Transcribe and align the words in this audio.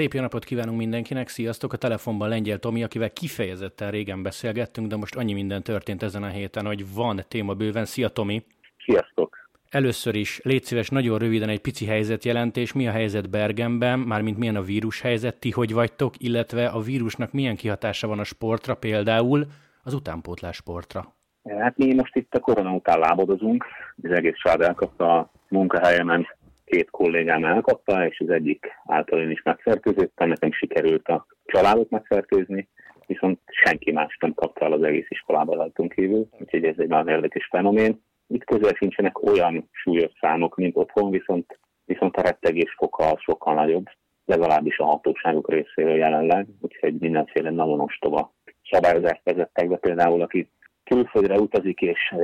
Szép 0.00 0.12
jó 0.12 0.20
napot 0.20 0.44
kívánunk 0.44 0.78
mindenkinek, 0.78 1.28
sziasztok! 1.28 1.72
A 1.72 1.76
telefonban 1.76 2.28
Lengyel 2.28 2.58
Tomi, 2.58 2.82
akivel 2.82 3.10
kifejezetten 3.10 3.90
régen 3.90 4.22
beszélgettünk, 4.22 4.88
de 4.88 4.96
most 4.96 5.16
annyi 5.16 5.32
minden 5.32 5.62
történt 5.62 6.02
ezen 6.02 6.22
a 6.22 6.28
héten, 6.28 6.66
hogy 6.66 6.94
van 6.94 7.20
téma 7.28 7.54
bőven. 7.54 7.84
Szia 7.84 8.08
Tomi! 8.08 8.44
Sziasztok! 8.84 9.36
Először 9.70 10.14
is 10.14 10.40
légy 10.42 10.62
szíves, 10.62 10.88
nagyon 10.88 11.18
röviden 11.18 11.48
egy 11.48 11.60
pici 11.60 11.86
helyzetjelentés. 11.86 12.72
Mi 12.72 12.88
a 12.88 12.90
helyzet 12.90 13.30
Bergenben, 13.30 13.98
mármint 13.98 14.38
milyen 14.38 14.56
a 14.56 14.62
vírus 14.62 15.00
helyzet, 15.00 15.38
ti 15.38 15.50
hogy 15.50 15.72
vagytok, 15.72 16.14
illetve 16.18 16.66
a 16.66 16.80
vírusnak 16.80 17.32
milyen 17.32 17.56
kihatása 17.56 18.06
van 18.06 18.18
a 18.18 18.24
sportra, 18.24 18.74
például 18.74 19.46
az 19.82 19.94
utánpótlás 19.94 20.56
sportra? 20.56 21.14
Hát 21.58 21.76
mi 21.76 21.94
most 21.94 22.16
itt 22.16 22.34
a 22.34 22.40
korona 22.40 22.72
után 22.72 22.98
lábadozunk, 22.98 23.64
az 24.02 24.10
egész 24.10 24.36
család 24.42 24.60
elkapta 24.60 25.18
a 25.18 25.30
munkahelyemen, 25.48 26.26
két 26.70 26.90
kollégám 26.90 27.44
elkapta, 27.44 28.06
és 28.06 28.20
az 28.20 28.30
egyik 28.30 28.66
által 28.86 29.20
én 29.20 29.30
is 29.30 29.42
megfertőzöttem, 29.42 30.28
nekem 30.28 30.52
sikerült 30.52 31.08
a 31.08 31.26
családot 31.44 31.90
megfertőzni, 31.90 32.68
viszont 33.06 33.40
senki 33.46 33.92
más 33.92 34.16
nem 34.20 34.34
kapta 34.34 34.64
el 34.64 34.72
az 34.72 34.82
egész 34.82 35.06
iskolában 35.08 35.56
rajtunk 35.56 35.92
kívül, 35.92 36.28
úgyhogy 36.38 36.64
ez 36.64 36.74
egy 36.78 36.88
nagyon 36.88 37.08
érdekes 37.08 37.46
fenomén. 37.50 38.02
Itt 38.26 38.44
közel 38.44 38.74
sincsenek 38.74 39.22
olyan 39.22 39.68
súlyos 39.72 40.12
számok, 40.20 40.56
mint 40.56 40.76
otthon, 40.76 41.10
viszont, 41.10 41.58
viszont 41.84 42.16
a 42.16 42.22
rettegés 42.22 42.74
foka 42.76 43.18
sokkal 43.18 43.54
nagyobb, 43.54 43.86
legalábbis 44.24 44.78
a 44.78 44.84
hatóságok 44.84 45.50
részéről 45.50 45.96
jelenleg, 45.96 46.46
úgyhogy 46.60 46.94
mindenféle 46.98 47.50
nagyon 47.50 47.80
ostoba 47.80 48.34
szabályozást 48.70 49.20
vezettek 49.24 49.68
be, 49.68 49.76
például 49.76 50.22
aki 50.22 50.50
külföldre 50.84 51.34
utazik, 51.34 51.80
és 51.80 52.14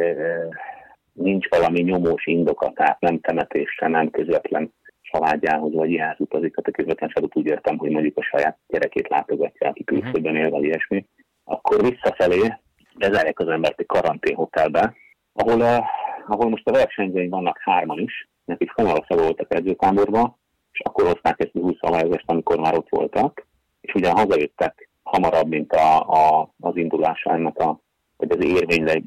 nincs 1.17 1.49
valami 1.49 1.81
nyomós 1.81 2.27
indoka, 2.27 2.73
tehát 2.75 3.01
nem 3.01 3.21
temetésre, 3.21 3.89
nem 3.89 4.11
közvetlen 4.11 4.73
családjához 5.01 5.73
vagy 5.73 5.91
ilyenhez 5.91 6.21
utazik, 6.21 6.55
tehát 6.55 6.69
a 6.69 6.77
közvetlen 6.77 7.09
családot 7.09 7.37
úgy 7.37 7.47
értem, 7.47 7.79
hogy 7.79 7.91
mondjuk 7.91 8.17
a 8.17 8.23
saját 8.23 8.59
gyerekét 8.69 9.09
látogatja, 9.09 9.69
aki 9.69 9.85
mhm. 9.87 9.95
külföldön 9.95 10.37
él, 10.37 10.51
vagy 10.51 10.65
ilyesmi, 10.65 11.07
akkor 11.45 11.81
visszafelé 11.81 12.55
bezárják 12.99 13.39
az 13.39 13.49
embert 13.49 13.81
egy 13.81 13.87
karanténhotelbe, 13.87 14.95
ahol, 15.33 15.61
uh, 15.61 15.85
ahol 16.27 16.49
most 16.49 16.69
a 16.69 16.73
versenyzőink 16.73 17.31
vannak 17.31 17.59
hárman 17.61 17.99
is, 17.99 18.29
nekik 18.45 18.73
Szanyalaszra 18.77 19.17
voltak 19.17 19.55
edzőtáborban, 19.55 20.37
és 20.73 20.81
akkor 20.81 21.05
hozták 21.05 21.41
ezt 21.41 21.55
a 21.55 21.59
20 21.59 21.77
szabályozást, 21.81 22.31
amikor 22.31 22.59
már 22.59 22.77
ott 22.77 22.89
voltak, 22.89 23.47
és 23.81 23.95
ugyan 23.95 24.17
hazajöttek 24.17 24.89
hamarabb, 25.03 25.49
mint 25.49 25.73
a, 25.73 26.01
a, 26.01 26.55
az 26.61 26.77
indulása 26.77 27.33
ennek 27.33 27.59
a, 27.59 27.81
vagy 28.17 28.31
az 28.31 28.45
érvénybe 28.45 29.03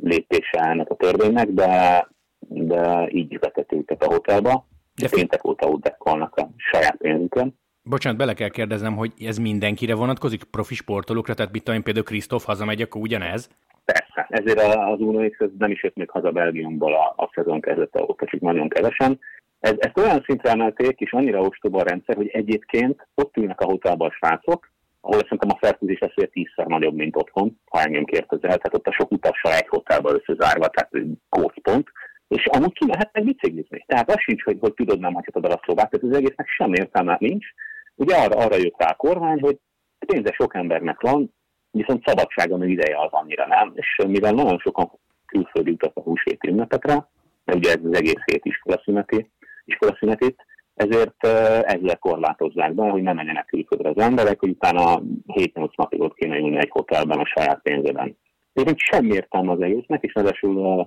lépése 0.00 0.60
ennek 0.60 0.90
a 0.90 0.94
törvénynek, 0.94 1.48
de, 1.48 2.08
de 2.38 3.08
így 3.10 3.38
vetett 3.38 3.72
őket 3.72 4.02
a 4.02 4.12
hotelba. 4.12 4.66
De 4.94 5.08
péntek 5.08 5.44
óta 5.44 5.68
ott 5.68 5.82
dekkolnak 5.82 6.36
a 6.36 6.50
saját 6.56 6.96
pénzükön. 6.96 7.60
Bocsánat, 7.82 8.18
bele 8.18 8.34
kell 8.34 8.48
kérdeznem, 8.48 8.96
hogy 8.96 9.12
ez 9.26 9.38
mindenkire 9.38 9.94
vonatkozik, 9.94 10.44
profi 10.44 10.74
sportolókra, 10.74 11.34
tehát 11.34 11.52
mit 11.52 11.64
tudom 11.64 11.82
például 11.82 12.04
Krisztóf 12.04 12.44
hazamegy, 12.44 12.82
akkor 12.82 13.00
ugyanez? 13.00 13.50
Persze, 13.84 14.26
ezért 14.28 14.74
az 14.74 15.00
Unix 15.00 15.36
nem 15.58 15.70
is 15.70 15.82
jött 15.82 15.96
még 15.96 16.10
haza 16.10 16.30
Belgiumból 16.30 16.94
a, 16.94 17.14
a 17.16 17.30
szezon 17.34 17.60
kezdete 17.60 18.02
óta, 18.02 18.26
csak 18.26 18.40
nagyon 18.40 18.68
kevesen. 18.68 19.18
Ez, 19.60 19.74
ezt 19.78 19.98
olyan 19.98 20.22
szintre 20.26 20.50
emelték, 20.50 21.00
és 21.00 21.12
annyira 21.12 21.40
ostoba 21.40 21.80
a 21.80 21.84
rendszer, 21.84 22.16
hogy 22.16 22.28
egyébként 22.28 23.08
ott 23.14 23.36
ülnek 23.36 23.60
a 23.60 23.64
hotelban 23.64 24.08
a 24.08 24.12
srácok, 24.12 24.70
ahol 25.04 25.22
szerintem 25.22 25.50
a 25.50 25.58
fertőzés 25.60 25.98
esélye 25.98 26.26
tízszer 26.26 26.66
nagyobb, 26.66 26.94
mint 26.94 27.16
otthon, 27.16 27.58
ha 27.70 27.82
engem 27.82 28.04
kérdezel, 28.04 28.58
tehát 28.58 28.74
ott 28.74 28.86
a 28.86 28.92
sok 28.92 29.10
utassal 29.10 29.52
egy 29.52 29.68
hotelba 29.68 30.12
összezárva, 30.12 30.68
tehát 30.68 30.90
gócpont, 31.28 31.88
és 32.28 32.46
amúgy 32.46 32.72
ki 32.72 32.86
lehet 32.86 33.10
meg 33.12 33.24
biciklizni. 33.24 33.84
Tehát 33.86 34.10
az 34.10 34.20
sincs, 34.20 34.42
hogy, 34.42 34.56
hogy 34.60 34.74
tudod, 34.74 34.98
nem 34.98 35.14
hagyhatod 35.14 35.44
el 35.44 35.50
a 35.50 35.62
szobát, 35.66 35.90
tehát 35.90 36.06
az 36.06 36.16
egésznek 36.16 36.48
sem 36.48 36.72
értelme 36.72 37.16
nincs. 37.20 37.46
Ugye 37.94 38.16
arra, 38.16 38.36
arra 38.36 38.56
jött 38.56 38.78
rá 38.78 38.88
a 38.88 38.94
kormány, 38.94 39.40
hogy 39.40 39.58
pénze 40.06 40.32
sok 40.32 40.54
embernek 40.54 41.00
van, 41.00 41.34
viszont 41.70 42.06
szabadsága 42.06 42.56
meg 42.56 42.70
ideje 42.70 42.98
az 42.98 43.10
annyira 43.10 43.46
nem. 43.46 43.72
És 43.74 43.96
mivel 44.06 44.32
nagyon 44.32 44.58
sokan 44.58 44.90
külföldi 45.26 45.70
utat 45.70 45.96
a 45.96 46.00
húsvéti 46.00 46.48
ünnepekre, 46.48 47.08
mert 47.44 47.58
ugye 47.58 47.70
ez 47.70 47.84
az 47.84 47.96
egész 47.96 48.22
hét 48.24 48.44
iskolaszüneti, 48.44 49.30
iskolaszünetét, 49.64 50.46
ezért 50.74 51.26
ezzel 51.62 51.98
korlátozzák 51.98 52.74
be, 52.74 52.90
hogy 52.90 53.02
ne 53.02 53.12
menjenek 53.12 53.46
külföldre 53.46 53.88
az 53.88 53.98
emberek, 53.98 54.40
hogy 54.40 54.48
utána 54.48 55.02
7-8 55.26 55.76
napig 55.76 56.00
ott 56.00 56.14
kéne 56.14 56.38
ülni 56.38 56.56
egy 56.56 56.70
hotelben 56.70 57.18
a 57.18 57.26
saját 57.26 57.62
pénzében. 57.62 58.16
Egyébként 58.52 58.78
semmi 58.78 59.14
értelme 59.14 59.52
az 59.52 59.60
egésznek, 59.60 60.02
és 60.02 60.14
ráadásul 60.14 60.66
a, 60.66 60.80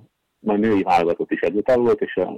a 0.46 0.56
női 0.56 0.82
válogatott 0.82 1.30
is 1.30 1.40
együtt 1.40 1.72
volt, 1.72 2.00
és 2.00 2.16
a, 2.16 2.32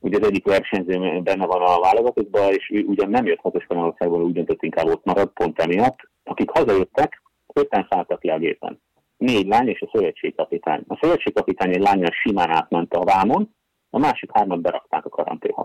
ugye 0.00 0.18
az 0.20 0.26
egyik 0.26 0.44
versenyző 0.44 1.20
benne 1.20 1.46
van 1.46 1.62
a 1.62 1.80
válogatottban, 1.80 2.52
és 2.52 2.72
ugyan 2.86 3.10
nem 3.10 3.26
jött 3.26 3.40
haza 3.40 3.60
Spanyolországból, 3.60 4.22
úgy 4.22 4.32
döntött 4.32 4.62
inkább 4.62 4.86
ott 4.86 5.04
marad, 5.04 5.28
pont 5.28 5.60
emiatt. 5.60 5.98
Akik 6.24 6.50
hazajöttek, 6.50 7.22
öten 7.54 7.86
szálltak 7.90 8.24
le 8.24 8.32
a 8.32 8.38
gépen. 8.38 8.80
Négy 9.16 9.46
lány 9.46 9.68
és 9.68 9.80
a 9.80 9.90
szövetségkapitány. 9.92 10.82
A 10.86 10.98
szövetségkapitány 11.00 11.74
egy 11.74 11.80
lányjal 11.80 12.10
simán 12.12 12.50
átment 12.50 12.94
a 12.94 13.04
vámon, 13.04 13.54
a 13.90 13.98
másik 13.98 14.30
hármat 14.32 14.60
berakták 14.60 15.04
a 15.04 15.08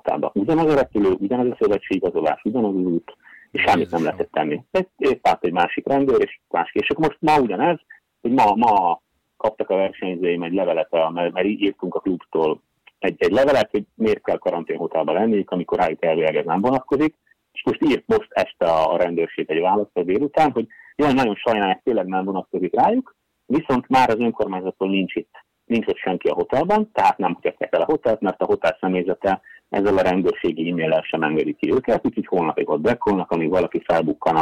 karanténhatába. 0.07 0.31
Ugyanaz 0.33 0.73
a 0.73 0.75
repülő, 0.75 1.11
ugyanaz 1.19 1.51
a 1.51 1.57
szövetségigazolás, 1.59 2.41
ugyanaz 2.43 2.75
az 2.75 2.85
út, 2.85 3.15
és 3.51 3.61
semmit 3.61 3.91
nem 3.91 4.03
lehetett 4.03 4.31
tenni. 4.31 4.63
Épp 4.97 5.27
át 5.27 5.43
egy 5.43 5.51
másik 5.51 5.87
rendőr, 5.87 6.21
és 6.21 6.39
másik. 6.49 6.81
És 6.81 6.89
akkor 6.89 7.07
most 7.07 7.17
ma 7.21 7.39
ugyanez, 7.39 7.79
hogy 8.21 8.31
ma, 8.31 8.55
ma 8.55 9.01
kaptak 9.37 9.69
a 9.69 9.75
versenyzőim 9.75 10.43
egy 10.43 10.53
levelet, 10.53 10.91
mert, 10.91 11.33
mert 11.33 11.45
így 11.45 11.61
írtunk 11.61 11.95
a 11.95 11.99
klubtól 11.99 12.61
egy, 12.99 13.15
egy 13.17 13.31
levelet, 13.31 13.71
hogy 13.71 13.83
miért 13.95 14.23
kell 14.23 14.37
karanténhotelba 14.37 15.11
lenni, 15.11 15.43
amikor 15.45 15.77
rájuk 15.77 16.03
elvileg 16.05 16.35
ez 16.35 16.45
nem 16.45 16.61
vonatkozik, 16.61 17.15
és 17.51 17.63
most 17.63 17.81
írt 17.83 18.03
most 18.05 18.27
este 18.29 18.65
a 18.65 18.97
rendőrség 18.97 19.49
egy 19.49 19.61
választ 19.61 19.97
a 19.97 20.03
délután, 20.03 20.51
hogy 20.51 20.67
jaj, 20.95 21.13
nagyon 21.13 21.35
sajnálják, 21.35 21.81
tényleg 21.83 22.05
nem 22.05 22.25
vonatkozik 22.25 22.75
rájuk, 22.75 23.15
viszont 23.45 23.87
már 23.87 24.09
az 24.09 24.19
önkormányzattól 24.19 24.89
nincs 24.89 25.15
itt 25.15 25.45
nincs 25.67 25.87
ott 25.87 25.97
senki 25.97 26.27
a 26.27 26.33
hotelban, 26.33 26.91
tehát 26.91 27.17
nem 27.17 27.33
hagyják 27.33 27.67
el 27.73 27.81
a 27.81 27.85
hotelt, 27.85 28.21
mert 28.21 28.41
a 28.41 28.45
hotel 28.45 28.77
személyzete 28.79 29.41
ezzel 29.69 29.97
a 29.97 30.01
rendőrségi 30.01 30.69
e-maillel 30.69 31.01
sem 31.01 31.23
engedi 31.23 31.53
ki 31.53 31.71
őket, 31.71 32.05
úgyhogy 32.05 32.25
holnapig 32.25 32.69
ott 32.69 32.81
bekolnak, 32.81 33.31
amíg 33.31 33.49
valaki 33.49 33.81
felbukkan 33.85 34.35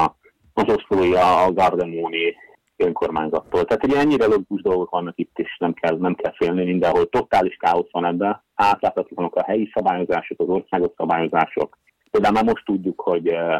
az 0.54 0.64
oszlója 0.68 1.44
a 1.44 1.54
Gardemoni 1.54 2.36
önkormányzattól. 2.78 3.66
Tehát 3.66 3.86
ugye 3.86 4.00
ennyire 4.00 4.26
logikus 4.26 4.62
dolgok 4.62 4.90
vannak 4.90 5.18
itt 5.18 5.40
is, 5.40 5.58
nem 5.60 5.74
kell, 5.74 5.98
nem 5.98 6.16
kell 6.16 6.34
félni 6.36 6.64
mindenhol. 6.64 7.10
Totális 7.10 7.56
káosz 7.56 7.92
van 7.92 8.06
ebben. 8.06 8.44
Átláthatatlanok 8.56 9.36
a 9.36 9.44
helyi 9.44 9.70
szabályozások, 9.74 10.40
az 10.40 10.48
országos 10.48 10.92
szabályozások. 10.98 11.78
Például 12.12 12.34
már 12.34 12.44
most 12.44 12.66
tudjuk, 12.66 13.02
hogy 13.02 13.28
uh, 13.28 13.56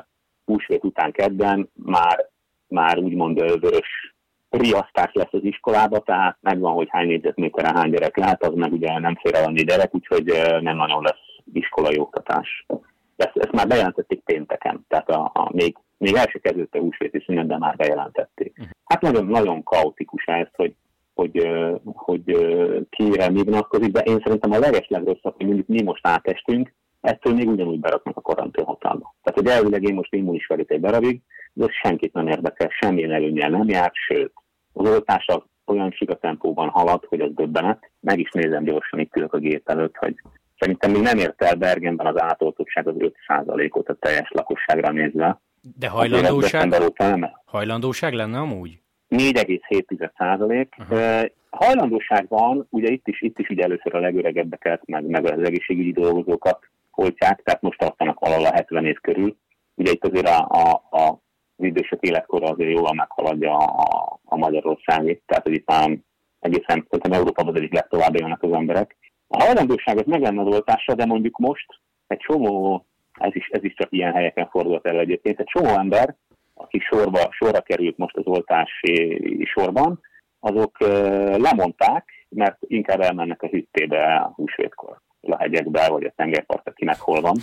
húsvét 0.46 0.84
után 0.84 1.12
kedden 1.12 1.70
már, 1.74 2.30
már 2.68 2.98
úgymond 2.98 3.40
vörös 3.40 4.15
riasztás 4.58 5.14
lesz 5.14 5.34
az 5.34 5.44
iskolába, 5.44 6.00
tehát 6.00 6.38
megvan, 6.42 6.74
hogy 6.74 6.88
hány 6.90 7.08
négyzetméteren 7.08 7.76
hány 7.76 7.90
gyerek 7.90 8.18
lehet, 8.18 8.44
az 8.44 8.54
meg 8.54 8.72
ugye 8.72 9.00
nem 9.00 9.16
fér 9.16 9.36
el 9.36 9.44
annyi 9.44 9.64
gyerek, 9.64 9.96
úgyhogy 9.96 10.26
nem 10.62 10.76
nagyon 10.76 11.04
lesz 11.04 11.26
iskolai 11.54 12.00
oktatás. 12.00 12.66
Ezt, 13.16 13.36
ezt 13.36 13.52
már 13.52 13.68
bejelentették 13.68 14.20
pénteken, 14.20 14.86
tehát 14.88 15.10
a, 15.10 15.32
a 15.34 15.50
még, 15.52 15.78
még 15.98 16.16
el 16.16 16.28
se 16.30 16.40
kezdődte 16.40 16.80
húsvéti 16.80 17.24
szünet, 17.26 17.48
de 17.48 17.58
már 17.58 17.76
bejelentették. 17.76 18.58
Mhm. 18.58 18.68
Hát 18.86 19.02
nagyon, 19.02 19.26
nagyon 19.26 19.64
kaotikus 19.64 20.24
ez, 20.26 20.48
hogy, 20.56 20.76
hogy, 21.14 21.50
hogy 21.84 22.24
kire 22.90 23.30
mi 23.30 23.44
vonatkozik, 23.44 23.92
de 23.92 24.00
én 24.00 24.22
szerintem 24.24 24.52
a 24.52 24.60
legeslegrosszabb, 24.60 25.36
hogy 25.36 25.46
mondjuk 25.46 25.68
mi 25.68 25.82
most 25.82 26.08
átestünk, 26.08 26.74
ettől 27.02 27.34
még 27.34 27.50
ugyanúgy 27.50 27.80
beraknak 27.80 28.18
a 28.18 28.22
karanténhotelba. 28.22 29.16
Tehát, 29.24 29.40
hogy 29.40 29.48
elvileg 29.48 29.84
én 29.84 29.94
most 29.94 30.14
immunis 30.14 30.46
vagyok 30.48 30.72
egy 30.72 30.80
darabig, 30.80 31.22
de 31.54 31.66
ez 31.66 31.72
senkit 31.72 32.14
nem 32.14 32.28
érdekel, 32.28 32.70
semmilyen 32.70 33.12
előnyel 33.12 33.50
nem 33.50 33.70
jár, 33.70 33.92
sőt, 33.94 34.34
az 34.76 34.90
oltás 34.90 35.28
olyan 35.66 35.92
siga 35.92 36.16
tempóban 36.16 36.70
halad, 36.70 37.06
hogy 37.06 37.20
az 37.20 37.32
döbbenet. 37.34 37.92
Meg 38.00 38.20
is 38.20 38.32
nézem 38.32 38.64
gyorsan, 38.64 39.00
itt 39.00 39.16
ülök 39.16 39.34
a 39.34 39.38
gép 39.38 39.70
előtt, 39.70 39.96
hogy 39.96 40.16
szerintem 40.60 40.92
még 40.92 41.02
nem 41.02 41.18
ért 41.18 41.44
el 41.44 41.56
Bergenben 41.56 42.06
az 42.06 42.22
átoltottság 42.22 42.88
az 42.88 42.96
5%-ot 42.98 43.90
a 43.90 43.94
teljes 43.94 44.30
lakosságra 44.30 44.92
nézve. 44.92 45.40
De 45.78 45.88
hajlandóság, 45.88 46.76
hajlandóság 47.46 48.14
lenne 48.14 48.40
amúgy? 48.40 48.80
4,7 49.10 50.10
százalék. 50.18 50.76
Uh-huh. 50.80 51.24
Hajlandóság 51.50 52.26
van, 52.30 52.68
ugye 52.70 52.92
itt 52.92 53.08
is, 53.08 53.22
itt 53.22 53.40
is 53.40 53.50
ugye 53.50 53.64
először 53.64 53.96
a 53.96 54.00
legöregebbeket, 54.00 54.82
meg, 54.86 55.06
meg 55.06 55.26
az 55.26 55.44
egészségügyi 55.44 55.92
dolgozókat 55.92 56.60
oltják, 56.92 57.42
tehát 57.44 57.62
most 57.62 57.80
tartanak 57.80 58.20
valahol 58.20 58.46
a 58.46 58.54
70 58.54 58.86
év 58.86 58.96
körül. 59.02 59.38
Ugye 59.76 59.92
itt 59.92 60.06
azért 60.06 60.28
a, 60.28 60.48
a, 60.50 60.98
a 60.98 61.20
az 61.58 61.66
idősek 61.66 62.00
életkora 62.02 62.48
azért 62.48 62.78
jól 62.78 62.94
meghaladja 62.94 63.58
a, 63.58 64.20
a 64.24 64.38
Magyarországi, 64.38 65.22
tehát 65.26 65.44
hogy 65.44 65.54
itt 65.54 65.68
már 65.68 65.98
egészen 66.40 66.88
szerintem 66.90 67.12
Európában 67.12 67.54
az 67.54 67.60
egyik 67.60 67.74
legtovább 67.74 68.16
élnek 68.16 68.44
az 68.44 68.52
emberek. 68.52 68.98
A 69.28 69.44
hajlandóság 69.44 69.98
az 69.98 70.06
meg 70.06 70.22
lenne 70.22 70.42
az 70.42 70.54
oltásra, 70.54 70.94
de 70.94 71.06
mondjuk 71.06 71.38
most 71.38 71.66
egy 72.08 72.18
csomó, 72.18 72.86
ez 73.20 73.36
is, 73.36 73.48
ez 73.48 73.64
is 73.64 73.74
csak 73.74 73.88
ilyen 73.92 74.14
helyeken 74.14 74.48
fordult 74.50 74.86
el 74.86 75.00
egyébként, 75.00 75.40
egy 75.40 75.52
csomó 75.54 75.70
ember, 75.70 76.16
aki 76.54 76.80
sorba, 76.80 77.20
sorra 77.32 77.62
került 77.62 77.98
most 77.98 78.18
az 78.18 78.26
oltási 78.26 79.44
sorban, 79.46 80.00
azok 80.40 80.80
lemondták, 81.38 82.28
mert 82.30 82.58
inkább 82.60 83.02
elmennek 83.02 83.42
a 83.42 83.48
hüttébe 83.48 84.16
a 84.16 84.32
húsvétkor, 84.36 85.02
a 85.22 85.38
hegyekbe, 85.38 85.90
vagy 85.90 86.04
a 86.04 86.14
tengerpart, 86.16 86.68
akinek 86.68 87.00
hol 87.00 87.22
van. 87.22 87.36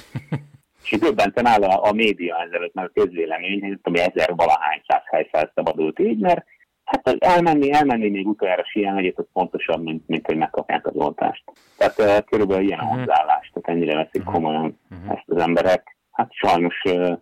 És 0.83 0.99
döbbenten 0.99 1.47
áll 1.47 1.63
a, 1.63 1.89
a 1.89 1.93
média 1.93 2.37
ezelőtt, 2.47 2.75
mert 2.75 2.89
a 2.89 3.01
közvélemény, 3.01 3.79
ami 3.83 3.99
ezer 3.99 4.35
valahány 4.37 4.83
száz 4.87 5.03
hely 5.05 5.29
felszabadult 5.31 5.99
így, 5.99 6.19
mert 6.19 6.45
hát 6.85 7.17
elmenni, 7.19 7.73
elmenni 7.73 8.09
még 8.09 8.27
utoljára 8.27 8.65
síelni, 8.65 8.99
egyébként 8.99 9.29
pontosabb, 9.33 9.83
mint, 9.83 10.09
mint 10.09 10.27
hogy 10.27 10.37
megkapják 10.37 10.87
az 10.87 10.95
oltást. 10.95 11.45
Tehát 11.77 11.99
uh, 11.99 12.29
körülbelül 12.29 12.65
ilyen 12.65 12.85
mhm. 12.85 12.89
hozzáállás, 12.89 13.51
tehát 13.53 13.69
ennyire 13.69 13.95
veszik 13.97 14.21
uh-huh. 14.21 14.35
komolyan 14.35 14.79
uh-huh. 14.91 15.11
ezt 15.11 15.25
az 15.27 15.43
emberek. 15.43 15.97
Hát 16.11 16.33
sajnos 16.33 16.83
uh, 16.85 17.17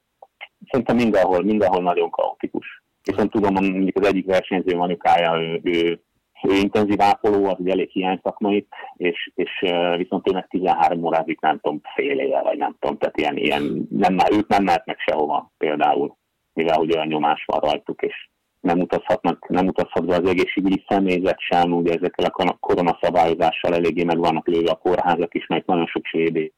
szerintem 0.71 0.97
mindenhol, 0.97 1.43
mindenhol 1.43 1.83
nagyon 1.83 2.11
kaotikus. 2.11 2.83
Viszont 3.03 3.31
tudom, 3.31 3.53
mondjuk 3.53 3.97
az 3.97 4.07
egyik 4.07 4.27
versenyző 4.27 4.79
anyukája, 4.79 5.41
ő 5.41 5.61
ő 5.65 6.03
intenzív 6.43 7.01
ápoló, 7.01 7.45
az 7.45 7.57
egy 7.59 7.69
elég 7.69 7.91
hiány 7.91 8.21
szakmait, 8.23 8.69
és, 8.97 9.31
és 9.35 9.51
viszont 9.97 10.33
meg 10.33 10.47
13 10.47 11.05
órázik, 11.05 11.41
nem 11.41 11.59
tudom, 11.61 11.81
fél 11.95 12.19
éve, 12.19 12.43
vagy 12.43 12.59
nem 12.59 12.77
tudom, 12.79 12.99
tehát 12.99 13.17
ilyen, 13.17 13.37
ilyen 13.37 13.87
nem, 13.91 14.17
ők 14.33 14.49
nem 14.49 14.65
mehetnek 14.65 14.99
sehova 14.99 15.53
például, 15.59 16.17
mivel 16.53 16.77
hogy 16.77 16.93
olyan 16.95 17.07
nyomás 17.07 17.45
van 17.47 17.61
rajtuk, 17.61 18.03
és 18.03 18.29
nem 18.61 18.79
utazhatnak, 18.79 19.49
nem 19.49 19.67
utazhat 19.67 20.07
be 20.07 20.15
az 20.15 20.29
egészségügyi 20.29 20.85
személyzet 20.89 21.41
sem, 21.41 21.73
ugye 21.73 21.93
ezekkel 21.93 22.27
a 22.35 22.57
koronaszabályozással 22.61 23.75
eléggé 23.75 24.05
meg 24.05 24.19
vannak 24.19 24.47
lőve 24.47 24.71
a 24.71 24.77
kórházak 24.77 25.35
is, 25.35 25.47
mert 25.47 25.67
nagyon 25.67 25.87
sok 25.87 26.05
svéd 26.05 26.53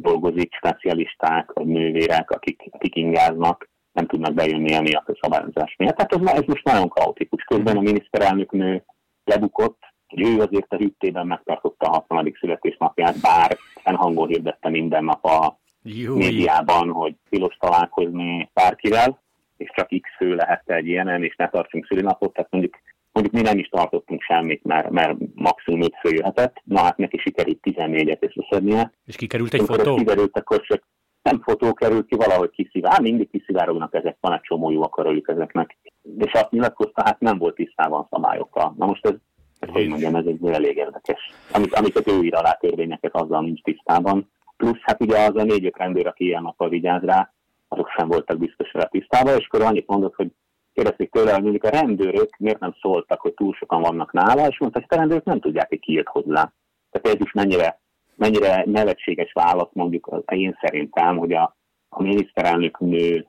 dolgozik, 0.00 0.54
specialisták, 0.54 1.52
vagy 1.52 1.66
nővérek, 1.66 2.30
akik, 2.30 2.68
akik 2.70 2.96
ingáznak, 2.96 3.70
nem 3.92 4.06
tudnak 4.06 4.34
bejönni 4.34 4.72
emiatt 4.72 5.08
a 5.08 5.18
szabályozás 5.20 5.74
miatt. 5.78 5.96
Tehát 5.96 6.14
ez, 6.14 6.40
ez 6.40 6.46
most 6.46 6.64
nagyon 6.64 6.88
kaotikus. 6.88 7.42
Közben 7.42 7.76
a 7.76 7.80
miniszterelnök 7.80 8.52
nő 8.52 8.84
lebukott, 9.30 9.78
hogy 10.08 10.20
ő 10.22 10.40
azért 10.40 10.72
a 10.72 10.76
hűtében 10.76 11.26
megtartotta 11.26 11.86
a 11.86 11.90
60. 11.90 12.36
születésnapját, 12.40 13.20
bár 13.20 13.56
fennhangon 13.82 14.28
hirdette 14.28 14.68
minden 14.68 15.04
nap 15.04 15.24
a 15.24 15.58
Jó, 15.82 16.16
médiában, 16.16 16.90
hogy 16.90 17.14
tilos 17.28 17.56
találkozni 17.56 18.50
bárkivel, 18.54 19.22
és 19.56 19.70
csak 19.74 19.88
X 19.88 20.16
fő 20.16 20.34
lehet 20.34 20.70
egy 20.70 20.86
ilyenen, 20.86 21.24
és 21.24 21.36
ne 21.36 21.48
tartsunk 21.48 21.86
szülinapot, 21.86 22.32
tehát 22.32 22.50
mondjuk, 22.50 22.78
mondjuk 23.12 23.34
mi 23.34 23.40
nem 23.40 23.58
is 23.58 23.68
tartottunk 23.68 24.22
semmit, 24.22 24.64
mert, 24.64 24.90
mert 24.90 25.16
maximum 25.34 25.82
5 25.82 25.94
fő 26.00 26.14
jöhetett, 26.14 26.60
na 26.64 26.80
hát 26.80 26.96
neki 26.96 27.18
sikerült 27.18 27.58
14-et 27.62 28.20
összeszednie. 28.20 28.92
És 29.04 29.16
kikerült 29.16 29.54
egy 29.54 29.64
fotó? 29.64 29.94
Kiderült, 29.94 30.38
akkor 30.38 30.60
csak 30.60 30.82
nem 31.22 31.40
fotó 31.42 31.72
került 31.72 32.06
ki, 32.06 32.14
valahogy 32.14 32.50
kiszivár, 32.50 33.00
mindig 33.00 33.30
kiszivárognak 33.30 33.94
ezek, 33.94 34.16
van 34.20 34.32
egy 34.32 34.40
csomó 34.40 34.70
jó 34.70 34.82
akaroljuk 34.82 35.28
ezeknek. 35.28 35.76
És 36.18 36.32
azt 36.32 36.50
nyilatkozta, 36.50 37.02
hát 37.04 37.20
nem 37.20 37.38
volt 37.38 37.54
tisztában 37.54 38.06
szabályokkal. 38.10 38.74
Na 38.78 38.86
most 38.86 39.06
ez, 39.06 39.14
ez 39.58 39.68
hogy 39.68 39.88
mondjam, 39.88 40.14
ez 40.14 40.26
egy 40.26 40.46
elég 40.46 40.76
érdekes. 40.76 41.20
Amit, 41.52 41.74
amiket 41.74 42.10
ő 42.10 42.22
ír 42.22 42.34
alá 42.34 42.52
törvényeket, 42.52 43.14
azzal 43.14 43.42
nincs 43.42 43.62
tisztában. 43.62 44.30
Plusz 44.56 44.80
hát 44.82 45.00
ugye 45.00 45.18
az 45.18 45.36
a 45.36 45.42
négy-öt 45.42 45.76
rendőr, 45.76 46.06
aki 46.06 46.24
ilyen 46.24 46.42
nappal 46.42 46.68
vigyáz 46.68 47.02
rá, 47.02 47.32
azok 47.68 47.88
sem 47.88 48.08
voltak 48.08 48.38
biztos 48.38 48.72
vele 48.72 48.88
tisztában, 48.90 49.38
és 49.38 49.46
akkor 49.46 49.66
annyit 49.66 49.86
mondott, 49.86 50.14
hogy 50.14 50.30
kérdezték 50.72 51.10
tőle, 51.10 51.32
hogy 51.32 51.42
mondjuk 51.42 51.64
a 51.64 51.68
rendőrök 51.68 52.36
miért 52.38 52.60
nem 52.60 52.74
szóltak, 52.80 53.20
hogy 53.20 53.34
túl 53.34 53.54
sokan 53.54 53.80
vannak 53.80 54.12
nála, 54.12 54.46
és 54.46 54.58
mondta, 54.58 54.78
hogy 54.78 54.88
a 54.88 55.00
rendőrök 55.00 55.24
nem 55.24 55.40
tudják, 55.40 55.68
hogy 55.68 55.80
ki 55.80 55.92
jött 55.92 56.06
hozzá. 56.06 56.52
Tehát 56.90 57.16
ez 57.16 57.26
is 57.26 57.32
mennyire, 57.32 57.80
mennyire 58.20 58.62
nevetséges 58.66 59.32
válasz 59.32 59.70
mondjuk 59.72 60.24
én 60.32 60.58
szerintem, 60.60 61.16
hogy 61.16 61.32
a, 61.32 61.56
a 61.88 62.02
miniszterelnök 62.02 62.78
nő 62.78 63.26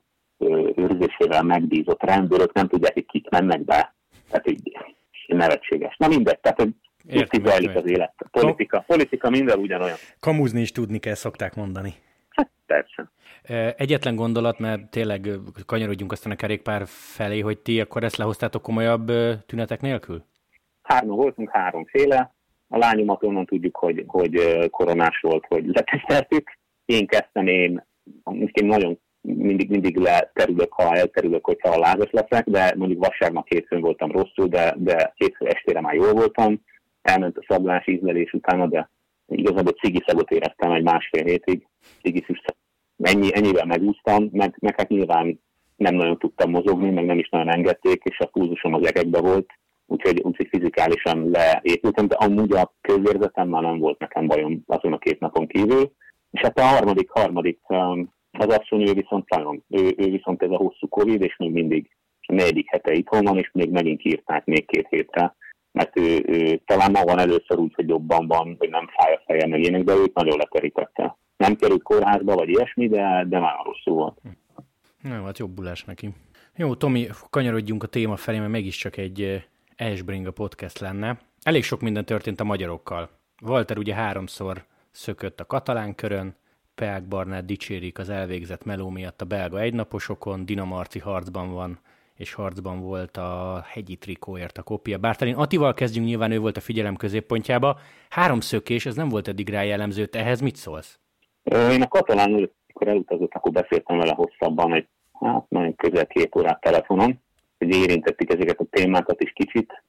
őrzésével 0.74 1.42
megbízott 1.42 2.02
rendőrök 2.02 2.52
nem 2.52 2.68
tudják, 2.68 2.92
hogy 2.92 3.06
kik 3.06 3.28
mennek 3.28 3.64
be. 3.64 3.94
Tehát 4.30 4.50
így 4.50 4.76
nevetséges. 5.26 5.96
Na 5.96 6.08
mindegy, 6.08 6.38
tehát 6.38 6.60
hogy 6.60 6.74
itt 7.06 7.46
zajlik 7.46 7.74
az 7.74 7.86
élet. 7.86 8.14
A 8.16 8.38
politika, 8.40 8.84
politika 8.86 9.30
minden 9.30 9.58
ugyanolyan. 9.58 9.96
Kamuzni 10.20 10.60
is 10.60 10.72
tudni 10.72 10.98
kell, 10.98 11.14
szokták 11.14 11.54
mondani. 11.54 11.94
Hát 12.28 12.50
persze. 12.66 13.10
Egyetlen 13.76 14.14
gondolat, 14.14 14.58
mert 14.58 14.90
tényleg 14.90 15.28
kanyarodjunk 15.66 16.12
aztán 16.12 16.32
a 16.32 16.36
kerékpár 16.36 16.82
felé, 16.86 17.40
hogy 17.40 17.58
ti 17.58 17.80
akkor 17.80 18.04
ezt 18.04 18.16
lehoztátok 18.16 18.62
komolyabb 18.62 19.12
tünetek 19.46 19.80
nélkül? 19.80 20.24
Hárman 20.82 21.16
voltunk, 21.16 21.50
háromféle. 21.50 22.34
A 22.72 22.78
lányomat 22.78 23.24
onnan 23.24 23.46
tudjuk, 23.46 23.76
hogy, 23.76 24.04
hogy 24.06 24.66
koronás 24.70 25.20
volt, 25.20 25.44
hogy 25.48 25.66
leteszteltük. 25.66 26.58
Én 26.84 27.06
kezdtem, 27.06 27.46
én, 27.46 27.84
én 28.52 28.66
nagyon 28.66 28.98
mindig, 29.20 29.70
mindig 29.70 29.96
leterülök, 29.96 30.72
ha 30.72 30.94
elterülök, 30.94 31.44
hogyha 31.44 31.78
lázas 31.78 32.10
leszek, 32.10 32.48
de 32.48 32.74
mondjuk 32.76 33.06
vasárnap 33.06 33.48
hétfőn 33.48 33.80
voltam 33.80 34.10
rosszul, 34.10 34.46
de, 34.46 34.74
de 34.78 35.12
hétfő 35.14 35.46
estére 35.46 35.80
már 35.80 35.94
jól 35.94 36.12
voltam. 36.12 36.60
Elment 37.02 37.38
a 37.38 37.44
szablás 37.48 37.86
ízlelés 37.86 38.32
utána, 38.32 38.66
de 38.66 38.90
igazából 39.26 39.72
cigiszagot 39.72 40.30
éreztem 40.30 40.72
egy 40.72 40.82
másfél 40.82 41.24
hétig. 41.24 41.66
Cigiszűs 42.02 42.42
ennyi, 43.02 43.28
ennyivel 43.34 43.66
megúsztam, 43.66 44.28
meg, 44.32 44.56
meg 44.60 44.76
hát 44.76 44.88
nyilván 44.88 45.40
nem 45.76 45.94
nagyon 45.94 46.18
tudtam 46.18 46.50
mozogni, 46.50 46.90
meg 46.90 47.04
nem 47.04 47.18
is 47.18 47.28
nagyon 47.28 47.50
engedték, 47.50 48.02
és 48.04 48.18
a 48.18 48.26
pulzusom 48.26 48.74
az 48.74 48.86
egekbe 48.86 49.20
volt, 49.20 49.46
úgyhogy, 49.86 50.20
úgyhogy 50.20 50.48
fizikálisan 50.50 51.30
leépültem, 51.30 52.06
de 52.06 52.14
amúgy 52.14 52.52
a 52.52 52.74
közérzetem 52.80 53.48
már 53.48 53.62
nem 53.62 53.78
volt 53.78 53.98
nekem 53.98 54.26
bajom 54.26 54.62
azon 54.66 54.92
a 54.92 54.98
két 54.98 55.20
napon 55.20 55.46
kívül. 55.46 55.92
És 56.30 56.40
hát 56.40 56.58
a 56.58 56.62
harmadik, 56.62 57.10
harmadik 57.10 57.60
um, 57.68 58.12
az 58.30 58.56
asszony, 58.56 58.88
ő 58.88 58.92
viszont 58.92 59.28
nagyon, 59.28 59.64
ő, 59.68 59.94
ő 59.96 60.10
viszont 60.10 60.42
ez 60.42 60.50
a 60.50 60.56
hosszú 60.56 60.88
Covid, 60.88 61.22
és 61.22 61.36
még 61.36 61.52
mindig 61.52 61.90
a 62.20 62.32
negyedik 62.32 62.70
hete 62.70 62.92
itthon 62.92 63.24
van, 63.24 63.38
és 63.38 63.50
még 63.52 63.70
megint 63.70 64.04
írták 64.04 64.44
még 64.44 64.66
két 64.66 64.86
hétre, 64.88 65.36
mert 65.72 65.98
ő, 65.98 66.22
ő 66.26 66.60
talán 66.66 66.90
ma 66.90 67.02
van 67.04 67.18
először 67.18 67.58
úgy, 67.58 67.74
hogy 67.74 67.88
jobban 67.88 68.26
van, 68.26 68.56
hogy 68.58 68.70
nem 68.70 68.88
fáj 68.96 69.14
a 69.14 69.22
feje, 69.26 69.46
meg 69.46 69.60
ének, 69.60 69.84
de 69.84 69.94
őt 69.94 70.14
nagyon 70.14 70.36
leterítette 70.36 71.16
nem 71.42 71.56
került 71.56 71.82
kórházba, 71.82 72.34
vagy 72.34 72.48
ilyesmi, 72.48 72.88
de, 72.88 73.24
de 73.28 73.38
már 73.38 73.54
rosszul 73.64 73.94
volt. 73.94 74.20
Na, 75.02 75.24
hát 75.24 75.38
jobbulás 75.38 75.84
neki. 75.84 76.08
Jó, 76.56 76.74
Tomi, 76.74 77.06
kanyarodjunk 77.30 77.82
a 77.82 77.86
téma 77.86 78.16
felé, 78.16 78.38
mert 78.38 78.50
mégiscsak 78.50 78.96
egy 78.96 79.44
Esbringa 79.82 80.30
podcast 80.30 80.78
lenne. 80.78 81.18
Elég 81.42 81.64
sok 81.64 81.80
minden 81.80 82.04
történt 82.04 82.40
a 82.40 82.44
magyarokkal. 82.44 83.08
Walter 83.42 83.78
ugye 83.78 83.94
háromszor 83.94 84.64
szökött 84.90 85.40
a 85.40 85.46
katalán 85.46 85.94
körön, 85.94 86.36
Peák 86.74 87.08
Barnett 87.08 87.46
dicsérik 87.46 87.98
az 87.98 88.08
elvégzett 88.08 88.64
meló 88.64 88.88
miatt 88.88 89.20
a 89.20 89.24
belga 89.24 89.60
egynaposokon, 89.60 90.44
Dinamarci 90.44 90.98
harcban 90.98 91.52
van, 91.52 91.78
és 92.14 92.34
harcban 92.34 92.80
volt 92.80 93.16
a 93.16 93.62
hegyi 93.66 93.96
trikóért 93.96 94.58
a 94.58 94.62
kopia. 94.62 94.98
Bártalin 94.98 95.34
Atival 95.34 95.74
kezdjünk, 95.74 96.06
nyilván 96.06 96.30
ő 96.30 96.38
volt 96.38 96.56
a 96.56 96.60
figyelem 96.60 96.96
középpontjába. 96.96 97.78
Három 98.08 98.40
szökés, 98.40 98.86
ez 98.86 98.94
nem 98.94 99.08
volt 99.08 99.28
eddig 99.28 99.48
rá 99.48 99.62
jellemző. 99.62 100.06
Te 100.06 100.18
ehhez 100.18 100.40
mit 100.40 100.56
szólsz? 100.56 100.98
Én 101.42 101.82
a 101.82 101.88
katalánul, 101.88 102.52
amikor 102.66 102.88
elutazott, 102.88 103.34
akkor 103.34 103.52
beszéltem 103.52 103.98
vele 103.98 104.12
hosszabban, 104.12 104.74
egy 104.74 104.88
hát 105.20 105.44
nagyon 105.48 105.76
közel 105.76 106.06
két 106.06 106.36
órát 106.36 106.60
telefonon, 106.60 107.20
hogy 107.62 107.76
érintettük 107.76 108.32
ezeket 108.32 108.60
a 108.60 108.66
témákat 108.70 109.22
is 109.22 109.32
kicsit. 109.32 109.84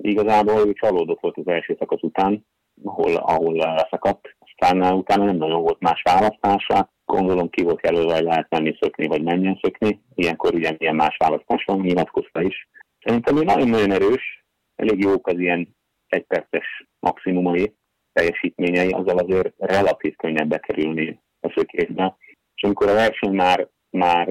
Igazából 0.00 0.66
ő 0.66 0.72
csalódott 0.72 1.20
volt 1.20 1.36
az 1.36 1.46
első 1.46 1.76
szakasz 1.78 2.02
után, 2.02 2.46
ahol, 2.84 3.14
ahol 3.14 3.54
leszakadt. 3.54 4.36
Aztán 4.38 4.94
utána 4.94 5.24
nem 5.24 5.36
nagyon 5.36 5.60
volt 5.62 5.80
más 5.80 6.02
választása. 6.02 6.92
Gondolom 7.04 7.50
ki 7.50 7.62
volt 7.62 7.84
jelölve, 7.86 8.14
hogy 8.14 8.22
lehet 8.22 8.50
menni 8.50 8.76
szökni, 8.80 9.06
vagy 9.06 9.22
menjen 9.22 9.58
szökni. 9.62 10.00
Ilyenkor 10.14 10.54
ugye 10.54 10.74
ilyen 10.78 10.94
más 10.94 11.16
választás 11.16 11.64
van, 11.64 11.80
nyilatkozta 11.80 12.42
is. 12.42 12.68
Szerintem 13.04 13.36
ő 13.36 13.42
nagyon-nagyon 13.42 13.92
erős, 13.92 14.44
elég 14.76 15.02
jók 15.02 15.26
az 15.26 15.38
ilyen 15.38 15.76
egyperces 16.06 16.86
maximumai, 16.98 17.74
teljesítményei, 18.12 18.90
azzal 18.90 19.18
azért 19.18 19.54
relatív 19.58 20.16
könnyebb 20.16 20.48
bekerülni 20.48 21.20
a 21.40 21.52
szökésbe. 21.56 22.16
És 22.54 22.62
amikor 22.62 22.88
a 22.88 22.94
verseny 22.94 23.34
már, 23.34 23.68
már 23.94 24.28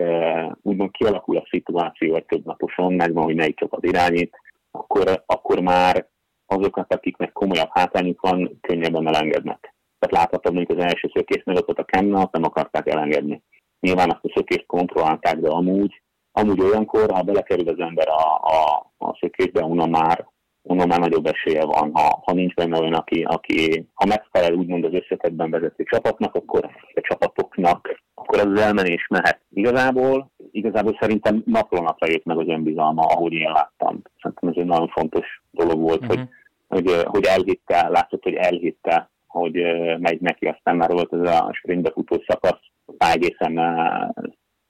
úgymond 0.61 0.91
kialakul 0.91 1.37
a 1.37 1.47
szituáció 1.49 2.15
egy 2.15 2.25
több 2.25 2.45
naposon, 2.45 2.93
megvan, 2.93 3.23
hogy 3.23 3.35
melyik 3.35 3.57
csapat 3.57 3.85
irányít, 3.85 4.37
akkor, 4.71 5.23
akkor 5.25 5.59
már 5.59 6.07
azokat, 6.45 6.93
akiknek 6.93 7.31
komolyabb 7.31 7.69
hátrányuk 7.71 8.21
van, 8.21 8.57
könnyebben 8.61 9.07
elengednek. 9.07 9.75
Tehát 9.99 10.23
láthatom, 10.23 10.55
hogy 10.55 10.77
az 10.77 10.83
első 10.83 11.11
szökésnél 11.13 11.55
ott 11.55 11.79
a 11.79 11.83
Kemna, 11.83 12.29
nem 12.31 12.43
akarták 12.43 12.87
elengedni. 12.87 13.43
Nyilván 13.79 14.09
azt 14.09 14.23
a 14.23 14.31
szökést 14.35 14.65
kontrollálták, 14.65 15.35
de 15.35 15.49
amúgy, 15.49 16.01
amúgy 16.31 16.61
olyankor, 16.61 17.11
ha 17.11 17.21
belekerül 17.21 17.67
az 17.67 17.79
ember 17.79 18.07
a, 18.07 18.33
a, 18.35 18.91
a 18.97 19.17
szökésbe, 19.19 19.63
onnan 19.63 19.89
már, 19.89 20.27
onnan 20.63 20.87
már 20.87 20.99
nagyobb 20.99 21.25
esélye 21.25 21.65
van. 21.65 21.91
Ha, 21.93 22.21
ha 22.25 22.33
nincs 22.33 22.53
benne 22.53 22.79
olyan, 22.79 22.93
aki, 22.93 23.23
aki 23.23 23.87
ha 23.93 24.05
megfelel 24.05 24.53
úgymond 24.53 24.83
az 24.83 24.93
összetetben 24.93 25.49
vezető 25.49 25.83
csapatnak, 25.83 26.35
akkor 26.35 26.69
a 26.93 27.01
csapatoknak, 27.01 28.01
akkor 28.13 28.39
az 28.39 28.61
elmenés 28.61 29.07
mehet. 29.09 29.41
Igazából, 29.53 30.31
igazából 30.51 30.97
szerintem 30.99 31.43
napról 31.45 31.81
napra 31.81 32.07
jött 32.09 32.25
meg 32.25 32.37
az 32.37 32.47
önbizalma, 32.47 33.01
ahogy 33.01 33.33
én 33.33 33.51
láttam. 33.51 34.01
Szerintem 34.21 34.49
ez 34.49 34.55
egy 34.57 34.65
nagyon 34.65 34.87
fontos 34.87 35.41
dolog 35.51 35.79
volt, 35.79 36.01
uh-huh. 36.01 36.21
hogy, 36.67 36.85
hogy, 36.85 37.03
hogy 37.03 37.25
elhitte, 37.25 37.87
látszott, 37.89 38.23
hogy 38.23 38.33
elhitte, 38.33 39.09
hogy 39.27 39.53
megy 39.99 40.21
neki, 40.21 40.45
aztán 40.45 40.75
már 40.75 40.91
volt 40.91 41.13
ez 41.13 41.29
a 41.29 41.53
sprintbe 41.53 41.91
futó 41.91 42.23
szakasz, 42.27 42.61
egészen 42.97 43.59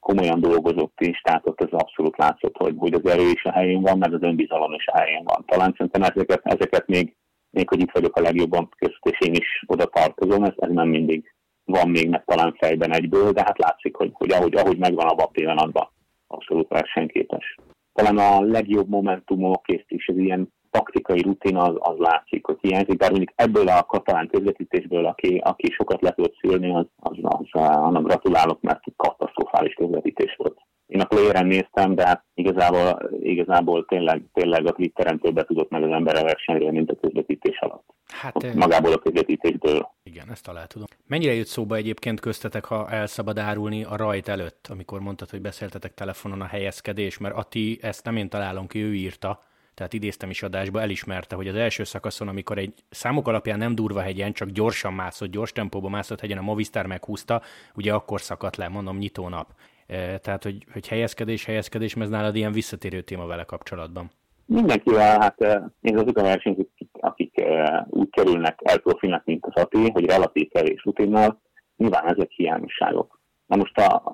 komolyan 0.04 0.40
dolgozott 0.40 1.02
is, 1.02 1.22
tehát 1.22 1.48
ott 1.48 1.62
az 1.62 1.72
abszolút 1.72 2.18
látszott, 2.18 2.58
hogy, 2.58 2.76
hogy 2.78 2.94
az 2.94 3.06
erő 3.06 3.30
is 3.30 3.44
a 3.44 3.52
helyén 3.52 3.82
van, 3.82 3.98
meg 3.98 4.14
az 4.14 4.22
önbizalom 4.22 4.74
is 4.74 4.88
a 4.88 4.98
helyén 4.98 5.24
van. 5.24 5.44
Talán 5.46 5.74
szerintem 5.78 6.02
ezeket, 6.02 6.42
ezeket 6.44 6.88
még, 6.88 7.16
még 7.50 7.70
hogy 7.70 7.82
itt 7.82 7.92
vagyok 7.92 8.16
a 8.16 8.22
legjobban 8.22 8.70
közt, 8.78 9.00
és 9.02 9.28
én 9.28 9.34
is 9.34 9.64
oda 9.68 9.86
tartozom, 9.86 10.44
ez, 10.44 10.54
ez 10.56 10.70
nem 10.70 10.88
mindig 10.88 11.34
van 11.66 11.90
még 11.90 12.10
meg 12.10 12.24
talán 12.26 12.56
fejben 12.60 12.94
egyből, 12.94 13.32
de 13.32 13.42
hát 13.42 13.58
látszik, 13.58 13.96
hogy, 13.96 14.12
hogy 14.14 14.32
ahogy, 14.32 14.56
ahogy 14.56 14.78
megvan 14.78 15.08
a 15.08 15.26
pillanatban, 15.26 15.90
abszolút 16.28 16.68
versenyképes. 16.68 17.56
Talán 17.94 18.18
a 18.18 18.42
legjobb 18.42 18.90
momentumok 18.90 19.68
és, 19.68 19.84
és 19.88 20.08
az 20.08 20.18
ilyen 20.18 20.54
taktikai 20.74 21.22
rutin 21.22 21.56
az, 21.56 21.76
az 21.80 21.98
látszik, 21.98 22.46
hogy 22.46 22.58
hiányzik, 22.62 22.98
bár 22.98 23.10
mondjuk 23.10 23.34
ebből 23.36 23.68
a 23.68 23.84
katalán 23.84 24.28
közvetítésből, 24.28 25.06
aki, 25.06 25.42
aki 25.44 25.72
sokat 25.72 26.02
le 26.02 26.12
tudott 26.12 26.38
szülni, 26.42 26.76
az, 26.76 26.86
az, 26.96 27.18
az, 27.22 27.62
annak 27.62 28.04
gratulálok, 28.04 28.62
mert 28.62 28.84
katasztrofális 28.96 29.74
közvetítés 29.74 30.36
volt. 30.38 30.58
Én 30.88 31.00
a 31.00 31.06
player 31.06 31.46
néztem, 31.46 31.96
de 31.96 32.06
hát 32.06 32.26
igazából, 32.34 33.10
igazából 33.22 33.86
tényleg, 33.86 34.24
tényleg 34.34 34.66
a 34.66 34.72
Twitteren 34.72 35.20
többet 35.20 35.48
tudott 35.48 35.70
meg 35.70 35.84
az 35.84 35.92
ember 35.92 36.16
a 36.16 36.24
versenyről, 36.24 36.72
mint 36.72 36.92
a 36.92 36.96
közvetítés 37.02 37.60
alatt. 37.60 37.86
Hát, 38.06 38.54
magából 38.54 38.92
a 38.92 38.98
közvetítésből. 38.98 39.90
Igen, 40.04 40.32
ezt 40.32 40.48
alá 40.48 40.66
tudom. 40.66 40.88
Mennyire 41.08 41.34
jött 41.34 41.46
szóba 41.46 41.76
egyébként 41.76 42.20
köztetek, 42.20 42.66
ha 42.66 42.90
el 42.90 43.08
szabad 43.08 43.38
árulni 43.38 43.84
a 43.84 43.96
rajt 43.96 44.28
előtt, 44.28 44.68
amikor 44.72 45.00
mondtad, 45.00 45.30
hogy 45.30 45.42
beszéltetek 45.42 45.94
telefonon 45.94 46.42
a 46.42 46.46
helyezkedés, 46.46 47.18
mert 47.18 47.36
Ati, 47.36 47.80
ezt 47.82 48.06
nem 48.06 48.16
én 48.16 48.30
találom 48.30 48.68
ki, 48.68 48.82
ő 48.82 48.94
írta, 48.94 49.40
tehát 49.74 49.94
idéztem 49.94 50.30
is 50.30 50.44
adásba, 50.44 50.82
elismerte, 50.82 51.36
hogy 51.36 51.48
az 51.48 51.56
első 51.56 51.84
szakaszon, 51.84 52.28
amikor 52.28 52.58
egy 52.58 52.74
számok 52.90 53.28
alapján 53.28 53.58
nem 53.58 53.76
durva 53.76 54.02
hegyen, 54.02 54.34
csak 54.34 54.50
gyorsan 54.50 54.94
mászott, 54.94 55.32
gyors 55.32 55.52
tempóban 55.52 55.92
mászott 55.92 56.20
hegyen, 56.20 56.38
a 56.38 56.42
Movistar 56.42 56.86
meghúzta, 56.86 57.42
ugye 57.76 57.94
akkor 57.94 58.22
szakadt 58.22 58.56
le, 58.56 58.68
mondom, 58.68 58.98
nyitó 58.98 59.30
nap. 59.30 59.48
E, 59.88 60.18
tehát, 60.18 60.44
hogy, 60.44 60.66
hogy 60.74 60.88
helyezkedés, 60.88 61.46
helyezkedés, 61.46 61.96
mert 61.96 62.10
nálad 62.10 62.36
ilyen 62.36 62.52
visszatérő 62.52 63.02
téma 63.02 63.26
vele 63.26 63.44
kapcsolatban. 63.44 64.12
Mindenkivel, 64.46 65.20
hát 65.20 65.38
én 65.82 65.98
azok 65.98 66.18
a 66.18 66.22
versenyzők, 66.22 66.70
akik 66.92 67.44
úgy 67.88 68.10
kerülnek 68.10 68.60
el 68.64 68.78
profinak, 68.78 69.26
mint 69.26 69.46
az 69.46 69.64
Ati, 69.64 69.90
hogy 69.92 70.06
relatív 70.06 70.50
kevés 70.50 70.84
rutinnal, 70.84 71.42
nyilván 71.78 72.06
ezek 72.06 72.32
hiányosságok. 72.32 73.20
Na 73.46 73.56
most 73.56 73.78
a, 73.78 74.14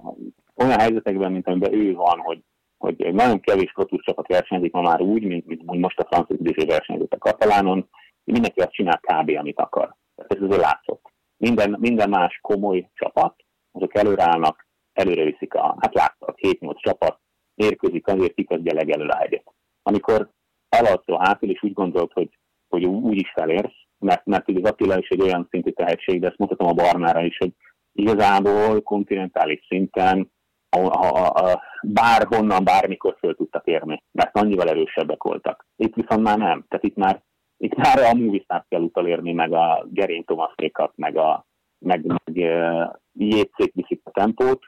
olyan 0.55 0.79
helyzetekben, 0.79 1.31
mint 1.31 1.47
amiben 1.47 1.73
ő 1.73 1.93
van, 1.93 2.19
hogy 2.19 2.43
hogy 2.79 3.13
nagyon 3.13 3.39
kevés 3.39 3.71
protus 3.74 4.03
csapat 4.03 4.27
versenyzik 4.27 4.71
ma 4.71 4.81
már 4.81 5.01
úgy, 5.01 5.24
mint, 5.24 5.45
mint 5.45 5.81
most 5.81 6.00
a 6.00 6.07
francia 6.09 6.36
üdésé 6.39 6.65
versenyzők 6.65 7.13
a 7.13 7.17
katalánon, 7.17 7.89
mindenki 8.24 8.59
azt 8.59 8.71
csinál 8.71 9.00
kb. 9.01 9.29
amit 9.38 9.59
akar. 9.59 9.95
Ez 10.15 10.41
azért 10.41 10.62
látszott. 10.62 11.12
Minden, 11.38 11.75
minden 11.79 12.09
más 12.09 12.39
komoly 12.41 12.89
csapat, 12.93 13.36
azok 13.71 13.98
előreállnak, 13.98 14.67
előre 14.93 15.24
viszik 15.24 15.53
a, 15.53 15.77
hát 15.79 15.93
láttad, 15.93 16.36
7-8 16.41 16.79
csapat, 16.81 17.19
mérkőzik 17.55 18.07
azért, 18.07 18.51
a 18.51 18.59
legelő 18.62 19.07
a 19.07 19.17
hegyet. 19.17 19.53
Amikor 19.81 20.29
eladsz 20.69 21.07
a 21.07 21.25
hátul, 21.25 21.50
és 21.50 21.63
úgy 21.63 21.74
gondolt, 21.74 22.13
hogy, 22.13 22.29
hogy 22.67 22.86
úgy 22.86 23.17
is 23.17 23.31
felérsz, 23.31 23.75
mert, 23.98 24.25
mert 24.25 24.48
az 24.48 24.69
Attila 24.69 24.98
is 24.98 25.07
egy 25.07 25.21
olyan 25.21 25.48
szintű 25.50 25.71
tehetség, 25.71 26.19
de 26.19 26.27
ezt 26.27 26.38
mutatom 26.38 26.67
a 26.67 26.74
Barnára 26.74 27.21
is, 27.21 27.38
hogy 27.38 27.53
igazából 27.91 28.81
kontinentális 28.81 29.65
szinten 29.67 30.31
a, 30.69 30.79
a, 30.79 31.25
a, 31.27 31.61
bárhonnan, 31.81 32.63
bármikor 32.63 33.15
föl 33.19 33.35
tudtak 33.35 33.67
érni, 33.67 34.03
mert 34.11 34.38
annyival 34.38 34.69
erősebbek 34.69 35.23
voltak. 35.23 35.65
Itt 35.75 35.95
viszont 35.95 36.21
már 36.21 36.38
nem. 36.38 36.65
Tehát 36.67 36.85
itt 36.85 36.95
már, 36.95 37.21
itt 37.57 37.75
már 37.75 37.99
a 37.99 38.13
Movistar 38.13 38.65
kell 38.67 38.81
utalérni, 38.81 39.33
meg 39.33 39.53
a 39.53 39.88
Gerény 39.91 40.25
Tomasékat, 40.25 40.91
meg 40.95 41.17
a 41.17 41.47
meg, 41.85 42.05
meg 42.05 42.35
uh, 42.35 43.71
viszik 43.73 44.01
a 44.03 44.11
tempót. 44.11 44.63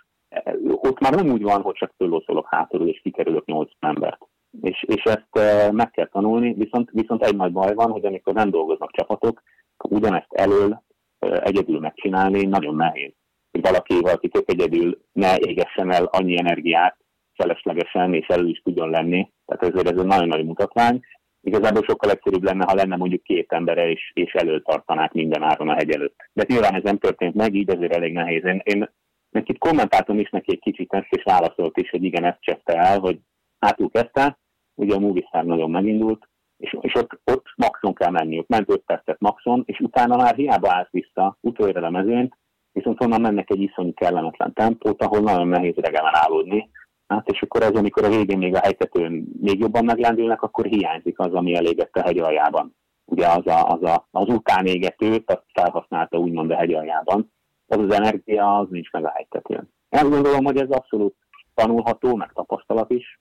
Ott 0.63 0.99
már 0.99 1.13
nem 1.13 1.29
úgy 1.29 1.41
van, 1.41 1.61
hogy 1.61 1.75
csak 1.75 1.93
föllószolok 1.97 2.47
hátul, 2.49 2.87
és 2.87 3.01
kikerülök 3.01 3.45
8 3.45 3.71
embert. 3.79 4.17
És, 4.61 4.83
és 4.87 5.03
ezt 5.03 5.29
meg 5.71 5.91
kell 5.91 6.07
tanulni, 6.07 6.53
viszont, 6.53 6.89
viszont 6.91 7.23
egy 7.23 7.35
nagy 7.35 7.51
baj 7.51 7.73
van, 7.73 7.91
hogy 7.91 8.05
amikor 8.05 8.33
nem 8.33 8.49
dolgoznak 8.49 8.91
csapatok, 8.91 9.41
ugyanezt 9.89 10.33
elől 10.33 10.83
egyedül 11.19 11.79
megcsinálni 11.79 12.45
nagyon 12.45 12.75
nehéz 12.75 13.13
hogy 13.51 13.61
valaki, 13.61 13.99
valaki 13.99 14.27
tök 14.27 14.49
egyedül 14.51 15.01
ne 15.11 15.35
égessen 15.37 15.91
el 15.91 16.03
annyi 16.05 16.37
energiát 16.39 16.97
feleslegesen, 17.33 18.13
és 18.13 18.27
elő 18.27 18.47
is 18.47 18.61
tudjon 18.63 18.89
lenni. 18.89 19.31
Tehát 19.45 19.73
ezért 19.73 19.91
ez 19.91 19.99
egy 19.99 20.05
nagyon 20.05 20.27
nagy 20.27 20.45
mutatvány. 20.45 20.99
Igazából 21.41 21.83
sokkal 21.87 22.11
egyszerűbb 22.11 22.43
lenne, 22.43 22.65
ha 22.67 22.73
lenne 22.73 22.95
mondjuk 22.95 23.23
két 23.23 23.51
embere, 23.51 23.89
és, 23.89 24.11
és 24.13 24.33
előtartanák 24.33 25.11
minden 25.11 25.43
áron 25.43 25.69
a 25.69 25.73
hegy 25.73 25.91
előtt. 25.91 26.15
De 26.33 26.45
nyilván 26.47 26.75
ez 26.75 26.83
nem 26.83 26.97
történt 26.97 27.35
meg, 27.35 27.53
így 27.53 27.69
ezért 27.69 27.95
elég 27.95 28.13
nehéz. 28.13 28.45
Én, 28.45 28.61
én 28.63 28.89
nekik 29.29 29.57
kommentáltam 29.57 30.19
is 30.19 30.29
neki 30.29 30.51
egy 30.51 30.59
kicsit 30.59 30.93
ezt, 30.93 31.07
és 31.09 31.23
válaszolt 31.23 31.77
is, 31.77 31.89
hogy 31.89 32.03
igen, 32.03 32.23
ezt 32.23 32.41
cseszte 32.41 32.73
el, 32.73 32.99
hogy 32.99 33.19
hátul 33.59 33.89
kezdte, 33.89 34.39
ugye 34.75 34.95
a 34.95 34.99
Movistar 34.99 35.43
nagyon 35.45 35.71
megindult, 35.71 36.29
és, 36.57 36.77
és 36.81 36.95
ott, 36.95 37.19
ott 37.31 37.45
maxon 37.55 37.93
kell 37.93 38.11
menni, 38.11 38.37
ott 38.37 38.47
ment 38.47 38.71
5 38.71 38.83
percet 38.85 39.19
maxon, 39.19 39.63
és 39.65 39.79
utána 39.79 40.15
már 40.15 40.35
hiába 40.35 40.73
állt 40.73 40.89
vissza 40.91 41.37
utoljára 41.41 41.87
a 41.87 41.89
mezőnyt, 41.89 42.37
viszont 42.71 43.03
onnan 43.03 43.21
mennek 43.21 43.49
egy 43.49 43.61
iszonyú 43.61 43.93
kellemetlen 43.93 44.53
tempót, 44.53 45.03
ahol 45.03 45.19
nagyon 45.19 45.47
nehéz 45.47 45.75
regenerálódni. 45.75 46.69
Hát, 47.07 47.27
és 47.27 47.41
akkor 47.41 47.61
ez, 47.61 47.71
amikor 47.71 48.03
a 48.03 48.09
végén 48.09 48.37
még 48.37 48.55
a 48.55 48.59
helytetőn 48.59 49.27
még 49.41 49.59
jobban 49.59 49.85
meglendülnek, 49.85 50.41
akkor 50.41 50.65
hiányzik 50.65 51.19
az, 51.19 51.33
ami 51.33 51.55
elégett 51.55 51.95
a 51.95 52.01
hegy 52.01 52.17
aljában. 52.17 52.75
Ugye 53.05 53.27
az, 53.27 53.47
a, 53.47 53.67
az, 53.67 53.83
a, 53.83 54.07
az 54.11 54.27
utánégetőt, 54.27 55.31
azt 55.31 55.45
felhasználta 55.53 56.17
úgymond 56.17 56.51
a 56.51 56.55
hegy 56.55 56.73
aljában. 56.73 57.31
Az 57.67 57.77
az 57.77 57.93
energia, 57.93 58.57
az 58.57 58.67
nincs 58.69 58.91
meg 58.91 59.05
a 59.05 59.11
helytetőn. 59.13 59.69
Én 59.89 60.09
gondolom, 60.09 60.45
hogy 60.45 60.57
ez 60.57 60.69
abszolút 60.69 61.15
tanulható, 61.53 62.15
meg 62.15 62.31
tapasztalat 62.33 62.91
is. 62.91 63.19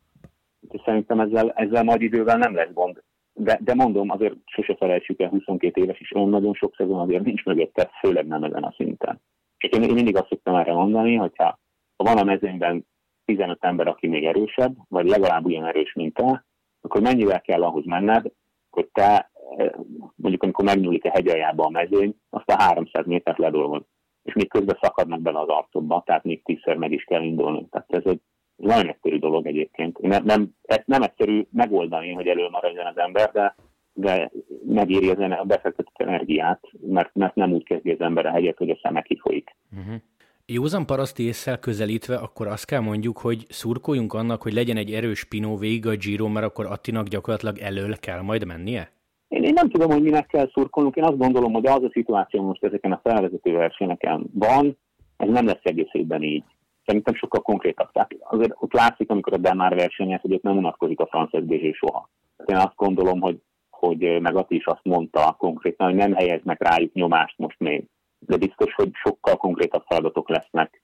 És 0.69 0.81
szerintem 0.85 1.21
ezzel, 1.21 1.51
ezzel 1.51 1.85
majd 1.85 2.03
idővel 2.03 2.37
nem 2.37 2.55
lesz 2.55 2.73
gond. 2.73 3.03
De, 3.33 3.59
de 3.63 3.75
mondom, 3.75 4.11
azért 4.11 4.35
sose 4.45 4.77
felejtsük 4.77 5.21
el, 5.21 5.29
22 5.29 5.83
éves 5.83 6.01
is 6.01 6.15
olyan 6.15 6.29
nagyon 6.29 6.55
sok 6.55 6.75
szezon 6.77 7.01
azért 7.01 7.25
nincs 7.25 7.45
mögötte, 7.45 7.91
főleg 8.01 8.27
nem 8.27 8.43
ezen 8.43 8.63
a 8.63 8.73
szinten. 8.77 9.21
Csak 9.61 9.73
én, 9.73 9.83
én 9.83 9.95
mindig 9.95 10.17
azt 10.17 10.29
szoktam 10.29 10.55
erre 10.55 10.73
mondani, 10.73 11.15
hogyha 11.15 11.59
ha 11.97 12.05
van 12.05 12.19
a 12.19 12.25
mezőnyben 12.25 12.87
15 13.25 13.65
ember, 13.65 13.87
aki 13.87 14.07
még 14.07 14.25
erősebb, 14.25 14.77
vagy 14.89 15.07
legalább 15.09 15.47
olyan 15.47 15.67
erős, 15.67 15.93
mint 15.95 16.15
te, 16.15 16.45
akkor 16.81 17.01
mennyivel 17.01 17.41
kell 17.41 17.63
ahhoz 17.63 17.85
menned, 17.85 18.27
hogy 18.71 18.89
te, 18.93 19.31
eh, 19.57 19.71
mondjuk 20.15 20.43
amikor 20.43 20.65
megnyúlik 20.65 21.05
a 21.05 21.11
hegyaljába 21.11 21.65
a 21.65 21.71
mezőny, 21.71 22.17
azt 22.31 22.51
a 22.51 22.63
300 22.63 23.07
métert 23.07 23.39
ledolgod. 23.39 23.85
És 24.23 24.35
még 24.35 24.49
közben 24.49 24.79
szakadnak 24.81 25.21
bele 25.21 25.39
az 25.39 25.49
arcodba, 25.49 26.03
tehát 26.07 26.25
még 26.25 26.45
tízszer 26.45 26.77
meg 26.77 26.93
is 26.93 27.05
kell 27.05 27.23
indulni. 27.23 27.69
Tehát 27.71 27.93
ez 27.93 28.05
egy 28.05 28.21
nagyon 28.57 28.89
egyszerű 28.89 29.19
dolog 29.19 29.47
egyébként. 29.47 29.99
Nem, 29.99 30.25
nem, 30.25 30.51
ezt 30.63 30.87
nem 30.87 31.03
egyszerű 31.03 31.47
megoldani, 31.51 32.13
hogy 32.13 32.27
előmaradjon 32.27 32.87
az 32.87 32.99
ember, 32.99 33.31
de 33.31 33.55
de 33.93 34.31
megéri 34.67 35.11
az 35.11 35.19
a 35.19 35.45
befektetett 35.45 35.95
energiát, 35.97 36.61
mert, 36.87 37.15
mert 37.15 37.35
nem 37.35 37.53
úgy 37.53 37.65
kezdi 37.65 37.91
az 37.91 38.01
ember 38.01 38.27
a 38.27 38.31
hegyet, 38.31 38.57
hogy 38.57 38.71
a 38.71 38.79
szeme 38.83 39.03
kifolyik. 39.03 39.57
Uh-huh. 39.79 39.95
Józan 40.47 40.87
paraszti 40.87 41.23
észsel 41.23 41.59
közelítve, 41.59 42.17
akkor 42.17 42.47
azt 42.47 42.65
kell 42.65 42.81
mondjuk, 42.81 43.19
hogy 43.19 43.45
szurkoljunk 43.49 44.13
annak, 44.15 44.43
hogy 44.43 44.53
legyen 44.53 44.77
egy 44.77 44.93
erős 44.93 45.25
Pinó 45.25 45.57
végig 45.57 45.87
a 45.87 45.97
Giro, 45.97 46.29
mert 46.29 46.47
akkor 46.47 46.67
Attinak 46.67 47.07
gyakorlatilag 47.07 47.59
elől 47.59 47.97
kell 47.97 48.21
majd 48.21 48.47
mennie? 48.47 48.93
Én, 49.29 49.43
én 49.43 49.53
nem 49.53 49.69
tudom, 49.69 49.91
hogy 49.91 50.03
minek 50.03 50.27
kell 50.27 50.51
szurkolnunk. 50.53 50.97
Én 50.97 51.05
azt 51.05 51.19
gondolom, 51.19 51.53
hogy 51.53 51.67
az 51.67 51.83
a 51.83 51.91
szituáció 51.93 52.43
most 52.43 52.65
ezeken 52.65 52.93
a 52.93 53.01
felvezető 53.03 53.53
versenyeken 53.53 54.31
van, 54.33 54.77
ez 55.17 55.29
nem 55.29 55.47
lesz 55.47 55.63
egész 55.63 55.93
évben 55.93 56.23
így. 56.23 56.45
Szerintem 56.85 57.15
sokkal 57.15 57.41
konkrétabb. 57.41 57.91
Tehát 57.93 58.17
azért 58.21 58.53
ott 58.55 58.73
látszik, 58.73 59.11
amikor 59.11 59.33
a 59.33 59.37
Demár 59.37 59.75
versenyez, 59.75 60.21
hogy 60.21 60.33
ott 60.33 60.43
nem 60.43 60.57
unatkozik 60.57 61.01
a 61.01 61.07
francia 61.07 61.73
soha. 61.73 62.09
én 62.47 62.57
azt 62.57 62.77
gondolom, 62.77 63.21
hogy 63.21 63.41
hogy 63.81 64.21
meg 64.21 64.37
Ati 64.37 64.55
is 64.55 64.67
azt 64.67 64.85
mondta 64.85 65.37
konkrétan, 65.39 65.87
hogy 65.87 65.97
nem 65.97 66.13
helyeznek 66.13 66.63
rájuk 66.63 66.93
nyomást 66.93 67.39
most 67.39 67.59
még. 67.59 67.85
De 68.19 68.37
biztos, 68.37 68.75
hogy 68.75 68.91
sokkal 68.93 69.37
konkrétabb 69.37 69.85
feladatok 69.87 70.29
lesznek 70.29 70.83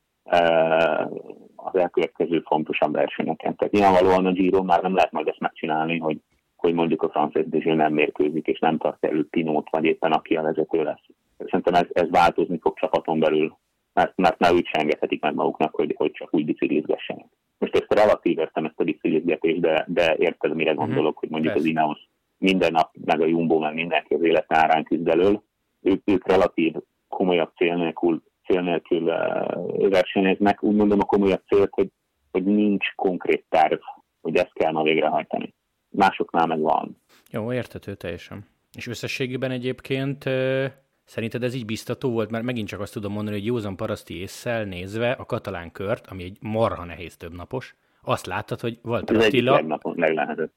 az 1.56 1.74
elkövetkező 1.74 2.40
fontosabb 2.46 2.92
versenyeken. 2.92 3.56
Tehát 3.56 3.72
nyilvánvalóan 3.72 4.26
a 4.26 4.32
Giro 4.32 4.62
már 4.62 4.82
nem 4.82 4.94
lehet 4.94 5.12
majd 5.12 5.28
ezt 5.28 5.40
megcsinálni, 5.40 5.98
hogy, 5.98 6.20
hogy 6.56 6.74
mondjuk 6.74 7.02
a 7.02 7.08
francia 7.08 7.74
nem 7.74 7.92
mérkőzik, 7.92 8.46
és 8.46 8.58
nem 8.58 8.78
tart 8.78 9.04
elő 9.04 9.26
Pinót, 9.30 9.70
vagy 9.70 9.84
éppen 9.84 10.12
aki 10.12 10.36
a 10.36 10.42
vezető 10.42 10.82
lesz. 10.82 11.04
Szerintem 11.38 11.74
ez, 11.74 11.86
ez 11.92 12.10
változni 12.10 12.58
fog 12.58 12.78
csapaton 12.78 13.18
belül, 13.18 13.56
mert, 13.92 14.12
mert 14.16 14.38
már 14.38 14.52
úgy 14.52 14.66
sem 14.66 14.80
engedhetik 14.80 15.22
meg 15.22 15.34
maguknak, 15.34 15.74
hogy, 15.74 15.94
hogy 15.96 16.10
csak 16.10 16.34
úgy 16.34 16.44
biciklizgessenek. 16.44 17.26
Most 17.58 17.74
ezt 17.74 17.92
relatív 17.92 18.38
értem 18.38 18.64
ezt 18.64 18.80
a 18.80 18.84
biciklizgetést, 18.84 19.60
de, 19.60 19.84
de 19.88 20.16
érted, 20.18 20.54
mire 20.54 20.72
mhm. 20.72 20.80
gondolok, 20.80 21.18
hogy 21.18 21.28
mondjuk 21.28 21.54
az 21.54 21.64
Ineos 21.64 22.08
minden 22.38 22.72
nap, 22.72 22.90
meg 23.04 23.20
a 23.20 23.26
Jumbo, 23.26 23.58
meg 23.58 23.74
mindenki 23.74 24.14
az 24.14 24.22
élet 24.22 24.52
árán 24.52 24.84
küzd 24.84 25.08
elől. 25.08 25.42
Ők, 25.80 26.02
ők 26.04 26.28
relatív 26.28 26.74
komolyabb 27.08 27.52
cél 27.56 27.76
nélkül, 27.76 28.22
cél 28.46 28.60
nélkül 28.60 29.02
uh, 29.02 29.88
versenyeznek. 29.88 30.62
Úgy 30.62 30.76
mondom 30.76 31.00
a 31.00 31.04
komolyabb 31.04 31.42
célt, 31.46 31.70
hogy, 31.70 31.88
hogy 32.30 32.44
nincs 32.44 32.94
konkrét 32.94 33.44
terv, 33.48 33.80
hogy 34.20 34.36
ezt 34.36 34.52
kell 34.52 34.72
ma 34.72 34.82
végrehajtani. 34.82 35.54
Másoknál 35.88 36.46
meg 36.46 36.60
van. 36.60 37.02
Jó, 37.30 37.52
értető 37.52 37.94
teljesen. 37.94 38.46
És 38.76 38.86
összességében 38.86 39.50
egyébként 39.50 40.24
Szerinted 41.06 41.42
ez 41.42 41.54
így 41.54 41.64
biztató 41.64 42.10
volt? 42.10 42.30
Mert 42.30 42.44
megint 42.44 42.68
csak 42.68 42.80
azt 42.80 42.92
tudom 42.92 43.12
mondani, 43.12 43.36
hogy 43.36 43.46
józan 43.46 43.76
paraszti 43.76 44.18
észsel 44.18 44.64
nézve 44.64 45.10
a 45.10 45.24
katalán 45.24 45.72
kört, 45.72 46.06
ami 46.06 46.24
egy 46.24 46.36
marha 46.40 46.84
nehéz 46.84 47.16
többnapos, 47.16 47.74
azt 48.08 48.26
láttad, 48.26 48.60
hogy 48.60 48.78
volt 48.82 49.10
Attila, 49.10 49.80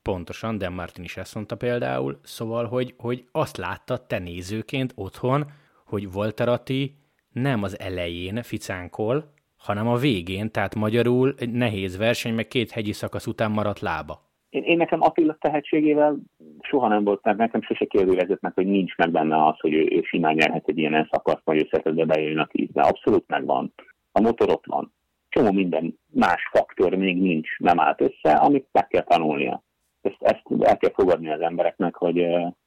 pontosan, 0.02 0.58
de 0.58 0.70
Martin 0.70 1.04
is 1.04 1.18
ezt 1.18 1.36
mondta 1.36 1.56
például, 1.56 2.20
szóval, 2.24 2.66
hogy, 2.66 2.94
hogy 2.98 3.24
azt 3.32 3.58
láttad 3.58 4.02
te 4.02 4.20
nézőként 4.20 4.94
otthon, 4.96 5.46
hogy 5.86 6.08
Walter 6.14 6.48
Atti 6.48 6.96
nem 7.32 7.64
az 7.64 7.80
elején 7.80 8.42
ficánkol, 8.44 9.34
hanem 9.58 9.88
a 9.88 9.96
végén, 9.96 10.52
tehát 10.52 10.76
magyarul 10.76 11.34
egy 11.38 11.52
nehéz 11.52 11.98
verseny, 11.98 12.34
meg 12.34 12.48
két 12.48 12.72
hegyi 12.72 12.92
szakasz 12.92 13.28
után 13.28 13.52
maradt 13.52 13.80
lába. 13.80 14.28
Én, 14.50 14.64
én 14.64 14.78
nekem 14.78 15.02
Attila 15.02 15.38
tehetségével 15.40 16.18
soha 16.62 16.88
nem 16.88 17.04
volt, 17.04 17.24
mert 17.24 17.38
nekem 17.38 17.62
sose 17.62 17.86
kérdőjelezett 17.86 18.42
meg, 18.42 18.54
hogy 18.54 18.66
nincs 18.68 18.96
meg 18.96 19.12
benne 19.12 19.46
az, 19.46 19.60
hogy 19.60 19.74
ő, 19.74 19.88
ő 19.92 20.02
simán 20.02 20.34
nyerhet 20.34 20.68
egy 20.68 20.78
ilyen 20.78 21.08
szakaszt, 21.12 21.42
vagy 21.44 21.58
összetetve 21.58 22.06
bejön 22.06 22.38
a 22.38 22.46
tízbe. 22.46 22.82
Abszolút 22.82 23.28
megvan. 23.28 23.74
A 24.12 24.22
motor 24.22 24.50
ott 24.50 24.66
van. 24.66 24.94
Csomó 25.40 25.52
minden 25.52 26.00
más 26.12 26.50
faktor 26.52 26.96
még 26.96 27.22
nincs, 27.22 27.58
nem 27.58 27.80
állt 27.80 28.02
össze, 28.02 28.32
amit 28.36 28.68
meg 28.72 28.88
kell 28.88 29.04
tanulnia. 29.04 29.64
Ezt, 30.02 30.18
ezt 30.20 30.42
el 30.60 30.78
kell 30.78 30.92
fogadni 30.94 31.32
az 31.32 31.42
embereknek, 31.42 31.96
hogy 31.96 32.18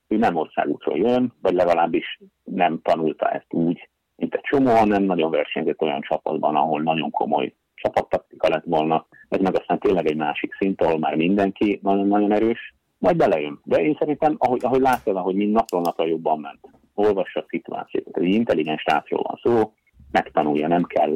ő 0.09 0.17
nem 0.17 0.37
országútról 0.37 0.97
jön, 0.99 1.33
vagy 1.43 1.55
legalábbis 1.55 2.21
nem 2.45 2.81
tanulta 2.83 3.31
ezt 3.31 3.52
úgy, 3.52 3.88
mint 4.17 4.35
egy 4.35 4.41
csomó, 4.41 4.71
hanem 4.71 5.02
nagyon 5.02 5.31
versenyzett 5.31 5.81
olyan 5.81 6.00
csapatban, 6.00 6.57
ahol 6.57 6.83
nagyon 6.83 7.11
komoly 7.11 7.55
csapattaktika 7.75 8.49
lett 8.49 8.64
volna, 8.64 9.07
ez 9.29 9.41
meg 9.41 9.57
aztán 9.57 9.79
tényleg 9.79 10.07
egy 10.07 10.17
másik 10.17 10.55
szint, 10.55 10.83
ahol 10.83 10.99
már 10.99 11.14
mindenki 11.14 11.79
nagyon-nagyon 11.83 12.33
erős, 12.33 12.75
majd 12.99 13.17
belejön. 13.17 13.61
De 13.64 13.83
én 13.83 13.97
szerintem, 13.99 14.35
ahogy, 14.38 14.64
ahogy 14.64 14.81
látod, 14.81 15.17
hogy 15.17 15.35
mind 15.35 15.52
napról 15.52 15.81
napra 15.81 16.07
jobban 16.07 16.41
ment, 16.41 16.61
olvassa 16.95 17.41
a 17.41 17.47
szituációt, 17.49 18.17
egy 18.17 18.35
intelligens 18.35 18.81
srácról 18.81 19.23
van 19.23 19.41
szó, 19.43 19.73
megtanulja, 20.12 20.69
nem 20.69 20.83
kell, 20.83 21.14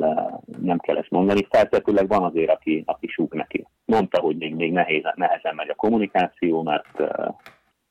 nem 0.62 0.78
kell 0.78 0.96
ezt 0.96 1.10
mondani. 1.10 1.46
Feltetőleg 1.50 2.08
van 2.08 2.22
azért, 2.22 2.50
aki, 2.50 2.82
aki 2.86 3.06
súg 3.06 3.34
neki. 3.34 3.66
Mondta, 3.84 4.20
hogy 4.20 4.36
még, 4.36 4.54
még 4.54 4.72
nehéz, 4.72 5.02
nehezen 5.14 5.54
megy 5.54 5.68
a 5.68 5.74
kommunikáció, 5.74 6.62
mert, 6.62 6.98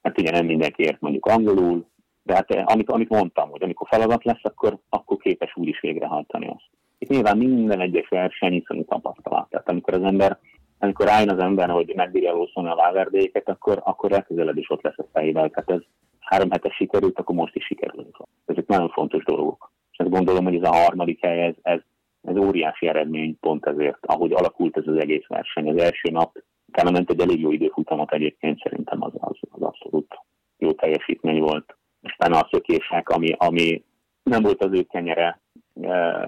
mert 0.01 0.19
ugye 0.19 0.31
nem 0.31 0.45
mindenki 0.45 0.83
ért 0.83 1.01
mondjuk 1.01 1.25
angolul, 1.25 1.85
de 2.23 2.33
hát 2.33 2.51
amit, 2.51 2.89
amit 2.89 3.09
mondtam, 3.09 3.49
hogy 3.49 3.63
amikor 3.63 3.87
feladat 3.87 4.23
lesz, 4.23 4.43
akkor, 4.43 4.77
akkor 4.89 5.17
képes 5.17 5.55
úgy 5.55 5.67
is 5.67 5.79
végrehajtani 5.79 6.47
azt. 6.47 6.69
Itt 6.97 7.09
nyilván 7.09 7.37
minden 7.37 7.81
egyes 7.81 8.07
verseny 8.09 8.53
iszonyú 8.53 8.85
tapasztalat. 8.85 9.49
Tehát 9.49 9.69
amikor 9.69 9.93
az 9.93 10.03
ember, 10.03 10.39
amikor 10.79 11.05
rájön 11.05 11.29
az 11.29 11.39
ember, 11.39 11.69
hogy 11.69 11.93
megbírja 11.95 12.33
lószolni 12.33 12.69
a 12.69 12.75
vágerdéket, 12.75 13.49
akkor, 13.49 13.81
akkor 13.83 14.09
legközelebb 14.09 14.57
is 14.57 14.69
ott 14.69 14.81
lesz 14.81 14.97
a 14.97 15.05
fejével. 15.13 15.49
Tehát 15.49 15.69
ez 15.69 15.81
három 16.19 16.51
hetes 16.51 16.75
sikerült, 16.75 17.19
akkor 17.19 17.35
most 17.35 17.55
is 17.55 17.65
sikerült. 17.65 18.17
Ezek 18.45 18.67
nagyon 18.67 18.89
fontos 18.89 19.23
dolgok. 19.23 19.71
És 19.97 20.05
azt 20.05 20.13
gondolom, 20.13 20.43
hogy 20.43 20.55
ez 20.55 20.69
a 20.69 20.75
harmadik 20.75 21.21
hely, 21.21 21.41
ez, 21.41 21.55
ez, 21.61 21.79
ez 22.21 22.37
óriási 22.37 22.87
eredmény 22.87 23.39
pont 23.39 23.65
ezért, 23.65 24.05
ahogy 24.05 24.31
alakult 24.31 24.77
ez 24.77 24.87
az 24.87 24.97
egész 24.97 25.27
verseny. 25.27 25.69
Az 25.69 25.81
első 25.81 26.09
nap 26.11 26.37
utána 26.67 26.91
ment 26.91 27.09
egy 27.09 27.19
elég 27.19 27.39
jó 27.39 27.51
időfutamot 27.51 28.13
egyébként, 28.13 28.59
szerintem 28.59 29.03
az, 29.03 29.11
az, 29.17 29.37
az 29.49 29.61
abszolút 29.61 30.19
jó 30.57 30.71
teljesítmény 30.71 31.39
volt. 31.39 31.77
Aztán 32.01 32.31
a 32.31 32.47
szökések, 32.51 33.09
ami, 33.09 33.31
ami 33.37 33.83
nem 34.23 34.41
volt 34.41 34.63
az 34.63 34.71
ő 34.71 34.83
kenyere, 34.83 35.41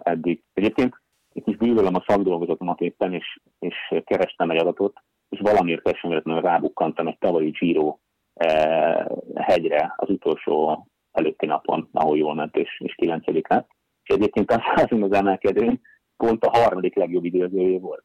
eddig. 0.04 0.44
Egyébként 0.54 1.02
itt 1.34 1.48
is 1.48 1.58
bűvölöm 1.58 1.96
a 1.96 2.04
szakdolgozatomat 2.08 2.82
éppen, 2.82 3.14
és, 3.14 3.40
és 3.60 3.76
kerestem 4.06 4.50
egy 4.50 4.58
adatot, 4.58 4.98
és 5.30 5.40
valamiért 5.40 5.84
teljesen 5.84 6.42
rábukkantam 6.42 7.08
egy 7.08 7.18
tavalyi 7.18 7.50
Giro 7.50 7.98
eh, 8.34 9.06
hegyre 9.36 9.94
az 9.98 10.10
utolsó 10.10 10.88
előtti 11.18 11.46
napon, 11.46 11.90
ahol 11.92 12.18
jól 12.18 12.36
ment, 12.36 12.56
és, 12.56 12.82
és 12.84 12.96
9 12.96 13.26
lett. 13.48 13.70
És 14.04 14.16
egyébként 14.16 14.52
az, 14.52 14.62
az 15.02 15.12
emelkedőn 15.12 15.82
pont 16.18 16.44
a 16.44 16.58
harmadik 16.58 16.96
legjobb 16.96 17.26
időzője 17.26 17.80
volt. 17.80 18.04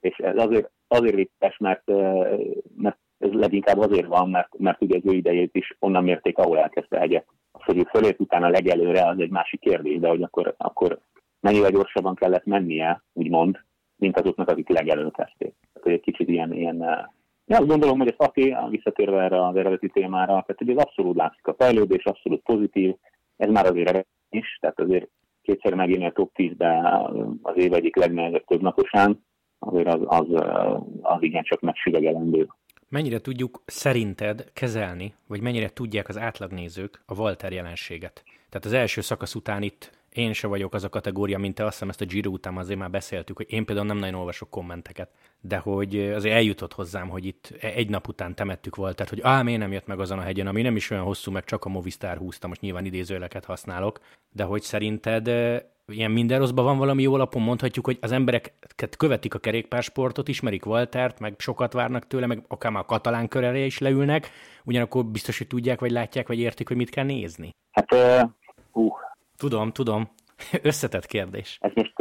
és 0.00 0.16
ez 0.16 0.36
azért, 0.36 0.70
azért 0.88 1.14
vicces, 1.14 1.56
mert, 1.58 1.86
mert 2.76 2.98
ez 3.18 3.32
leginkább 3.32 3.78
azért 3.78 4.06
van, 4.06 4.30
mert, 4.30 4.58
mert 4.58 4.82
ugye 4.82 4.96
az 4.96 5.12
ő 5.12 5.16
idejét 5.16 5.54
is 5.54 5.76
onnan 5.78 6.04
mérték, 6.04 6.38
ahol 6.38 6.58
elkezdte 6.58 6.98
hegyet 6.98 7.26
hogy 7.52 7.78
ő 7.78 7.82
fölért 7.82 8.20
utána 8.20 8.48
legelőre, 8.48 9.06
az 9.06 9.18
egy 9.18 9.30
másik 9.30 9.60
kérdés, 9.60 9.98
de 9.98 10.08
hogy 10.08 10.22
akkor, 10.22 10.54
akkor 10.58 11.00
mennyivel 11.40 11.70
gyorsabban 11.70 12.14
kellett 12.14 12.44
mennie, 12.44 13.02
úgymond, 13.12 13.64
mint 13.96 14.20
azoknak, 14.20 14.48
akik 14.48 14.68
legelőtt 14.68 15.16
kezdték. 15.16 15.54
Tehát, 15.72 15.98
egy 15.98 16.00
kicsit 16.00 16.28
ilyen, 16.28 16.52
ilyen 16.52 17.10
Ja, 17.50 17.56
azt 17.58 17.66
gondolom, 17.66 17.98
hogy 17.98 18.08
a 18.08 18.24
Fati, 18.24 18.56
visszatérve 18.68 19.22
erre 19.22 19.46
az 19.46 19.56
eredeti 19.56 19.88
témára, 19.88 20.26
tehát 20.26 20.54
hogy 20.56 20.70
ez 20.70 20.76
abszolút 20.76 21.16
látszik 21.16 21.46
a 21.46 21.54
fejlődés, 21.58 22.04
abszolút 22.04 22.42
pozitív, 22.42 22.94
ez 23.36 23.50
már 23.50 23.66
azért 23.66 24.06
is, 24.28 24.58
tehát 24.60 24.80
azért 24.80 25.08
kétszer 25.42 25.74
megint 25.74 26.04
a 26.04 26.12
top 26.12 26.30
10-ben 26.36 26.84
az 27.42 27.56
év 27.56 27.72
egyik 27.72 27.96
legnehezebb 27.96 28.44
több 28.44 28.60
naposán, 28.60 29.24
azért 29.58 29.86
az, 29.86 30.00
az, 30.04 30.26
az 31.00 31.22
igencsak 31.22 31.60
megsüvegelendő. 31.60 32.48
Mennyire 32.88 33.20
tudjuk 33.20 33.62
szerinted 33.66 34.52
kezelni, 34.52 35.14
vagy 35.28 35.40
mennyire 35.40 35.68
tudják 35.68 36.08
az 36.08 36.18
átlagnézők 36.18 37.02
a 37.06 37.14
Walter 37.18 37.52
jelenséget? 37.52 38.22
Tehát 38.48 38.66
az 38.66 38.72
első 38.72 39.00
szakasz 39.00 39.34
után 39.34 39.62
itt 39.62 39.99
én 40.12 40.32
se 40.32 40.46
vagyok 40.46 40.74
az 40.74 40.84
a 40.84 40.88
kategória, 40.88 41.38
mint 41.38 41.54
te, 41.54 41.64
azt 41.64 41.72
hiszem 41.72 41.88
ezt 41.88 42.00
a 42.00 42.04
Giro 42.04 42.30
után 42.30 42.56
azért 42.56 42.78
már 42.78 42.90
beszéltük, 42.90 43.36
hogy 43.36 43.46
én 43.48 43.64
például 43.64 43.86
nem 43.86 43.98
nagyon 43.98 44.14
olvasok 44.14 44.50
kommenteket, 44.50 45.10
de 45.40 45.56
hogy 45.56 45.98
azért 45.98 46.34
eljutott 46.34 46.72
hozzám, 46.72 47.08
hogy 47.08 47.24
itt 47.24 47.52
egy 47.60 47.88
nap 47.88 48.08
után 48.08 48.34
temettük 48.34 48.76
volt, 48.76 48.96
tehát 48.96 49.12
hogy 49.12 49.20
ám 49.22 49.46
én 49.46 49.58
nem 49.58 49.72
jött 49.72 49.86
meg 49.86 50.00
azon 50.00 50.18
a 50.18 50.22
hegyen, 50.22 50.46
ami 50.46 50.62
nem 50.62 50.76
is 50.76 50.90
olyan 50.90 51.04
hosszú, 51.04 51.30
meg 51.30 51.44
csak 51.44 51.64
a 51.64 51.68
Movistar 51.68 52.16
húzta, 52.16 52.48
most 52.48 52.60
nyilván 52.60 52.84
idézőleket 52.84 53.44
használok, 53.44 54.00
de 54.32 54.44
hogy 54.44 54.62
szerinted 54.62 55.26
ilyen 55.86 56.10
minden 56.10 56.38
rosszban 56.38 56.64
van 56.64 56.78
valami 56.78 57.02
jó 57.02 57.14
alapon, 57.14 57.42
mondhatjuk, 57.42 57.84
hogy 57.84 57.98
az 58.00 58.12
embereket 58.12 58.96
követik 58.96 59.34
a 59.34 59.38
kerékpársportot, 59.38 60.28
ismerik 60.28 60.66
Waltert, 60.66 61.20
meg 61.20 61.34
sokat 61.38 61.72
várnak 61.72 62.06
tőle, 62.06 62.26
meg 62.26 62.44
akár 62.48 62.72
már 62.72 62.82
a 62.82 62.86
katalán 62.86 63.28
körelje 63.28 63.64
is 63.64 63.78
leülnek, 63.78 64.30
ugyanakkor 64.64 65.04
biztos, 65.04 65.38
hogy 65.38 65.46
tudják, 65.46 65.80
vagy 65.80 65.90
látják, 65.90 66.26
vagy 66.26 66.38
értik, 66.38 66.68
hogy 66.68 66.76
mit 66.76 66.90
kell 66.90 67.04
nézni. 67.04 67.50
Hát, 67.70 67.92
uh, 67.92 68.30
uh. 68.72 68.92
Tudom, 69.40 69.70
tudom. 69.70 70.08
Összetett 70.70 71.06
kérdés. 71.06 71.58
Ez 71.60 71.72
most 71.74 71.94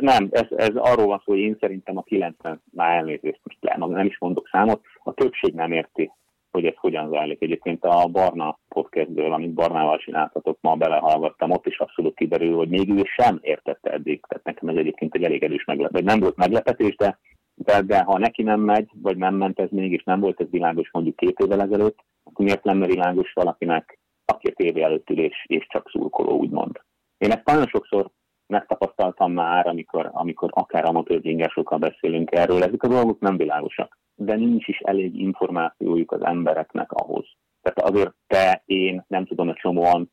nem, 0.00 0.28
ez, 0.30 0.46
ez 0.56 0.74
arról 0.74 1.06
van 1.06 1.22
szó, 1.24 1.32
hogy 1.32 1.40
én 1.40 1.56
szerintem 1.60 1.96
a 1.96 2.02
90, 2.02 2.62
már 2.72 2.96
elnézést 2.96 3.40
most 3.42 3.58
le, 3.60 3.76
nem 3.86 4.06
is 4.06 4.18
mondok 4.18 4.48
számot, 4.52 4.80
a 5.02 5.12
többség 5.12 5.54
nem 5.54 5.72
érti 5.72 6.10
hogy 6.52 6.64
ez 6.64 6.74
hogyan 6.76 7.08
zajlik. 7.08 7.42
Egyébként 7.42 7.84
a 7.84 8.06
Barna 8.06 8.58
podcastből, 8.68 9.32
amit 9.32 9.54
Barnával 9.54 9.98
csináltatok, 9.98 10.58
ma 10.60 10.74
belehallgattam, 10.74 11.50
ott 11.50 11.66
is 11.66 11.78
abszolút 11.78 12.14
kiderül, 12.14 12.56
hogy 12.56 12.68
még 12.68 12.90
ő 12.90 13.02
sem 13.04 13.38
értette 13.42 13.90
eddig. 13.90 14.24
Tehát 14.28 14.44
nekem 14.44 14.68
ez 14.68 14.76
egyébként 14.76 15.14
egy 15.14 15.22
elég 15.22 15.42
erős 15.42 15.64
meglepetés. 15.64 16.06
Nem 16.06 16.20
volt 16.20 16.36
meglepetés, 16.36 16.96
de, 16.96 17.18
de, 17.54 17.82
de 17.82 18.02
ha 18.02 18.18
neki 18.18 18.42
nem 18.42 18.60
megy, 18.60 18.90
vagy 19.02 19.16
nem 19.16 19.34
ment 19.34 19.58
ez 19.58 19.70
mégis, 19.70 20.02
nem 20.02 20.20
volt 20.20 20.40
ez 20.40 20.50
világos 20.50 20.90
mondjuk 20.92 21.16
két 21.16 21.38
évvel 21.38 21.62
ezelőtt, 21.62 21.98
akkor 22.24 22.44
miért 22.44 22.64
lenne 22.64 22.86
világos 22.86 23.32
valakinek, 23.32 23.98
aki 24.32 24.48
a 24.48 24.54
tévé 24.54 24.82
előtt 24.82 25.10
ül 25.10 25.18
és, 25.18 25.44
és 25.46 25.66
csak 25.68 25.90
szurkoló, 25.90 26.38
úgymond. 26.38 26.80
Én 27.18 27.30
ezt 27.30 27.44
nagyon 27.44 27.66
sokszor 27.66 28.10
megtapasztaltam 28.46 29.32
már, 29.32 29.66
amikor, 29.66 30.10
amikor 30.12 30.50
akár 30.52 30.84
amatőrgyingásokkal 30.84 31.78
beszélünk 31.78 32.32
erről, 32.32 32.62
ezek 32.62 32.82
a 32.82 32.88
dolgok 32.88 33.20
nem 33.20 33.36
világosak 33.36 34.00
de 34.14 34.34
nincs 34.34 34.68
is 34.68 34.78
elég 34.78 35.20
információjuk 35.20 36.12
az 36.12 36.24
embereknek 36.24 36.92
ahhoz. 36.92 37.26
Tehát 37.62 37.90
azért 37.90 38.14
te, 38.26 38.62
én, 38.64 39.04
nem 39.08 39.26
tudom, 39.26 39.46
hogy 39.46 39.56
csomóan 39.56 40.12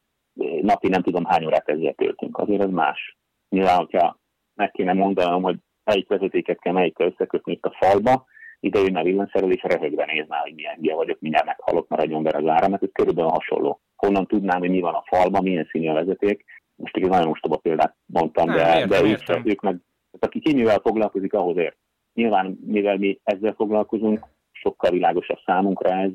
napi 0.62 0.88
nem 0.88 1.02
tudom 1.02 1.26
hány 1.26 1.46
órát 1.46 1.70
ezzel 1.70 1.94
töltünk. 1.94 2.38
Azért 2.38 2.64
ez 2.64 2.70
más. 2.70 3.18
Nyilván, 3.50 3.78
hogyha 3.78 4.20
meg 4.54 4.72
kéne 4.72 4.94
mondanom, 4.94 5.42
hogy 5.42 5.58
melyik 5.84 6.08
vezetéket 6.08 6.60
kell 6.60 6.74
melyikkel 6.74 7.08
összekötni 7.08 7.52
itt 7.52 7.66
a 7.66 7.76
falba, 7.80 8.26
ide 8.60 8.80
jön 8.80 8.96
a 8.96 9.04
villanyszerelés, 9.04 9.62
röhögve 9.62 10.06
nézne, 10.06 10.38
hogy 10.38 10.54
milyen 10.54 10.76
hülye 10.76 10.96
vagyok, 10.96 11.20
mindjárt 11.20 11.46
meghalok, 11.46 11.88
maradjon 11.88 12.24
be 12.24 12.38
az 12.38 12.48
áram, 12.48 12.74
ez 12.74 12.80
körülbelül 12.92 13.30
hasonló. 13.30 13.82
Honnan 14.00 14.28
tudnám, 14.28 14.60
hogy 14.60 14.70
mi 14.70 14.80
van 14.80 14.94
a 14.94 15.04
falban, 15.06 15.44
milyen 15.44 15.68
színű 15.72 15.88
a 15.88 15.94
vezeték. 15.94 16.46
Most 16.76 16.96
egy 16.96 17.10
nagyon 17.10 17.30
ostoba 17.30 17.58
példát 17.58 17.96
mondtam, 18.06 18.48
nem, 18.48 18.56
de, 18.56 18.78
értem, 18.78 18.88
de 18.88 19.10
ők, 19.10 19.46
ők 19.46 19.62
meg, 19.62 19.78
aki 20.20 20.40
ki 20.40 20.54
mivel 20.54 20.80
foglalkozik, 20.80 21.34
ahhoz 21.34 21.58
ért. 21.58 21.78
Nyilván, 22.14 22.60
mivel 22.66 22.98
mi 22.98 23.20
ezzel 23.24 23.54
foglalkozunk, 23.54 24.28
sokkal 24.52 24.92
világosabb 24.92 25.40
számunkra 25.46 25.90
ez, 25.90 26.12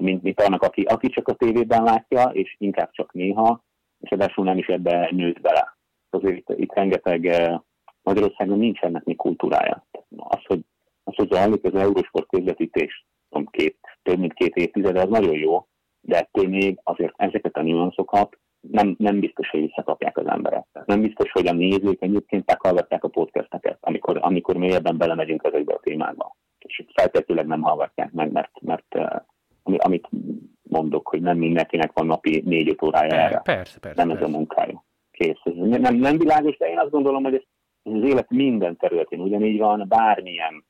mint, 0.00 0.22
mint 0.22 0.40
annak, 0.40 0.62
aki, 0.62 0.82
aki 0.82 1.08
csak 1.08 1.28
a 1.28 1.34
tévében 1.34 1.82
látja, 1.82 2.22
és 2.22 2.54
inkább 2.58 2.90
csak 2.90 3.12
néha, 3.12 3.64
és 4.00 4.10
adásul 4.10 4.44
nem 4.44 4.58
is 4.58 4.66
ebbe 4.66 5.08
nőtt 5.12 5.40
bele. 5.40 5.76
Azért 6.10 6.36
itt, 6.36 6.58
itt 6.58 6.74
rengeteg 6.74 7.50
Magyarországon 8.02 8.58
nincs 8.58 8.80
ennek 8.80 9.04
mi 9.04 9.14
kultúrája. 9.14 9.86
Az, 10.16 10.44
hogy, 10.44 10.60
az, 11.04 11.14
hogy 11.14 11.30
zajlik 11.30 11.64
az 11.64 11.74
Eurosport 11.74 12.28
közvetítés, 12.28 13.06
tudom, 13.28 13.46
két, 13.46 13.78
több 14.02 14.18
mint 14.18 14.34
két 14.34 14.54
évtizede, 14.54 15.00
az 15.00 15.08
nagyon 15.08 15.34
jó, 15.34 15.66
de 16.06 16.18
ettől 16.18 16.48
még 16.48 16.80
azért 16.82 17.14
ezeket 17.16 17.56
a 17.56 17.62
nüanszokat 17.62 18.38
nem, 18.70 18.94
nem 18.98 19.20
biztos, 19.20 19.50
hogy 19.50 19.60
visszakapják 19.60 20.18
az 20.18 20.26
emberek. 20.26 20.66
Nem 20.84 21.00
biztos, 21.00 21.30
hogy 21.30 21.46
a 21.46 21.52
nézők 21.52 22.02
egyébként 22.02 22.46
meghallgatják 22.46 23.04
a 23.04 23.08
podcasteket, 23.08 23.78
amikor, 23.80 24.18
amikor 24.20 24.56
mélyebben 24.56 24.96
belemegyünk 24.96 25.44
ezekbe 25.44 25.74
a 25.74 25.80
témákba. 25.82 26.36
És 26.58 26.84
feltétlenül 26.94 27.44
nem 27.44 27.62
hallgatják 27.62 28.12
meg, 28.12 28.32
mert, 28.32 28.60
mert 28.60 28.94
uh, 28.94 29.74
amit 29.76 30.08
mondok, 30.62 31.08
hogy 31.08 31.20
nem 31.20 31.38
mindenkinek 31.38 31.92
van 31.94 32.06
napi 32.06 32.42
négy-öt 32.44 32.82
órája 32.82 33.08
persze, 33.08 33.24
erre. 33.24 33.40
Persze, 33.44 33.78
persze. 33.78 34.04
Nem 34.04 34.08
persze. 34.08 34.24
ez 34.24 34.28
a 34.32 34.36
munkája. 34.36 34.84
Kész. 35.10 35.40
Ez 35.44 35.52
nem, 35.54 35.96
nem 35.96 36.18
világos, 36.18 36.56
de 36.56 36.68
én 36.68 36.78
azt 36.78 36.90
gondolom, 36.90 37.22
hogy 37.22 37.34
ez, 37.34 37.42
az 37.82 38.08
élet 38.08 38.30
minden 38.30 38.76
területén 38.76 39.20
ugyanígy 39.20 39.58
van, 39.58 39.84
bármilyen 39.88 40.64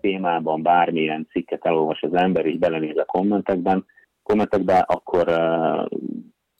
témában, 0.00 0.62
bármilyen 0.62 1.26
cikket 1.30 1.64
elolvas 1.64 2.02
az 2.02 2.14
ember, 2.14 2.46
és 2.46 2.58
belenéz 2.58 2.96
a 2.96 3.04
kommentekben, 3.04 3.86
kommentekben, 4.30 4.80
akkor 4.86 5.28
uh, 5.28 5.86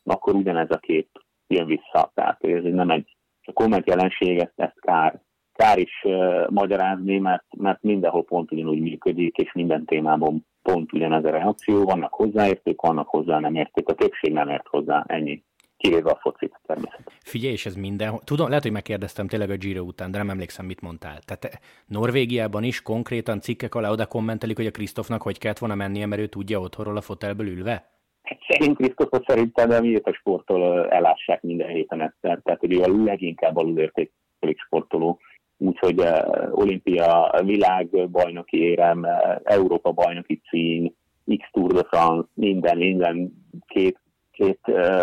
akkor 0.05 0.35
ugyanez 0.35 0.71
a 0.71 0.79
kép 0.79 1.09
jön 1.47 1.67
vissza. 1.67 2.11
Tehát 2.15 2.45
ez 2.45 2.63
nem 2.63 2.91
egy 2.91 3.17
a 3.43 3.53
komment 3.53 3.87
jelenség, 3.87 4.39
ezt, 4.39 4.53
ezt 4.57 4.81
kár, 4.81 5.21
kár 5.53 5.79
is 5.79 6.03
uh, 6.03 6.49
magyarázni, 6.49 7.19
mert, 7.19 7.45
mert 7.57 7.83
mindenhol 7.83 8.25
pont 8.25 8.53
ugyanúgy 8.53 8.81
működik, 8.81 9.37
és 9.37 9.53
minden 9.53 9.85
témában 9.85 10.47
pont 10.63 10.93
ugyanez 10.93 11.25
a 11.25 11.31
reakció. 11.31 11.85
Vannak 11.85 12.13
hozzáértők, 12.13 12.81
vannak 12.81 13.09
hozzá 13.09 13.39
nem 13.39 13.55
értők, 13.55 13.89
a 13.89 13.95
többség 13.95 14.33
nem 14.33 14.49
ért 14.49 14.67
hozzá, 14.67 15.05
ennyi 15.07 15.43
kivéve 15.77 16.11
a 16.11 16.19
focit 16.21 16.61
természetesen. 16.67 17.00
Figyelj, 17.31 17.53
és 17.53 17.67
ez 17.67 17.75
minden, 17.75 18.19
tudom, 18.25 18.49
lehet, 18.49 18.63
hogy 18.63 18.73
megkérdeztem 18.73 19.27
tényleg 19.27 19.51
a 19.51 19.57
Giro 19.57 19.83
után, 19.83 20.11
de 20.11 20.19
nem 20.19 20.31
emlékszem, 20.31 20.67
mit 20.67 20.81
mondtál. 20.81 21.19
Tehát 21.25 21.61
Norvégiában 21.87 22.63
is 22.63 22.83
konkrétan 22.83 23.41
cikkek 23.41 23.75
alá 23.75 23.91
oda 23.91 24.07
kommentelik, 24.07 24.57
hogy 24.57 24.67
a 24.67 24.71
Krisztofnak 24.71 25.23
hogy 25.23 25.39
kellett 25.39 25.59
volna 25.59 25.75
mennie, 25.75 26.07
mert 26.07 26.21
ő 26.21 26.27
tudja 26.27 26.61
otthonról 26.61 26.97
a 26.97 27.01
fotelből 27.01 27.47
ülve? 27.47 27.91
Hát 28.23 28.39
szerint 28.49 28.77
Krisztofot 28.77 29.25
szerintem 29.27 29.69
nem 29.69 29.83
miért 29.83 30.07
a 30.07 30.13
sporttól 30.13 30.89
elássák 30.89 31.43
minden 31.43 31.69
héten 31.69 32.01
egyszer. 32.01 32.41
Tehát, 32.43 32.61
hogy 32.61 32.73
ő 32.73 32.81
a 32.81 33.05
leginkább 33.05 33.57
alulértékelik 33.57 34.59
sportoló. 34.67 35.19
Úgyhogy 35.57 36.01
uh, 36.01 36.59
olimpia, 36.59 37.41
világbajnoki 37.45 38.63
érem, 38.63 38.99
uh, 38.99 39.41
Európa 39.43 39.93
bajnoki 39.93 40.41
cím, 40.49 40.95
X 41.39 41.49
Tour 41.53 41.73
de 41.73 41.83
France, 41.83 42.29
minden, 42.35 42.77
minden 42.77 43.33
két 43.67 43.99
két 44.41 44.61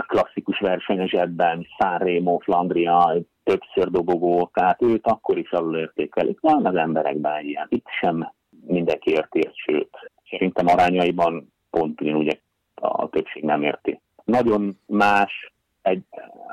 klasszikus 0.07 0.59
verseny 0.59 0.99
a 0.99 1.07
zsebben, 1.07 1.67
Sanremo, 1.79 2.37
Flandria, 2.37 3.15
többször 3.43 3.91
dobogó, 3.91 4.49
tehát 4.53 4.81
őt 4.81 5.07
akkor 5.07 5.37
is 5.37 5.51
alulértékelik. 5.51 6.39
Van 6.39 6.65
az 6.65 6.75
emberekben 6.75 7.45
ilyen. 7.45 7.67
Itt 7.69 7.87
sem 7.99 8.31
mindenki 8.65 9.11
érti, 9.11 9.49
sőt, 9.53 10.11
szerintem 10.29 10.67
arányaiban 10.67 11.53
pont 11.69 12.01
ugyanúgy 12.01 12.39
a 12.75 13.09
többség 13.09 13.43
nem 13.43 13.63
érti. 13.63 14.01
Nagyon 14.23 14.79
más 14.85 15.53
egy, 15.81 16.03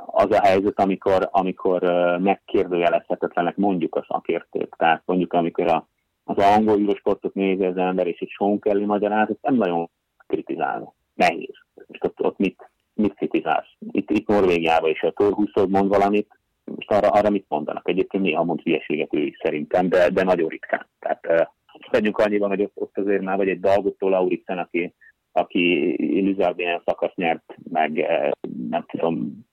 az 0.07 0.31
a 0.31 0.43
helyzet, 0.43 0.81
amikor, 0.81 1.29
amikor 1.31 1.83
megkérdőjelezhetetlenek 2.21 3.57
mondjuk 3.57 3.95
a 3.95 4.07
szakértők. 4.09 4.77
Tehát 4.77 5.03
mondjuk, 5.05 5.33
amikor 5.33 5.67
a, 5.67 5.87
az 6.25 6.37
angol 6.37 6.79
űrsportot 6.79 7.35
nézi 7.35 7.65
az 7.65 7.77
ember, 7.77 8.07
és 8.07 8.19
egy 8.19 8.31
Sean 8.31 8.59
Kelly 8.59 8.85
magyarázat, 8.85 9.39
nem 9.43 9.55
nagyon 9.55 9.91
kritizálni. 10.27 10.87
Nehéz. 11.15 11.55
Most 11.87 12.05
ott, 12.05 12.21
ott 12.21 12.39
mit, 12.39 12.71
mit 12.95 13.15
kritizálsz? 13.15 13.69
Itt, 13.91 14.11
itt 14.11 14.29
Norvégiában 14.29 14.91
is 14.91 15.03
a 15.03 15.11
Torhuszod 15.11 15.71
mond 15.71 15.89
valamit, 15.89 16.39
most 16.65 16.91
arra, 16.91 17.09
arra 17.09 17.31
mit 17.31 17.47
mondanak? 17.49 17.89
Egyébként 17.89 18.23
néha 18.23 18.45
mond 18.45 18.61
hülyeséget 18.61 19.15
ő 19.15 19.21
is 19.21 19.37
szerintem, 19.43 19.89
de, 19.89 20.11
de 20.11 20.23
nagyon 20.23 20.49
ritkán. 20.49 20.87
Tehát 20.99 21.51
tegyünk 21.91 22.19
annyiban, 22.19 22.49
hogy 22.49 22.63
ott, 22.63 22.73
ott 22.75 22.99
azért 22.99 23.23
már 23.23 23.37
vagy 23.37 23.49
egy 23.49 23.61
Dalgotto 23.61 24.09
Lauricsen, 24.09 24.59
aki, 24.59 24.95
aki 25.33 25.95
Lizardien 25.99 26.83
szakasz 26.85 27.15
nyert, 27.15 27.55
meg 27.71 28.07
nem 28.69 28.85
tudom, 28.87 29.47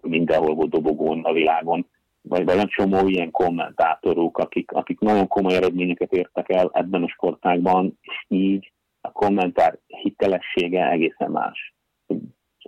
mindenhol 0.00 0.54
volt 0.54 0.70
dobogón 0.70 1.24
a 1.24 1.32
világon, 1.32 1.86
vagy, 2.28 2.44
vagy 2.44 2.58
egy 2.58 2.68
csomó 2.68 3.08
ilyen 3.08 3.30
kommentátorok, 3.30 4.38
akik, 4.38 4.72
akik 4.72 5.00
nagyon 5.00 5.26
komoly 5.26 5.54
eredményeket 5.54 6.12
értek 6.12 6.48
el 6.48 6.70
ebben 6.72 7.02
a 7.02 7.08
sportágban, 7.08 7.98
és 8.00 8.24
így 8.28 8.72
a 9.00 9.12
kommentár 9.12 9.78
hitelessége 9.86 10.90
egészen 10.90 11.30
más. 11.30 11.75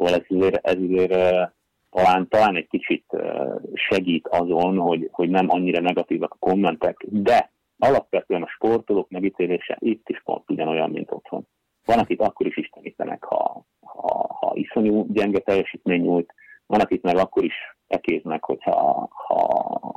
Szóval 0.09 0.25
ez 0.29 0.37
azért, 0.37 0.67
ez 0.67 0.77
azért 0.83 1.13
talán, 1.91 2.29
talán 2.29 2.57
egy 2.57 2.69
kicsit 2.69 3.05
segít 3.75 4.29
azon, 4.29 4.79
hogy, 4.79 5.09
hogy 5.13 5.29
nem 5.29 5.47
annyira 5.49 5.81
negatívak 5.81 6.33
a 6.33 6.47
kommentek, 6.49 7.05
de 7.09 7.51
alapvetően 7.79 8.43
a 8.43 8.49
sportolók 8.49 9.11
megítélése 9.11 9.77
itt 9.81 10.09
is 10.09 10.23
pont 10.25 10.51
ugyanolyan, 10.51 10.91
mint 10.91 11.11
otthon. 11.11 11.47
Van, 11.85 11.99
akit 11.99 12.21
akkor 12.21 12.47
is 12.47 12.57
istenítenek, 12.57 13.25
ha, 13.25 13.65
ha, 13.81 14.35
ha 14.41 14.53
iszonyú 14.55 15.07
gyenge 15.13 15.39
teljesítmény 15.39 16.01
nyújt, 16.01 16.35
van, 16.67 16.81
akit 16.81 17.03
meg 17.03 17.17
akkor 17.17 17.45
is 17.45 17.55
ekéznek, 17.87 18.45
hogyha 18.45 19.09
ha, 19.11 19.37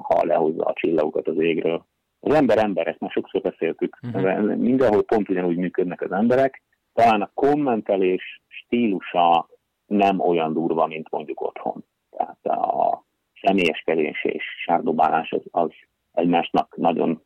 ha 0.03 0.25
lehozza 0.25 0.63
a 0.63 0.73
csillagokat 0.73 1.27
az 1.27 1.39
égről. 1.39 1.85
Az 2.19 2.33
ember 2.33 2.57
ember, 2.57 2.87
ezt 2.87 2.99
már 2.99 3.11
sokszor 3.11 3.41
beszéltük. 3.41 3.97
Uh-huh. 4.01 4.55
Mindenhol 4.55 5.03
pont 5.03 5.29
ugyanúgy 5.29 5.57
működnek 5.57 6.01
az 6.01 6.11
emberek. 6.11 6.61
Talán 6.93 7.21
a 7.21 7.31
kommentelés 7.33 8.41
stílusa 8.47 9.49
nem 9.91 10.19
olyan 10.19 10.53
durva, 10.53 10.87
mint 10.87 11.09
mondjuk 11.09 11.41
otthon. 11.41 11.83
Tehát 12.09 12.45
a 12.45 13.03
személyeskedés 13.41 14.23
és 14.23 14.43
sárdobálás 14.65 15.31
az, 15.31 15.41
az 15.51 15.69
egymásnak 16.11 16.77
nagyon, 16.77 17.21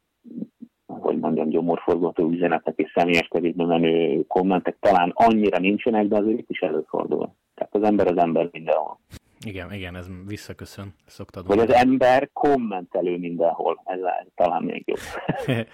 hogy 0.88 1.19
mondjam, 1.19 1.49
gyomorforgató 1.49 2.30
üzenetek 2.30 2.73
és 2.78 2.91
személyeskedésben 2.95 3.67
menő 3.67 4.23
kommentek 4.28 4.78
talán 4.80 5.12
annyira 5.13 5.60
nincsenek, 5.60 6.08
de 6.08 6.17
azért 6.17 6.39
itt 6.39 6.49
is 6.49 6.60
előfordul. 6.60 7.36
Tehát 7.56 7.75
az 7.75 7.84
ember 7.84 8.08
az 8.08 8.17
ember 8.17 8.49
mindenhol. 8.51 8.99
Igen, 9.45 9.73
igen, 9.73 9.95
ez 9.95 10.08
visszaköszön, 10.28 10.93
szoktad 11.06 11.47
Vagy 11.47 11.60
az 11.60 11.73
ember 11.73 12.30
kommentelő 12.34 13.17
mindenhol, 13.17 13.82
ez, 13.86 13.99
ez 13.99 14.28
talán 14.36 14.63
még 14.63 14.84
jobb. 14.86 14.99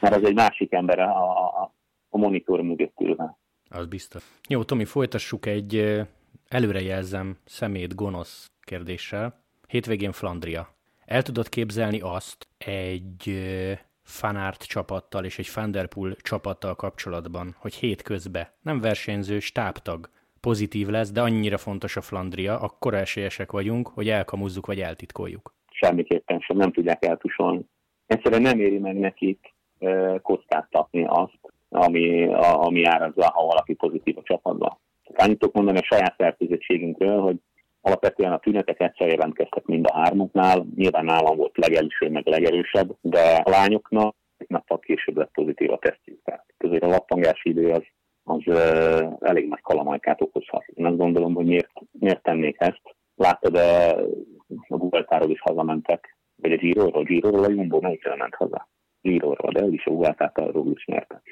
Mert 0.00 0.14
az 0.14 0.24
egy 0.24 0.34
másik 0.34 0.72
ember 0.72 0.98
a, 0.98 1.12
a, 1.62 1.74
a 2.08 2.18
monitor 2.18 2.60
mögött 2.60 3.00
ülve. 3.00 3.36
Az 3.70 3.86
biztos. 3.86 4.24
Jó, 4.48 4.64
Tomi, 4.64 4.84
folytassuk 4.84 5.46
egy 5.46 6.02
előrejelzem 6.48 7.38
szemét 7.44 7.94
gonosz 7.94 8.50
kérdéssel. 8.60 9.40
Hétvégén 9.68 10.12
Flandria. 10.12 10.74
El 11.04 11.22
tudod 11.22 11.48
képzelni 11.48 12.00
azt 12.00 12.48
egy 12.58 13.42
fanárt 14.02 14.62
csapattal 14.62 15.24
és 15.24 15.38
egy 15.38 15.46
Fanderpool 15.46 16.16
csapattal 16.16 16.74
kapcsolatban, 16.74 17.54
hogy 17.58 17.74
hétközben 17.74 18.46
nem 18.62 18.80
versenyző 18.80 19.38
stábtag 19.38 20.10
pozitív 20.40 20.88
lesz, 20.88 21.12
de 21.12 21.20
annyira 21.20 21.58
fontos 21.58 21.96
a 21.96 22.00
Flandria, 22.00 22.58
akkor 22.58 22.94
esélyesek 22.94 23.52
vagyunk, 23.52 23.88
hogy 23.88 24.08
elkamuzzuk 24.08 24.66
vagy 24.66 24.80
eltitkoljuk. 24.80 25.54
Semmiképpen 25.70 26.40
sem, 26.40 26.56
nem 26.56 26.72
tudják 26.72 27.04
eltusolni. 27.04 27.64
Egyszerűen 28.06 28.42
nem 28.42 28.60
éri 28.60 28.78
meg 28.78 28.96
nekik 28.96 29.54
kockáztatni 30.22 31.04
azt, 31.08 31.38
ami, 31.68 32.26
a, 32.26 32.64
ami 32.64 32.84
árazza, 32.84 33.30
ha 33.30 33.46
valaki 33.46 33.74
pozitív 33.74 34.18
a 34.18 34.22
csapatban. 34.22 34.78
Annyit 35.14 35.38
tudok 35.38 35.54
mondani 35.54 35.78
a 35.78 35.84
saját 35.84 36.14
fertőzöttségünkről, 36.16 37.20
hogy 37.20 37.36
alapvetően 37.80 38.32
a 38.32 38.38
tünetek 38.38 38.80
egyszer 38.80 39.08
jelentkeztek 39.08 39.64
mind 39.64 39.86
a 39.88 39.94
hármuknál, 39.94 40.66
nyilván 40.74 41.04
nálam 41.04 41.36
volt 41.36 41.56
legelső, 41.56 42.10
meg 42.10 42.26
legerősebb, 42.26 42.96
de 43.00 43.40
a 43.44 43.50
lányoknak 43.50 44.16
egy 44.36 44.48
nappal 44.48 44.78
később 44.78 45.16
lett 45.16 45.30
pozitív 45.32 45.70
a 45.70 45.78
tesztjük. 45.78 46.22
Tehát 46.24 46.44
azért 46.58 46.82
a 46.82 46.88
lappangási 46.88 47.48
idő 47.48 47.70
az, 47.70 47.82
az 48.24 48.56
elég 49.20 49.48
nagy 49.48 49.60
kalamajkát 49.60 50.20
okozhat. 50.22 50.64
Én 50.66 50.86
azt 50.86 50.96
gondolom, 50.96 51.34
hogy 51.34 51.46
miért, 51.46 51.70
miért 51.92 52.22
tennék 52.22 52.56
ezt. 52.58 52.82
Láttad, 53.14 53.52
de 53.52 53.96
a 54.68 54.76
Google-táról 54.76 55.30
is 55.30 55.40
hazamentek, 55.40 56.16
vagy 56.36 56.52
a 56.52 56.56
Giro-ról, 56.56 57.02
Giro-ról 57.02 57.44
a 57.44 57.50
Jumbo 57.50 57.80
melyikre 57.80 58.16
ment 58.16 58.34
haza? 58.34 58.68
Giro-ról, 59.00 59.52
de 59.52 59.66
is 59.66 59.86
a 59.86 60.30
arról 60.34 60.70
is 60.70 60.84
nyerte. 60.86 61.22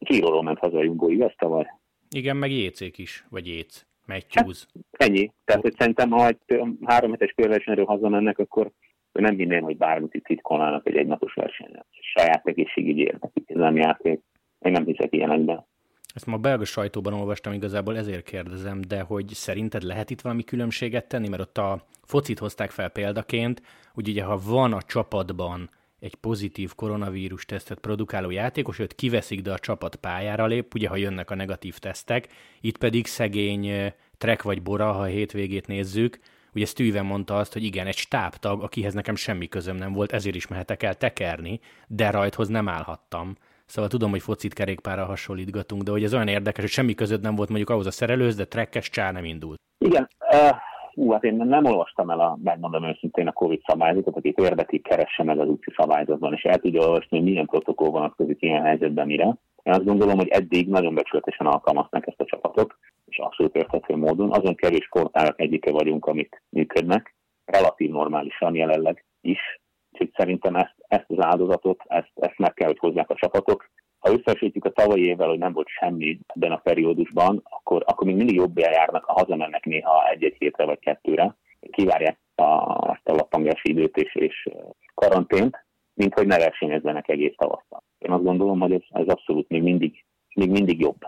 Giro-ról 0.00 0.42
ment 0.42 0.58
haza 0.58 0.78
a 0.78 0.82
Jumbo, 0.82 1.08
igaz 1.08 1.32
tavaly? 1.36 1.66
Igen, 2.10 2.36
meg 2.36 2.50
jécék 2.50 2.98
is, 2.98 3.24
vagy 3.28 3.46
jéc. 3.46 3.88
Matthews. 4.06 4.66
Hát, 4.98 5.08
ennyi. 5.08 5.32
Tehát, 5.44 5.62
hogy 5.62 5.74
szerintem, 5.78 6.10
ha 6.10 6.26
egy 6.26 6.60
három 6.84 7.10
hetes 7.10 7.32
körversenyről 7.36 7.84
hazamennek, 7.84 8.38
akkor 8.38 8.70
nem 9.12 9.36
hinném, 9.36 9.62
hogy 9.62 9.76
bármit 9.76 10.14
itt 10.14 10.24
titkolnának 10.24 10.86
egy 10.88 10.96
egynapos 10.96 11.34
versenyen. 11.34 11.86
Saját 12.14 12.46
egészségügyi 12.46 13.00
érdekük, 13.00 13.50
ez 13.50 13.56
nem 13.56 13.76
játék. 13.76 14.20
Én 14.58 14.72
nem 14.72 14.84
hiszek 14.84 15.14
ilyenekben. 15.14 15.66
Ezt 16.14 16.26
ma 16.26 16.34
a 16.34 16.38
belga 16.38 16.64
sajtóban 16.64 17.12
olvastam, 17.12 17.52
igazából 17.52 17.96
ezért 17.96 18.24
kérdezem, 18.24 18.80
de 18.88 19.00
hogy 19.00 19.28
szerinted 19.28 19.82
lehet 19.82 20.10
itt 20.10 20.20
valami 20.20 20.44
különbséget 20.44 21.08
tenni? 21.08 21.28
Mert 21.28 21.42
ott 21.42 21.58
a 21.58 21.86
focit 22.02 22.38
hozták 22.38 22.70
fel 22.70 22.88
példaként, 22.88 23.62
hogy 23.94 24.08
ugye 24.08 24.24
ha 24.24 24.40
van 24.48 24.72
a 24.72 24.82
csapatban 24.82 25.70
egy 26.00 26.14
pozitív 26.14 26.74
koronavírus 26.74 27.44
tesztet 27.44 27.78
produkáló 27.78 28.30
játékos, 28.30 28.78
őt 28.78 28.94
kiveszik, 28.94 29.40
de 29.40 29.52
a 29.52 29.58
csapat 29.58 29.96
pályára 29.96 30.46
lép, 30.46 30.74
ugye 30.74 30.88
ha 30.88 30.96
jönnek 30.96 31.30
a 31.30 31.34
negatív 31.34 31.78
tesztek, 31.78 32.28
itt 32.60 32.78
pedig 32.78 33.06
szegény 33.06 33.92
Trek 34.18 34.42
vagy 34.42 34.62
Bora, 34.62 34.92
ha 34.92 35.00
a 35.00 35.04
hétvégét 35.04 35.66
nézzük, 35.66 36.18
ugye 36.54 36.66
Steven 36.66 37.04
mondta 37.04 37.36
azt, 37.36 37.52
hogy 37.52 37.64
igen, 37.64 37.86
egy 37.86 37.96
stábtag, 37.96 38.62
akihez 38.62 38.94
nekem 38.94 39.14
semmi 39.14 39.48
közöm 39.48 39.76
nem 39.76 39.92
volt, 39.92 40.12
ezért 40.12 40.34
is 40.34 40.46
mehetek 40.46 40.82
el 40.82 40.94
tekerni, 40.94 41.60
de 41.86 42.10
rajthoz 42.10 42.48
nem 42.48 42.68
állhattam. 42.68 43.36
Szóval 43.66 43.90
tudom, 43.90 44.10
hogy 44.10 44.22
focit 44.22 44.54
kerékpára 44.54 45.04
hasonlítgatunk, 45.04 45.82
de 45.82 45.90
hogy 45.90 46.04
ez 46.04 46.14
olyan 46.14 46.28
érdekes, 46.28 46.62
hogy 46.62 46.72
semmi 46.72 46.94
között 46.94 47.20
nem 47.20 47.34
volt 47.34 47.48
mondjuk 47.48 47.70
ahhoz 47.70 47.86
a 47.86 47.90
szerelőz, 47.90 48.36
de 48.36 48.44
trekkes 48.44 48.90
csá 48.90 49.10
nem 49.10 49.24
indult. 49.24 49.58
Igen, 49.84 50.08
uh, 50.30 50.50
Hú, 50.94 51.10
hát 51.10 51.24
én 51.24 51.34
nem 51.34 51.64
olvastam 51.64 52.10
el, 52.10 52.20
a, 52.20 52.38
megmondom 52.42 52.84
őszintén, 52.84 53.26
a 53.26 53.32
COVID 53.32 53.60
szabályzatot, 53.66 54.16
akit 54.16 54.38
érdekli, 54.38 54.78
keresse 54.78 55.22
meg 55.22 55.38
az 55.38 55.48
úti 55.48 55.72
szabályzatban, 55.76 56.32
és 56.32 56.42
el 56.42 56.58
tudja 56.58 56.80
olvasni, 56.80 57.16
hogy 57.16 57.26
milyen 57.26 57.46
protokoll 57.46 57.90
vonatkozik 57.90 58.42
ilyen 58.42 58.62
helyzetben 58.62 59.06
mire. 59.06 59.24
Én 59.62 59.72
azt 59.72 59.84
gondolom, 59.84 60.16
hogy 60.16 60.28
eddig 60.28 60.68
nagyon 60.68 60.94
becsületesen 60.94 61.46
alkalmaznak 61.46 62.06
ezt 62.06 62.20
a 62.20 62.24
csapatot, 62.24 62.74
és 63.06 63.18
abszolút 63.18 63.56
érthető 63.56 63.96
módon. 63.96 64.30
Azon 64.32 64.54
kevés 64.54 64.84
sportágak 64.84 65.40
egyike 65.40 65.70
vagyunk, 65.70 66.06
amik 66.06 66.42
működnek, 66.48 67.14
relatív 67.44 67.90
normálisan 67.90 68.54
jelenleg 68.54 69.04
is. 69.20 69.60
Úgyhogy 69.92 70.10
szerintem 70.16 70.54
ezt, 70.54 70.74
ezt 70.88 71.10
az 71.10 71.24
áldozatot, 71.24 71.82
ezt, 71.86 72.12
ezt 72.14 72.38
meg 72.38 72.54
kell, 72.54 72.66
hogy 72.66 72.78
hozzák 72.78 73.10
a 73.10 73.14
csapatok 73.14 73.70
ha 74.00 74.12
összesítjük 74.12 74.64
a 74.64 74.70
tavalyi 74.70 75.04
évvel, 75.04 75.28
hogy 75.28 75.38
nem 75.38 75.52
volt 75.52 75.68
semmi 75.68 76.18
ebben 76.26 76.52
a 76.52 76.56
periódusban, 76.56 77.40
akkor, 77.44 77.82
akkor 77.86 78.06
még 78.06 78.16
mindig 78.16 78.36
jobb 78.36 78.58
járnak, 78.58 79.04
ha 79.04 79.12
hazamennek 79.12 79.64
néha 79.64 80.08
egy-egy 80.08 80.36
hétre 80.38 80.64
vagy 80.64 80.78
kettőre. 80.78 81.36
kivárják 81.70 82.18
a, 82.34 82.42
azt 82.90 83.08
a 83.08 83.14
lappangási 83.14 83.70
időt 83.70 83.96
és, 83.96 84.14
és 84.14 84.48
karantént, 84.94 85.64
mint 85.94 86.14
hogy 86.14 86.26
ne 86.26 86.38
versenyezzenek 86.38 87.08
egész 87.08 87.34
tavasztal. 87.36 87.82
Én 87.98 88.10
azt 88.10 88.24
gondolom, 88.24 88.60
hogy 88.60 88.72
ez, 88.72 88.82
ez 88.88 89.06
abszolút 89.06 89.48
még 89.48 89.62
mindig, 89.62 90.04
még 90.34 90.50
mindig 90.50 90.80
jobb. 90.80 91.00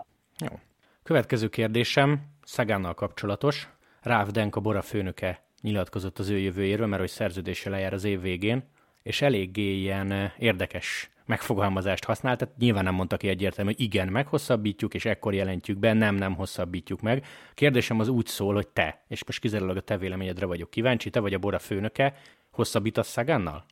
Jó. 0.49 0.57
Következő 1.03 1.47
kérdésem 1.47 2.19
Szagánnal 2.43 2.93
kapcsolatos. 2.93 3.69
Ráv 4.01 4.27
Denk, 4.27 4.55
a 4.55 4.61
Bora 4.61 4.81
főnöke 4.81 5.43
nyilatkozott 5.61 6.19
az 6.19 6.29
ő 6.29 6.37
jövőjéről, 6.37 6.87
mert 6.87 7.01
hogy 7.01 7.09
szerződése 7.09 7.69
lejár 7.69 7.93
az 7.93 8.03
év 8.03 8.21
végén, 8.21 8.63
és 9.03 9.21
eléggé 9.21 9.73
ilyen 9.73 10.31
érdekes 10.37 11.12
megfogalmazást 11.25 12.05
használt, 12.05 12.39
tehát 12.39 12.57
nyilván 12.57 12.83
nem 12.83 12.93
mondta 12.93 13.17
ki 13.17 13.27
egyértelműen, 13.27 13.75
hogy 13.77 13.85
igen, 13.85 14.07
meghosszabbítjuk, 14.07 14.93
és 14.93 15.05
ekkor 15.05 15.33
jelentjük 15.33 15.77
be, 15.77 15.93
nem, 15.93 16.15
nem 16.15 16.35
hosszabbítjuk 16.35 17.01
meg. 17.01 17.23
Kérdésem 17.53 17.99
az 17.99 18.07
úgy 18.07 18.25
szól, 18.25 18.53
hogy 18.53 18.67
te, 18.67 19.03
és 19.07 19.25
most 19.25 19.39
kizárólag 19.39 19.77
a 19.77 19.81
te 19.81 19.97
véleményedre 19.97 20.45
vagyok 20.45 20.69
kíváncsi, 20.69 21.09
te 21.09 21.19
vagy 21.19 21.33
a 21.33 21.39
Bora 21.39 21.59
főnöke, 21.59 22.13
hosszabbítasz 22.51 23.07
Szagánnal? 23.07 23.63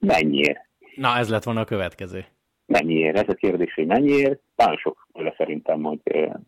Mennyiért? 0.00 0.68
Na, 0.94 1.16
ez 1.16 1.30
lett 1.30 1.42
volna 1.42 1.60
a 1.60 1.64
következő. 1.64 2.24
Mennyiért? 2.66 3.18
Ez 3.18 3.28
a 3.28 3.34
kérdés, 3.34 3.74
hogy 3.74 3.86
mennyiért? 3.86 4.40
Nagyon 4.56 4.76
sok 4.76 5.08
tőle 5.12 5.34
szerintem, 5.36 5.82
hogy 5.82 6.00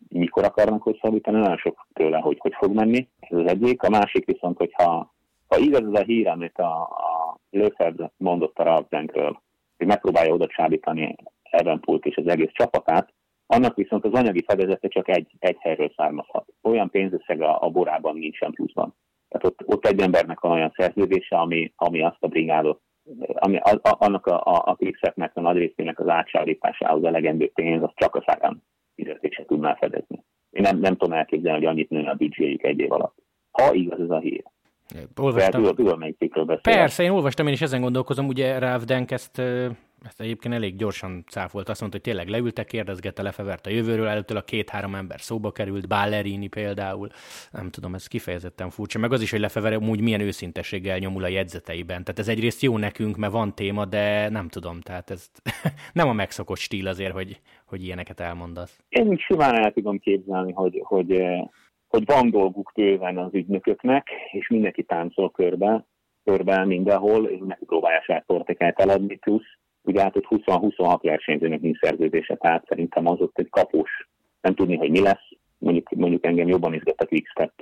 mikor 0.07 0.43
akarnak 0.43 0.81
hosszabbítani, 0.81 1.39
nagyon 1.39 1.57
sok 1.57 1.87
tőle, 1.93 2.17
hogy 2.17 2.37
hogy 2.39 2.53
fog 2.57 2.73
menni. 2.73 3.07
Ez 3.19 3.37
az 3.37 3.47
egyik. 3.47 3.83
A 3.83 3.89
másik 3.89 4.25
viszont, 4.25 4.57
hogyha 4.57 5.13
ha 5.47 5.57
igaz 5.59 5.83
az 5.83 5.99
a 5.99 6.03
hír, 6.03 6.27
amit 6.27 6.57
a, 6.57 6.81
a 6.81 7.37
Löfeld 7.49 8.11
mondott 8.17 8.57
a 8.59 8.63
Ravzenkről, 8.63 9.41
hogy 9.83 9.91
megpróbálja 9.91 10.33
oda 10.33 10.47
csábítani 10.47 11.15
Evenpult 11.43 12.05
és 12.05 12.15
az 12.17 12.27
egész 12.27 12.51
csapatát, 12.53 13.13
annak 13.45 13.75
viszont 13.75 14.05
az 14.05 14.13
anyagi 14.13 14.43
fedezete 14.47 14.87
csak 14.87 15.09
egy, 15.09 15.31
egy 15.39 15.57
helyről 15.59 15.93
származhat. 15.95 16.47
Olyan 16.61 16.89
pénzösszeg 16.89 17.41
a, 17.41 17.61
a 17.61 17.69
borában 17.69 18.15
nincsen 18.15 18.51
pluszban. 18.51 18.95
Tehát 19.29 19.45
ott, 19.45 19.75
ott 19.75 19.85
egy 19.85 20.01
embernek 20.01 20.39
van 20.39 20.51
olyan 20.51 20.73
szerződése, 20.75 21.37
ami, 21.37 21.73
ami 21.75 22.01
azt 22.01 22.23
a 22.23 22.27
brigádot, 22.27 22.81
ami 23.33 23.57
a, 23.57 23.69
a, 23.81 23.95
annak 23.99 24.25
a, 24.25 24.41
a, 24.43 24.61
a 24.65 24.73
Pixeknek 24.73 25.31
a 25.35 25.41
nagy 25.41 25.57
részének 25.57 25.99
az 25.99 26.07
átsállításához 26.07 27.03
elegendő 27.03 27.51
pénz, 27.53 27.83
az 27.83 27.91
csak 27.95 28.15
a 28.15 28.23
szágán 28.25 28.63
fizetése 28.95 29.45
tudná 29.45 29.75
fedezni. 29.75 30.23
Én 30.49 30.61
nem, 30.61 30.79
nem 30.79 30.95
tudom 30.95 31.13
elképzelni, 31.13 31.57
hogy 31.57 31.67
annyit 31.67 31.89
nőne 31.89 32.09
a 32.09 32.15
büdzséjük 32.15 32.63
egy 32.63 32.79
év 32.79 32.91
alatt. 32.91 33.15
Ha 33.51 33.73
igaz 33.73 33.99
ez 33.99 34.09
a 34.09 34.19
hír. 34.19 34.43
Olvastam. 35.15 35.63
Tudom, 35.75 35.99
Persze, 36.61 37.03
én 37.03 37.09
olvastam, 37.09 37.47
én 37.47 37.53
is 37.53 37.61
ezen 37.61 37.81
gondolkozom, 37.81 38.27
ugye 38.27 38.59
Ráv 38.59 38.83
Denk 38.83 39.11
ezt, 39.11 39.39
ezt 40.05 40.21
egyébként 40.21 40.53
elég 40.53 40.75
gyorsan 40.75 41.23
cáfolt, 41.27 41.69
azt 41.69 41.79
mondta, 41.79 41.99
hogy 42.01 42.13
tényleg 42.13 42.29
leültek, 42.29 42.65
kérdezgette 42.65 43.21
Lefevert 43.21 43.65
a 43.65 43.69
jövőről, 43.69 44.07
előttől 44.07 44.37
a 44.37 44.41
két-három 44.41 44.95
ember 44.95 45.21
szóba 45.21 45.51
került, 45.51 45.87
Ballerini 45.87 46.47
például, 46.47 47.09
nem 47.51 47.69
tudom, 47.69 47.93
ez 47.93 48.07
kifejezetten 48.07 48.69
furcsa, 48.69 48.99
meg 48.99 49.11
az 49.11 49.21
is, 49.21 49.31
hogy 49.31 49.39
Lefever 49.39 49.77
úgy 49.77 50.01
milyen 50.01 50.21
őszintességgel 50.21 50.97
nyomul 50.97 51.23
a 51.23 51.27
jegyzeteiben, 51.27 52.03
tehát 52.03 52.19
ez 52.19 52.27
egyrészt 52.27 52.61
jó 52.61 52.77
nekünk, 52.77 53.17
mert 53.17 53.33
van 53.33 53.55
téma, 53.55 53.85
de 53.85 54.29
nem 54.29 54.47
tudom, 54.47 54.81
tehát 54.81 55.09
ez 55.09 55.31
nem 55.93 56.07
a 56.07 56.13
megszokott 56.13 56.57
stíl 56.57 56.87
azért, 56.87 57.13
hogy, 57.13 57.39
hogy 57.65 57.83
ilyeneket 57.83 58.19
elmondasz. 58.19 58.83
Én 58.89 59.17
simán 59.17 59.55
el 59.55 59.71
tudom 59.71 59.99
képzelni, 59.99 60.51
hogy, 60.51 60.81
hogy 60.83 61.23
hogy 61.97 62.05
van 62.05 62.29
dolguk 62.29 62.71
bőven 62.75 63.17
az 63.17 63.33
ügynököknek, 63.33 64.07
és 64.31 64.47
mindenki 64.47 64.83
táncol 64.83 65.31
körbe, 65.31 65.85
körbe 66.23 66.65
mindenhol, 66.65 67.25
és 67.25 67.39
mindenki 67.39 67.65
próbálja 67.65 68.01
saját 68.01 68.25
portékát 68.25 68.79
eladni, 68.79 69.15
plusz 69.15 69.57
ugye 69.83 70.01
hát 70.01 70.15
ott 70.15 70.27
20-26 70.29 70.99
versenyzőnek 71.01 71.61
nincs 71.61 71.79
szerződése, 71.79 72.35
tehát 72.35 72.65
szerintem 72.67 73.07
az 73.07 73.21
ott 73.21 73.37
egy 73.37 73.49
kapós, 73.49 74.09
nem 74.41 74.55
tudni, 74.55 74.75
hogy 74.75 74.89
mi 74.89 74.99
lesz, 74.99 75.29
mondjuk, 75.57 75.89
mondjuk 75.89 76.25
engem 76.25 76.47
jobban 76.47 76.73
izgat 76.73 77.01
a 77.01 77.05
Quickstep 77.05 77.53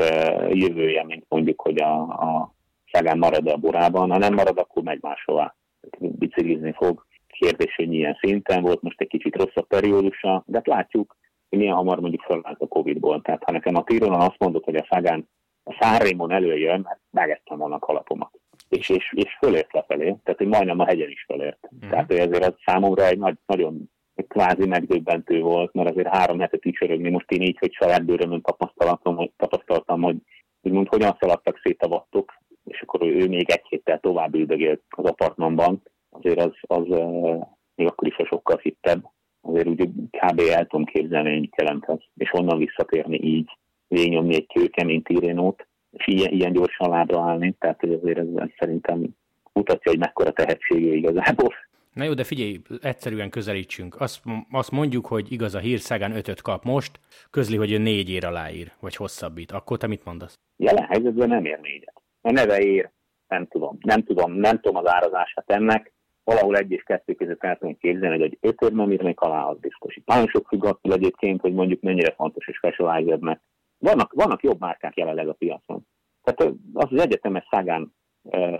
jövője, 0.50 1.04
mint 1.04 1.26
mondjuk, 1.28 1.62
hogy 1.62 1.82
a, 1.82 2.02
a 2.02 2.54
Ságán 2.84 3.17
marad 3.17 3.48
a 3.48 3.58
borában, 3.58 4.12
ha 4.12 4.17
nem 4.17 4.34
marad, 4.34 4.58
akkor 4.58 4.84
megy 4.84 5.02
máshová. 5.02 5.56
Biciklizni 6.00 6.72
fog. 6.72 7.06
Kérdés, 7.28 7.76
hogy 7.76 7.88
milyen 7.88 8.17
szinten. 8.22 8.62
Volt, 8.62 8.82
most 8.82 9.02
egy 9.02 9.08
kicsit 9.08 9.36
rosszabb 9.36 9.67
periódusa, 9.67 10.44
de 10.46 10.58
hát 10.58 10.67
látjuk, 10.67 11.15
hogy 11.51 11.59
milyen 11.59 11.75
hamar 11.75 11.99
mondjuk 11.99 12.21
felállt 12.21 12.61
a 12.61 12.67
Covid-ból. 12.67 13.21
Tehát 13.21 13.43
ha 13.43 13.51
nekem 13.51 13.75
a 13.75 13.83
Tironon 13.83 14.21
azt 14.21 14.39
mondod, 14.39 14.63
hogy 14.63 14.75
a 14.75 14.87
Szágán 14.89 15.29
a 15.63 15.77
Szárrémon 15.79 16.31
előjön, 16.31 16.81
mert 16.83 16.99
megettem 17.09 17.57
volna 17.57 17.75
a 17.75 17.79
kalapomat. 17.79 18.31
És, 18.69 18.89
és, 18.89 19.13
és 19.15 19.37
fölért 19.39 19.73
lefelé, 19.73 20.15
tehát 20.23 20.39
hogy 20.39 20.47
majdnem 20.47 20.79
a 20.79 20.85
hegyen 20.85 21.09
is 21.09 21.23
fölért. 21.23 21.69
Mm. 21.75 21.89
Tehát 21.89 22.07
hogy 22.07 22.17
ezért 22.17 22.45
az 22.45 22.53
számomra 22.65 23.05
egy 23.05 23.17
nagy, 23.17 23.37
nagyon 23.45 23.89
kvázi 24.27 24.67
megdöbbentő 24.67 25.41
volt, 25.41 25.73
mert 25.73 25.89
azért 25.89 26.15
három 26.15 26.39
hetet 26.39 26.65
ücsörögni, 26.65 27.09
most 27.09 27.31
én 27.31 27.41
így, 27.41 27.57
hogy 27.57 27.73
saját 27.73 28.05
bőrömön 28.05 28.41
tapasztalatom, 28.41 29.15
hogy 29.15 29.31
tapasztaltam, 29.37 30.01
hogy 30.01 30.15
úgymond 30.61 30.87
hogyan 30.87 31.17
szaladtak 31.19 31.59
szét 31.63 31.81
a 31.81 31.87
vattok, 31.87 32.33
és 32.63 32.81
akkor 32.81 33.01
ő 33.01 33.27
még 33.27 33.49
egy 33.49 33.65
héttel 33.67 33.99
tovább 33.99 34.35
üldögélt 34.35 34.81
az 34.89 35.05
apartmanban, 35.05 35.81
azért 36.09 36.39
az, 36.39 36.53
az, 36.61 36.91
az 36.91 37.39
még 37.75 37.87
akkor 37.87 38.07
is 38.07 38.17
a 38.17 38.25
sokkal 38.25 38.57
hittebb 38.57 39.03
azért 39.41 39.67
úgy 39.67 39.89
kb. 40.10 40.39
el 40.39 40.65
tudom 40.65 40.86
képzelni, 40.86 41.38
hogy 41.38 41.49
jelenthet, 41.58 42.01
és 42.15 42.34
onnan 42.34 42.58
visszatérni 42.58 43.19
így, 43.23 43.58
végnyomni 43.88 44.36
egy 44.36 44.47
kőkemény 44.54 45.01
tirénót, 45.01 45.67
és 45.91 46.08
ilyen, 46.08 46.32
ilyen 46.32 46.54
gyorsan 46.54 46.89
lábra 46.89 47.21
állni, 47.21 47.56
tehát 47.60 47.80
hogy 47.80 47.93
azért 47.93 48.17
ez, 48.17 48.27
ez 48.36 48.49
szerintem 48.60 49.15
mutatja, 49.54 49.91
hogy 49.91 49.99
mekkora 49.99 50.32
tehetségű 50.32 50.95
igazából. 50.95 51.54
Na 51.93 52.04
jó, 52.04 52.13
de 52.13 52.23
figyelj, 52.23 52.62
egyszerűen 52.82 53.30
közelítsünk. 53.30 54.01
Azt, 54.01 54.21
azt 54.51 54.71
mondjuk, 54.71 55.06
hogy 55.06 55.32
igaz 55.32 55.56
a 55.56 55.60
hírszágán 55.60 56.15
ötöt 56.15 56.41
kap 56.41 56.63
most, 56.63 56.99
közli, 57.30 57.58
hogy 57.58 57.71
ő 57.71 57.77
négy 57.77 58.10
ér 58.10 58.25
aláír, 58.25 58.71
vagy 58.80 58.95
hosszabbít. 58.95 59.51
Akkor 59.51 59.77
te 59.77 59.88
mit 59.88 60.06
mondasz? 60.06 60.39
Jelen 60.58 60.86
helyzetben 60.86 61.27
nem 61.27 61.45
ér 61.45 61.60
négyet. 61.60 62.01
A 62.21 62.32
neve 62.32 62.60
ér, 62.60 62.91
nem 63.27 63.47
tudom. 63.47 63.77
Nem 63.82 64.04
tudom, 64.04 64.34
nem 64.34 64.60
tudom 64.60 64.75
az 64.75 64.88
árazását 64.88 65.49
ennek 65.51 65.93
valahol 66.23 66.55
egy 66.55 66.71
és 66.71 66.84
kettő 66.84 67.13
között 67.13 67.43
el 67.43 67.57
tudom 67.57 67.77
képzelni, 67.77 68.17
hogy 68.19 68.25
egy 68.25 68.38
ötörben 68.41 68.88
még 68.88 69.13
alá 69.15 69.43
az 69.43 69.60
biztos. 69.60 69.99
Nagyon 70.05 70.27
sok 70.27 70.47
függ 70.47 70.65
attól 70.65 70.93
egyébként, 70.93 71.41
hogy 71.41 71.53
mondjuk 71.53 71.81
mennyire 71.81 72.13
fontos 72.13 72.47
és 72.47 72.55
specializednek. 72.55 73.41
Vannak, 73.77 74.13
vannak 74.13 74.43
jobb 74.43 74.60
márkák 74.60 74.97
jelenleg 74.97 75.27
a 75.27 75.34
piacon. 75.34 75.88
Tehát 76.23 76.53
az 76.73 76.88
az 76.91 77.01
egyetemes 77.01 77.47
szágán 77.49 77.93
e, 78.29 78.60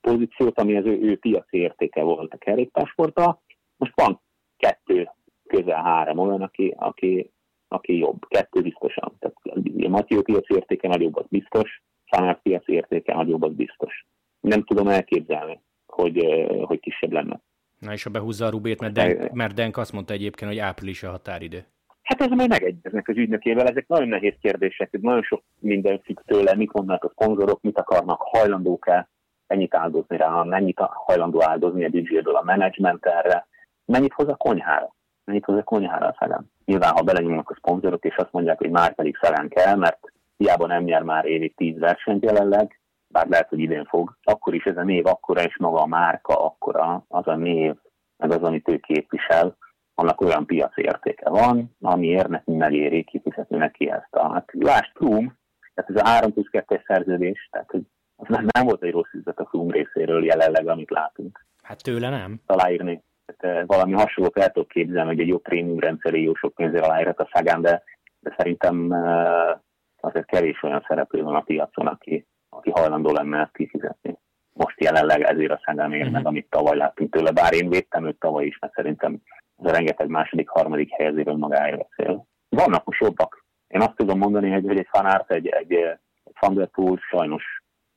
pozíciót, 0.00 0.58
ami 0.58 0.76
az 0.76 0.84
ő, 0.84 1.00
ő 1.00 1.18
piaci 1.18 1.56
értéke 1.56 2.02
volt 2.02 2.32
a 2.32 2.38
kerékpársporttal. 2.38 3.42
Most 3.76 3.92
van 3.94 4.20
kettő, 4.56 5.10
közel 5.46 5.82
három 5.82 6.18
olyan, 6.18 6.42
aki, 6.42 6.74
aki, 6.78 7.30
aki 7.68 7.98
jobb. 7.98 8.26
Kettő 8.28 8.60
biztosan. 8.60 9.16
Tehát 9.18 9.36
a 9.84 9.88
Matyó 9.88 10.22
piaci 10.22 10.54
értéke 10.54 10.88
nagyobb, 10.88 11.16
az 11.16 11.26
biztos. 11.28 11.82
Szánár 12.10 12.42
piaci 12.42 12.72
értéke 12.72 13.14
nagyobb, 13.14 13.42
az 13.42 13.52
biztos. 13.52 14.06
Nem 14.40 14.64
tudom 14.64 14.88
elképzelni, 14.88 15.60
hogy, 15.94 16.46
hogy 16.64 16.80
kisebb 16.80 17.12
lenne. 17.12 17.40
Na 17.78 17.92
és 17.92 18.02
ha 18.02 18.10
behúzza 18.10 18.46
a 18.46 18.50
Rubét, 18.50 18.80
mert 18.80 18.92
Denk, 18.92 19.30
mert 19.32 19.54
Denk 19.54 19.76
azt 19.76 19.92
mondta 19.92 20.12
egyébként, 20.12 20.50
hogy 20.50 20.60
április 20.60 21.02
a 21.02 21.10
határidő. 21.10 21.64
Hát 22.02 22.20
ez 22.20 22.28
majd 22.28 22.48
megegyeznek 22.48 23.08
az 23.08 23.16
ügynökével, 23.16 23.66
ezek 23.66 23.88
nagyon 23.88 24.08
nehéz 24.08 24.34
kérdések, 24.40 25.00
nagyon 25.00 25.22
sok 25.22 25.42
minden 25.58 26.00
függ 26.00 26.20
tőle, 26.26 26.54
mit 26.54 26.72
mondanak 26.72 27.04
a 27.04 27.08
szponzorok, 27.08 27.60
mit 27.62 27.78
akarnak, 27.78 28.20
hajlandók-e 28.20 29.08
ennyit 29.46 29.74
áldozni 29.74 30.16
rá, 30.16 30.42
mennyit 30.42 30.78
hajlandó 30.78 31.42
áldozni 31.42 31.84
a 31.84 31.88
büdzséből 31.88 32.36
a 32.36 32.42
menedzsment 32.42 33.06
erre, 33.06 33.46
mennyit 33.84 34.12
hoz 34.12 34.28
a 34.28 34.34
konyhára, 34.34 34.94
mennyit 35.24 35.44
hoz 35.44 35.56
a 35.56 35.62
konyhára 35.62 36.06
a 36.06 36.16
szegem. 36.18 36.44
Nyilván, 36.64 36.92
ha 36.92 37.02
belenyúlnak 37.02 37.50
a 37.50 37.54
szponzorok, 37.54 38.04
és 38.04 38.16
azt 38.16 38.32
mondják, 38.32 38.58
hogy 38.58 38.70
már 38.70 38.94
pedig 38.94 39.16
szegem 39.20 39.48
kell, 39.48 39.76
mert 39.76 39.98
hiába 40.36 40.66
nem 40.66 40.82
nyer 40.82 41.02
már 41.02 41.24
évig 41.24 41.54
tíz 41.54 41.78
versenyt 41.78 42.24
jelenleg, 42.24 42.80
bár 43.14 43.28
lehet, 43.28 43.48
hogy 43.48 43.58
idén 43.58 43.84
fog, 43.84 44.16
akkor 44.22 44.54
is 44.54 44.64
ez 44.64 44.76
a 44.76 44.82
név 44.82 45.06
akkora, 45.06 45.42
és 45.42 45.56
maga 45.58 45.80
a 45.80 45.86
márka 45.86 46.44
akkora, 46.44 47.04
az 47.08 47.26
a 47.26 47.36
név, 47.36 47.74
meg 48.16 48.30
az, 48.30 48.42
amit 48.42 48.68
ő 48.68 48.78
képvisel, 48.78 49.56
annak 49.94 50.20
olyan 50.20 50.46
piaci 50.46 50.82
értéke 50.82 51.30
van, 51.30 51.76
amiért 51.80 52.28
nekünk 52.28 52.58
megéri 52.58 53.04
kifizetni 53.04 53.56
neki 53.56 53.90
ezt 53.90 54.14
a... 54.14 54.32
Hát 54.32 54.48
lásd, 54.52 54.90
Froome, 54.94 55.36
tehát 55.74 55.90
ez 55.90 56.02
a 56.02 56.08
3 56.08 56.32
plusz 56.32 56.48
2 56.50 56.82
szerződés, 56.86 57.48
tehát 57.50 57.70
hogy 57.70 57.82
az 58.16 58.26
nem, 58.28 58.46
nem 58.52 58.66
volt 58.66 58.82
egy 58.82 58.92
rossz 58.92 59.12
üzlet 59.12 59.38
a 59.38 59.46
Froome 59.46 59.72
részéről 59.72 60.24
jelenleg, 60.24 60.68
amit 60.68 60.90
látunk. 60.90 61.46
Hát 61.62 61.82
tőle 61.82 62.08
nem. 62.08 62.40
Aláírni. 62.46 63.02
Tehát, 63.26 63.56
eh, 63.56 63.66
valami 63.66 63.92
hasonlót 63.92 64.38
el 64.38 64.50
tudok 64.50 64.68
képzelni, 64.68 65.08
hogy 65.08 65.20
egy 65.20 65.28
jó 65.28 65.38
tréning 65.38 65.80
rendszeré 65.80 66.22
jó 66.22 66.34
sok 66.34 66.54
pénzért 66.54 66.84
aláírhat 66.84 67.20
a 67.20 67.28
Szagán, 67.32 67.62
de, 67.62 67.82
de 68.20 68.34
szerintem 68.36 68.90
uh, 68.90 69.60
azért 70.00 70.26
kevés 70.26 70.62
olyan 70.62 70.84
szereplő 70.88 71.22
van 71.22 71.34
a 71.34 71.40
piacon, 71.40 71.86
aki, 71.86 72.26
aki 72.56 72.70
hajlandó 72.70 73.12
lenne 73.12 73.40
ezt 73.40 73.52
kifizetni. 73.52 74.18
Most 74.52 74.80
jelenleg 74.80 75.22
ezért 75.22 75.50
a 75.50 75.72
uh-huh. 75.74 76.10
meg 76.10 76.26
amit 76.26 76.50
tavaly 76.50 76.76
láttunk 76.76 77.12
tőle, 77.12 77.30
bár 77.30 77.54
én 77.54 77.68
védtem 77.68 78.06
őt 78.06 78.18
tavaly 78.18 78.46
is, 78.46 78.58
mert 78.58 78.72
szerintem 78.72 79.20
ez 79.62 79.70
a 79.70 79.72
rengeteg 79.72 80.08
második, 80.08 80.48
harmadik 80.48 80.90
helyezéről 80.90 81.36
magáért 81.36 81.86
beszél. 81.88 82.26
Vannak 82.48 82.84
most 82.84 83.00
jobbak. 83.00 83.44
Én 83.68 83.80
azt 83.80 83.96
tudom 83.96 84.18
mondani, 84.18 84.50
hogy, 84.50 84.66
hogy 84.66 84.78
egy 84.78 84.88
fanárt, 84.90 85.30
egy, 85.30 85.46
egy, 85.46 85.72
egy 85.72 85.98
Thunderpool 86.32 86.98
sajnos 87.10 87.42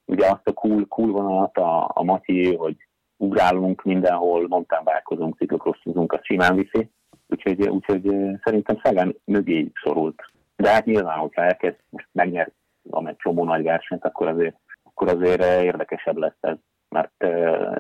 ugye 0.06 0.26
azt 0.26 0.48
a 0.48 0.54
cool, 0.54 0.86
cool 0.88 1.12
vonalat 1.12 1.58
a, 1.58 1.92
a 1.94 2.04
Matyi, 2.04 2.56
hogy 2.56 2.76
ugrálunk 3.18 3.84
mindenhol, 3.84 4.48
mountainbike-ozunk, 4.48 5.38
ciklokrosszozunk, 5.38 6.14
azt 6.14 6.26
simán 6.26 6.56
viszi. 6.56 6.90
Úgyhogy, 7.28 7.68
úgyhogy 7.68 8.04
szerintem 8.44 8.80
Szegán 8.84 9.16
mögé 9.26 9.72
szorult. 9.84 10.22
De 10.56 10.70
hát 10.70 10.86
nyilván, 10.86 11.18
hogyha 11.18 11.42
elkezd 11.42 11.78
most 11.90 12.08
megnyert 12.12 12.54
van 12.90 13.08
egy 13.08 13.16
csomó 13.18 13.44
nagy 13.44 13.64
versenyt, 13.64 14.06
akkor 14.06 14.28
azért 14.28 14.56
akkor 14.84 15.08
azért 15.08 15.44
érdekesebb 15.64 16.18
lesz 16.18 16.38
ez, 16.40 16.58
mert 16.90 17.24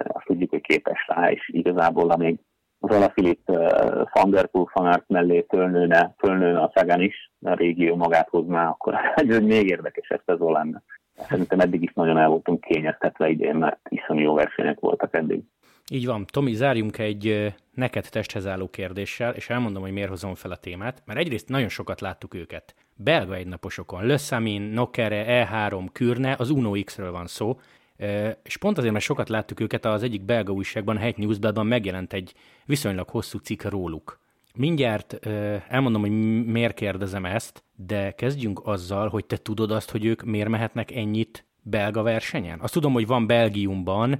azt 0.07 0.25
tudjuk, 0.25 0.49
hogy 0.49 0.61
képes 0.61 1.07
rá, 1.07 1.31
és 1.31 1.49
igazából 1.53 2.09
amíg 2.09 2.39
az 2.79 2.95
Alaphilipp 2.95 3.47
Van 4.13 4.29
Der 4.29 4.47
Poel 4.47 4.65
fanart 4.65 5.03
mellé 5.07 5.45
fölnőne, 5.49 6.13
fölnőne 6.17 6.59
a 6.59 6.71
Sagan 6.75 7.01
is, 7.01 7.31
a 7.41 7.53
régió 7.53 7.95
magát 7.95 8.29
hozná, 8.29 8.67
akkor 8.67 8.95
ez 9.15 9.39
még 9.39 9.67
érdekesebb 9.67 10.21
szezon 10.25 10.51
lenne. 10.51 10.83
Szerintem 11.15 11.59
eddig 11.59 11.83
is 11.83 11.93
nagyon 11.93 12.17
el 12.17 12.27
voltunk 12.29 12.61
kényeztetve 12.61 13.29
idén, 13.29 13.55
mert 13.55 13.79
iszonyú 13.89 14.21
jó 14.21 14.33
versenyek 14.33 14.79
voltak 14.79 15.15
eddig. 15.15 15.43
Így 15.91 16.05
van. 16.05 16.25
Tomi, 16.25 16.53
zárjunk 16.53 16.97
egy 16.97 17.53
neked 17.73 18.09
testhez 18.09 18.47
álló 18.47 18.69
kérdéssel, 18.69 19.33
és 19.33 19.49
elmondom, 19.49 19.81
hogy 19.81 19.91
miért 19.91 20.09
hozom 20.09 20.35
fel 20.35 20.51
a 20.51 20.55
témát, 20.55 21.01
mert 21.05 21.19
egyrészt 21.19 21.49
nagyon 21.49 21.69
sokat 21.69 22.01
láttuk 22.01 22.33
őket. 22.33 22.75
Belga 22.95 23.35
egynaposokon, 23.35 24.05
Lössamin, 24.05 24.61
Nokere, 24.61 25.47
E3, 25.51 25.87
Kürne, 25.91 26.35
az 26.37 26.49
Uno 26.49 26.71
X-ről 26.83 27.11
van 27.11 27.27
szó, 27.27 27.59
és 28.43 28.57
pont 28.57 28.77
azért, 28.77 28.93
mert 28.93 29.05
sokat 29.05 29.29
láttuk 29.29 29.59
őket, 29.59 29.85
az 29.85 30.03
egyik 30.03 30.21
belga 30.21 30.51
újságban, 30.51 30.95
a 30.95 30.99
Hegy 30.99 31.17
Newsbladban 31.17 31.67
megjelent 31.67 32.13
egy 32.13 32.33
viszonylag 32.65 33.09
hosszú 33.09 33.37
cikk 33.37 33.63
róluk. 33.63 34.19
Mindjárt 34.55 35.27
elmondom, 35.67 36.01
hogy 36.01 36.45
miért 36.45 36.73
kérdezem 36.73 37.25
ezt, 37.25 37.63
de 37.75 38.11
kezdjünk 38.11 38.61
azzal, 38.63 39.09
hogy 39.09 39.25
te 39.25 39.37
tudod 39.37 39.71
azt, 39.71 39.91
hogy 39.91 40.05
ők 40.05 40.23
miért 40.23 40.49
mehetnek 40.49 40.91
ennyit 40.91 41.45
belga 41.61 42.01
versenyen? 42.01 42.59
Azt 42.59 42.73
tudom, 42.73 42.93
hogy 42.93 43.07
van 43.07 43.27
Belgiumban 43.27 44.19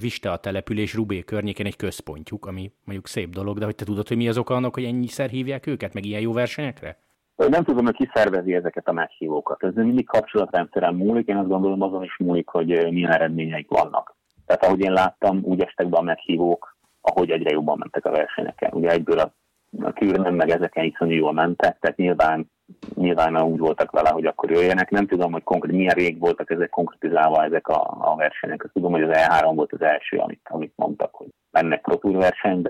Viste 0.00 0.30
a 0.30 0.36
település 0.36 0.94
Rubé 0.94 1.20
környékén 1.20 1.66
egy 1.66 1.76
központjuk, 1.76 2.46
ami 2.46 2.72
mondjuk 2.84 3.06
szép 3.06 3.28
dolog, 3.28 3.58
de 3.58 3.64
hogy 3.64 3.74
te 3.74 3.84
tudod, 3.84 4.08
hogy 4.08 4.16
mi 4.16 4.28
az 4.28 4.38
oka 4.38 4.54
annak, 4.54 4.74
hogy 4.74 4.84
ennyiszer 4.84 5.28
hívják 5.28 5.66
őket, 5.66 5.94
meg 5.94 6.04
ilyen 6.04 6.20
jó 6.20 6.32
versenyekre? 6.32 6.98
Nem 7.36 7.64
tudom, 7.64 7.84
hogy 7.84 7.96
ki 7.96 8.10
szervezi 8.14 8.54
ezeket 8.54 8.88
a 8.88 8.92
meghívókat. 8.92 9.64
Ez 9.64 9.74
mindig 9.74 10.06
kapcsolatrendszeren 10.06 10.94
múlik, 10.94 11.28
én 11.28 11.36
azt 11.36 11.48
gondolom 11.48 11.82
azon 11.82 12.02
is 12.02 12.16
múlik, 12.18 12.48
hogy 12.48 12.88
milyen 12.90 13.12
eredményeik 13.12 13.68
vannak. 13.68 14.16
Tehát 14.46 14.64
ahogy 14.64 14.80
én 14.80 14.92
láttam, 14.92 15.40
úgy 15.42 15.62
estek 15.62 15.88
be 15.88 15.96
a 15.96 16.02
meghívók, 16.02 16.76
ahogy 17.00 17.30
egyre 17.30 17.50
jobban 17.50 17.78
mentek 17.78 18.04
a 18.04 18.10
versenyeken. 18.10 18.70
Ugye 18.72 18.90
egyből 18.90 19.18
a, 19.18 19.34
a 19.82 19.92
kűrnem 19.92 20.34
meg 20.34 20.50
ezeken 20.50 20.84
iszonyú 20.84 21.14
jól 21.14 21.32
mentek, 21.32 21.78
tehát 21.78 21.96
nyilván, 21.96 22.50
nyilván 22.94 23.42
úgy 23.42 23.58
voltak 23.58 23.90
vele, 23.90 24.10
hogy 24.10 24.26
akkor 24.26 24.50
jöjjenek. 24.50 24.90
Nem 24.90 25.06
tudom, 25.06 25.32
hogy 25.32 25.42
konkrét, 25.42 25.76
milyen 25.76 25.94
rég 25.94 26.18
voltak 26.18 26.50
ezek 26.50 26.70
konkrétizálva 26.70 27.44
ezek 27.44 27.68
a, 27.68 27.96
a 27.98 28.16
versenyek. 28.16 28.64
Azt 28.64 28.72
tudom, 28.72 28.92
hogy 28.92 29.02
az 29.02 29.10
E3 29.12 29.52
volt 29.54 29.72
az 29.72 29.82
első, 29.82 30.16
amit, 30.16 30.40
amit 30.50 30.72
mondtak, 30.76 31.14
hogy 31.14 31.28
mennek 31.50 31.80
Pro 31.80 32.12
verseny, 32.12 32.62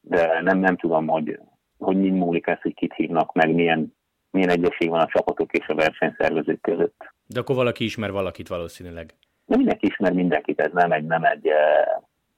de, 0.00 0.40
nem, 0.42 0.58
nem 0.58 0.76
tudom, 0.76 1.06
hogy, 1.06 1.40
hogy 1.78 1.96
mi 1.96 2.10
múlik 2.10 2.46
ez, 2.46 2.60
hogy 2.60 2.74
kit 2.74 2.94
hívnak 2.94 3.32
meg, 3.32 3.54
milyen, 3.54 3.94
milyen 4.30 4.48
egyesség 4.48 4.88
van 4.88 5.00
a 5.00 5.08
csapatok 5.12 5.52
és 5.52 5.66
a 5.66 5.74
versenyszervezők 5.74 6.60
között. 6.60 7.14
De 7.26 7.40
akkor 7.40 7.54
valaki 7.54 7.84
ismer 7.84 8.12
valakit 8.12 8.48
valószínűleg. 8.48 9.14
De 9.46 9.56
mindenki 9.56 9.86
ismer 9.86 10.12
mindenkit, 10.12 10.60
ez 10.60 10.72
nem 10.72 10.92
egy, 10.92 11.04
nem 11.04 11.24
egy, 11.24 11.46
eh, 11.46 11.56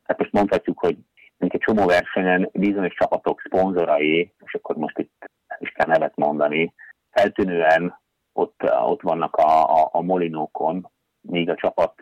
hát 0.02 0.18
most 0.18 0.32
mondhatjuk, 0.32 0.78
hogy 0.78 0.96
egy 1.40 1.60
csomó 1.60 1.86
versenyen 1.86 2.48
bizonyos 2.52 2.94
csapatok 2.94 3.40
szponzorai, 3.40 4.32
és 4.44 4.54
akkor 4.54 4.76
most 4.76 4.98
itt 4.98 5.30
is 5.58 5.70
kell 5.70 5.86
nevet 5.86 6.16
mondani, 6.16 6.74
feltűnően 7.10 8.00
ott, 8.32 8.60
ott 8.62 9.02
vannak 9.02 9.36
a, 9.36 9.82
a, 9.82 9.88
a 9.92 10.00
molinókon, 10.00 10.90
míg 11.20 11.50
a 11.50 11.54
csapat 11.54 11.94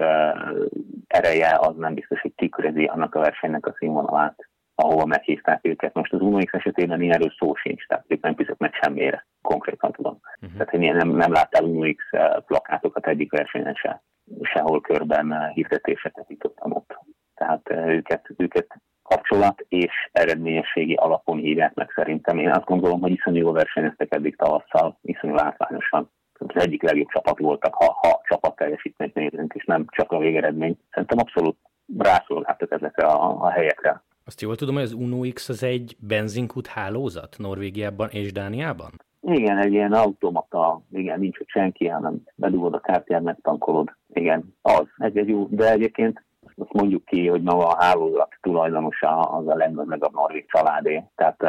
ereje 1.07 1.57
az 1.61 1.77
nem 1.77 1.95
biztos, 1.95 2.21
hogy 2.21 2.33
tükrözi 2.35 2.85
annak 2.85 3.15
a 3.15 3.21
versenynek 3.21 3.67
a 3.67 3.75
színvonalát 3.79 4.49
ahova 4.81 5.05
meghívták 5.05 5.61
őket. 5.63 5.95
Most 5.95 6.13
az 6.13 6.21
UNOX 6.21 6.53
esetében 6.53 7.13
erről 7.13 7.33
szó 7.39 7.55
sincs, 7.55 7.87
tehát 7.87 8.05
ők 8.09 8.23
nem 8.23 8.35
fizetnek 8.37 8.75
semmire, 8.75 9.27
konkrétan 9.43 9.93
tudom. 9.93 10.21
Uh-huh. 10.41 10.59
Tehát 10.59 10.73
én 10.73 10.95
nem, 10.95 11.09
nem 11.09 11.33
láttál 11.33 11.65
UNOX 11.65 12.05
plakátokat 12.47 13.07
egyik 13.07 13.31
versenyen 13.31 13.75
se, 13.75 14.03
sehol 14.43 14.81
körben 14.81 15.49
hirdetéseket 15.49 16.27
jutottam 16.29 16.73
ott. 16.73 16.99
Tehát 17.35 17.69
eh, 17.69 17.87
őket, 17.87 18.31
őket 18.37 18.81
kapcsolat 19.29 19.65
és 19.69 19.93
eredményességi 20.13 20.95
alapon 20.95 21.39
hívják 21.39 21.75
meg 21.75 21.91
szerintem. 21.95 22.39
Én 22.39 22.51
azt 22.51 22.65
gondolom, 22.65 23.01
hogy 23.01 23.11
iszonyú 23.11 23.37
jól 23.37 23.53
versenyeztek 23.53 24.15
eddig 24.15 24.37
tavasszal, 24.37 24.99
iszonyú 25.03 25.35
látványosan. 25.35 26.11
Az 26.33 26.63
egyik 26.63 26.83
legjobb 26.83 27.09
csapat 27.09 27.39
voltak, 27.39 27.75
ha, 27.75 27.99
ha 28.01 28.21
csapat 28.29 28.57
teljesítményt 28.57 29.15
nézünk, 29.15 29.55
és 29.55 29.65
nem 29.65 29.85
csak 29.91 30.13
a 30.13 30.19
végeredmény. 30.19 30.79
Szerintem 30.91 31.19
abszolút 31.19 31.57
rászolgáltak 31.99 32.73
ezekre 32.73 33.07
a, 33.07 33.43
a 33.43 33.51
helyekre. 33.51 34.03
Azt 34.25 34.41
jól 34.41 34.57
tudom, 34.57 34.75
hogy 34.75 34.85
az 34.85 34.93
Uno 34.93 35.21
X 35.33 35.49
az 35.49 35.63
egy 35.63 35.97
benzinkút 36.01 36.67
hálózat 36.67 37.37
Norvégiában 37.39 38.09
és 38.11 38.33
Dániában? 38.33 38.91
Igen, 39.21 39.59
egy 39.59 39.73
ilyen 39.73 39.93
automata, 39.93 40.83
igen, 40.91 41.21
nincs 41.21 41.39
ott 41.39 41.49
senki, 41.49 41.87
hanem 41.87 42.23
bedugod 42.35 42.75
a 42.75 42.81
kártyát, 42.81 43.23
megtankolod. 43.23 43.97
Igen, 44.09 44.55
az, 44.63 44.87
egy, 44.97 45.19
egy 45.19 45.29
jó, 45.29 45.47
de 45.51 45.71
egyébként 45.71 46.25
azt 46.59 46.73
mondjuk 46.73 47.05
ki, 47.05 47.29
hogy 47.29 47.43
maga 47.43 47.67
a 47.67 47.85
hálózat 47.85 48.37
tulajdonosa 48.41 49.21
az 49.21 49.47
a 49.47 49.55
leggazdagabb 49.55 50.13
norvég 50.13 50.47
családé, 50.49 51.05
tehát 51.15 51.43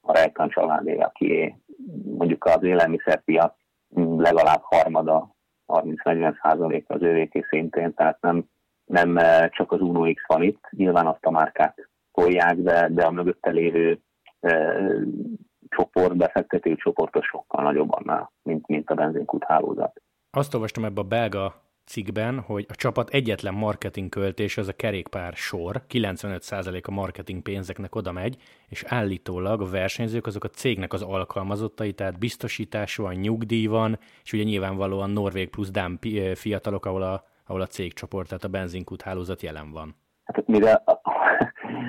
a 0.00 0.12
Rejkan 0.12 0.48
családé, 0.48 0.98
aki 0.98 1.62
mondjuk 2.04 2.44
az 2.44 2.62
élelmiszerpiac 2.62 3.54
legalább 4.16 4.62
harmada, 4.62 5.34
30-40 5.66 6.40
százalék 6.42 6.84
az 6.88 7.02
ővéké 7.02 7.44
szintén, 7.48 7.94
tehát 7.94 8.20
nem, 8.20 8.44
nem 8.84 9.18
csak 9.50 9.72
az 9.72 9.80
Uno 9.80 10.12
X 10.12 10.22
van 10.26 10.42
itt, 10.42 10.68
nyilván 10.70 11.06
azt 11.06 11.24
a 11.24 11.30
márkát 11.30 11.88
tolják, 12.12 12.54
de, 12.54 12.88
de 12.88 13.04
a 13.04 13.10
mögötte 13.10 13.50
lévő 13.50 14.00
e, 14.40 14.80
csoport, 15.68 16.16
befektető 16.16 16.74
csoportos 16.74 17.26
sokkal 17.26 17.62
nagyobb 17.64 17.92
annál, 17.92 18.32
mint, 18.42 18.66
mint 18.66 18.90
a 18.90 18.94
benzinkút 18.94 19.44
hálózat. 19.44 20.02
Azt 20.30 20.54
olvastam 20.54 20.84
ebbe 20.84 21.00
a 21.00 21.04
belga 21.04 21.63
cikkben, 21.86 22.40
hogy 22.40 22.66
a 22.68 22.74
csapat 22.74 23.10
egyetlen 23.10 23.54
marketing 23.54 24.08
költés 24.08 24.56
az 24.56 24.68
a 24.68 24.72
kerékpár 24.72 25.32
sor, 25.32 25.82
95% 25.88 26.84
a 26.84 26.90
marketing 26.90 27.42
pénzeknek 27.42 27.94
oda 27.94 28.12
megy, 28.12 28.36
és 28.68 28.84
állítólag 28.88 29.60
a 29.60 29.70
versenyzők 29.70 30.26
azok 30.26 30.44
a 30.44 30.48
cégnek 30.48 30.92
az 30.92 31.02
alkalmazottai, 31.02 31.92
tehát 31.92 32.18
biztosítás 32.18 32.96
van, 32.96 33.14
nyugdíj 33.14 33.66
van, 33.66 33.98
és 34.24 34.32
ugye 34.32 34.42
nyilvánvalóan 34.42 35.10
Norvég 35.10 35.50
plusz 35.50 35.70
Dán 35.70 35.98
fiatalok, 36.34 36.86
ahol 36.86 37.02
a, 37.02 37.24
ahol 37.46 37.60
a 37.60 37.66
cégcsoport, 37.66 38.28
tehát 38.28 38.44
a 38.44 38.48
benzinkút 38.48 39.02
hálózat 39.02 39.42
jelen 39.42 39.70
van. 39.70 39.96
Hát 40.24 40.46
mire 40.46 40.72
a, 40.72 41.00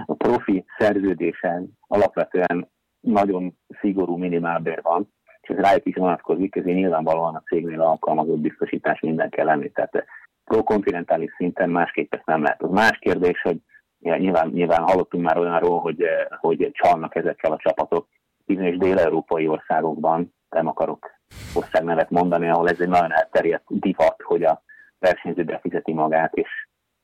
a 0.05 0.13
profi 0.13 0.65
szerződésen 0.77 1.77
alapvetően 1.87 2.69
nagyon 2.99 3.57
szigorú 3.81 4.17
minimálbér 4.17 4.79
van, 4.81 5.13
és 5.45 5.55
ez 5.55 5.63
rájuk 5.63 5.85
is 5.85 5.95
vonatkozik, 5.95 6.55
ezért 6.55 6.75
nyilvánvalóan 6.75 7.35
a 7.35 7.43
cégnél 7.45 7.81
alkalmazott 7.81 8.39
biztosítás 8.39 8.99
minden 8.99 9.29
kell 9.29 9.45
lenni. 9.45 9.71
Tehát 9.71 10.05
pro-kontinentális 10.43 11.33
szinten 11.37 11.69
másképp 11.69 12.13
ezt 12.13 12.25
nem 12.25 12.41
lehet. 12.41 12.61
Az 12.61 12.69
más 12.69 12.97
kérdés, 12.99 13.41
hogy 13.41 13.57
nyilván, 13.99 14.47
nyilván 14.47 14.83
hallottunk 14.83 15.23
már 15.23 15.37
olyanról, 15.37 15.79
hogy, 15.79 16.05
hogy 16.39 16.69
csalnak 16.71 17.15
ezekkel 17.15 17.51
a 17.51 17.57
csapatok 17.57 18.07
bizonyos 18.45 18.77
dél-európai 18.77 19.47
országokban, 19.47 20.33
nem 20.49 20.67
akarok 20.67 21.11
országnevet 21.53 22.09
mondani, 22.09 22.49
ahol 22.49 22.69
ez 22.69 22.79
egy 22.79 22.87
nagyon 22.87 23.13
elterjedt 23.13 23.65
divat, 23.67 24.21
hogy 24.21 24.43
a 24.43 24.61
versenyző 24.99 25.43
befizeti 25.43 25.93
magát, 25.93 26.33
és 26.33 26.49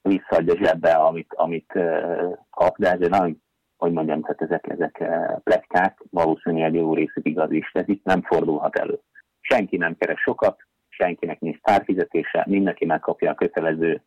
visszaadja 0.02 0.56
zsebbe, 0.56 0.92
amit, 0.92 1.34
amit 1.36 1.74
kap, 2.50 2.78
de 2.78 2.92
ez 2.92 3.02
egy 3.02 3.10
nagyon, 3.10 3.44
hogy 3.82 3.92
mondjam, 3.92 4.22
tehát 4.22 4.42
ezek, 4.42 4.68
ezek 4.70 5.04
pletykák, 5.44 6.04
valószínűleg 6.10 6.74
jó 6.74 6.94
részük 6.94 7.28
igaz 7.28 7.52
is, 7.52 7.72
ez 7.74 7.88
itt 7.88 8.04
nem 8.04 8.22
fordulhat 8.22 8.76
elő. 8.76 9.00
Senki 9.40 9.78
nem 9.78 9.96
keres 9.98 10.22
sokat, 10.22 10.58
senkinek 10.90 11.40
nincs 11.40 11.60
tárfizetése, 11.62 12.46
mindenki 12.48 12.86
megkapja 12.86 13.32
a 13.32 13.36
kötelező 13.36 14.02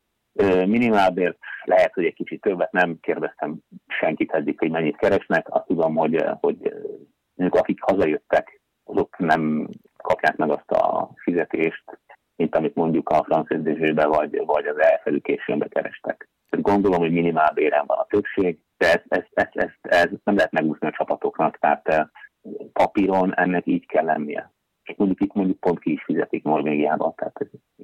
minimálbért, 0.66 1.38
lehet, 1.64 1.94
hogy 1.94 2.04
egy 2.04 2.14
kicsit 2.14 2.40
többet 2.40 2.72
nem 2.72 2.98
kérdeztem 3.00 3.58
senkit 3.86 4.32
eddig, 4.32 4.58
hogy 4.58 4.70
mennyit 4.70 4.96
keresnek, 4.96 5.54
azt 5.54 5.66
tudom, 5.66 5.94
hogy, 5.94 6.24
hogy 6.40 6.74
ők, 7.36 7.54
akik 7.54 7.82
hazajöttek, 7.82 8.60
azok 8.84 9.18
nem 9.18 9.68
kapják 9.96 10.36
meg 10.36 10.50
azt 10.50 10.70
a 10.70 11.10
fizetést, 11.14 11.84
mint 12.36 12.56
amit 12.56 12.74
mondjuk 12.74 13.08
a 13.08 13.24
francia 13.24 14.08
vagy, 14.08 14.42
vagy 14.46 14.66
az 14.66 14.78
elfelükésönbe 14.78 15.68
kerestek. 15.68 16.28
Gondolom, 16.50 17.00
hogy 17.00 17.12
minimál 17.12 17.52
béren 17.54 17.84
van 17.86 17.98
a 17.98 18.06
többség, 18.08 18.58
de 18.84 18.92
ezt, 18.92 19.04
ezt, 19.08 19.30
ezt, 19.32 19.52
ezt, 19.54 19.78
ezt 19.82 20.24
nem 20.24 20.36
lehet 20.36 20.52
megúszni 20.52 20.86
a 20.86 20.94
csapatoknak, 20.96 21.58
tehát 21.58 21.88
eh, 21.88 22.06
papíron 22.72 23.34
ennek 23.34 23.66
így 23.66 23.86
kell 23.86 24.04
lennie. 24.04 24.52
És 24.82 24.94
mondjuk 24.96 25.20
itt 25.20 25.32
mondjuk 25.32 25.60
pont 25.60 25.78
ki 25.78 25.92
is 25.92 26.04
fizetik 26.04 26.42
Norvégiában, 26.42 27.14
tehát 27.14 27.40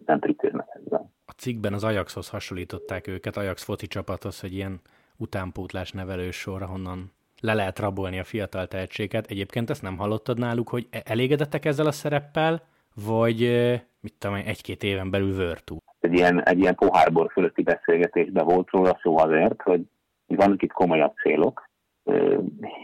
nem 0.06 0.20
trükköznek 0.20 0.66
ezzel. 0.84 1.10
A 1.26 1.32
cikkben 1.32 1.72
az 1.72 1.84
Ajaxhoz 1.84 2.28
hasonlították 2.28 3.06
őket, 3.06 3.36
Ajax 3.36 3.64
foci 3.64 3.86
csapathoz, 3.86 4.40
hogy 4.40 4.54
ilyen 4.54 4.80
utánpótlás 5.16 5.92
nevelős 5.92 6.36
sor, 6.36 6.62
ahonnan 6.62 7.12
le 7.40 7.54
lehet 7.54 7.78
rabolni 7.78 8.18
a 8.18 8.24
fiatal 8.24 8.66
tehetséget. 8.66 9.26
Egyébként 9.26 9.70
ezt 9.70 9.82
nem 9.82 9.96
hallottad 9.96 10.38
náluk, 10.38 10.68
hogy 10.68 10.86
e- 10.90 11.02
elégedettek 11.04 11.64
ezzel 11.64 11.86
a 11.86 11.92
szereppel, 11.92 12.62
vagy 13.06 13.38
mit 14.00 14.14
tudom 14.18 14.36
egy-két 14.36 14.82
éven 14.82 15.10
belül 15.10 15.34
vörtú. 15.34 15.76
Egy 16.00 16.12
ilyen, 16.12 16.42
egy 16.42 16.58
ilyen 16.58 16.74
pohárbor 16.74 17.30
fölötti 17.32 17.62
beszélgetésben 17.62 18.44
volt 18.44 18.70
róla 18.70 18.98
szó 19.02 19.18
azért, 19.18 19.62
hogy 19.62 19.80
vannak 20.36 20.62
itt 20.62 20.72
komolyabb 20.72 21.14
célok. 21.22 21.68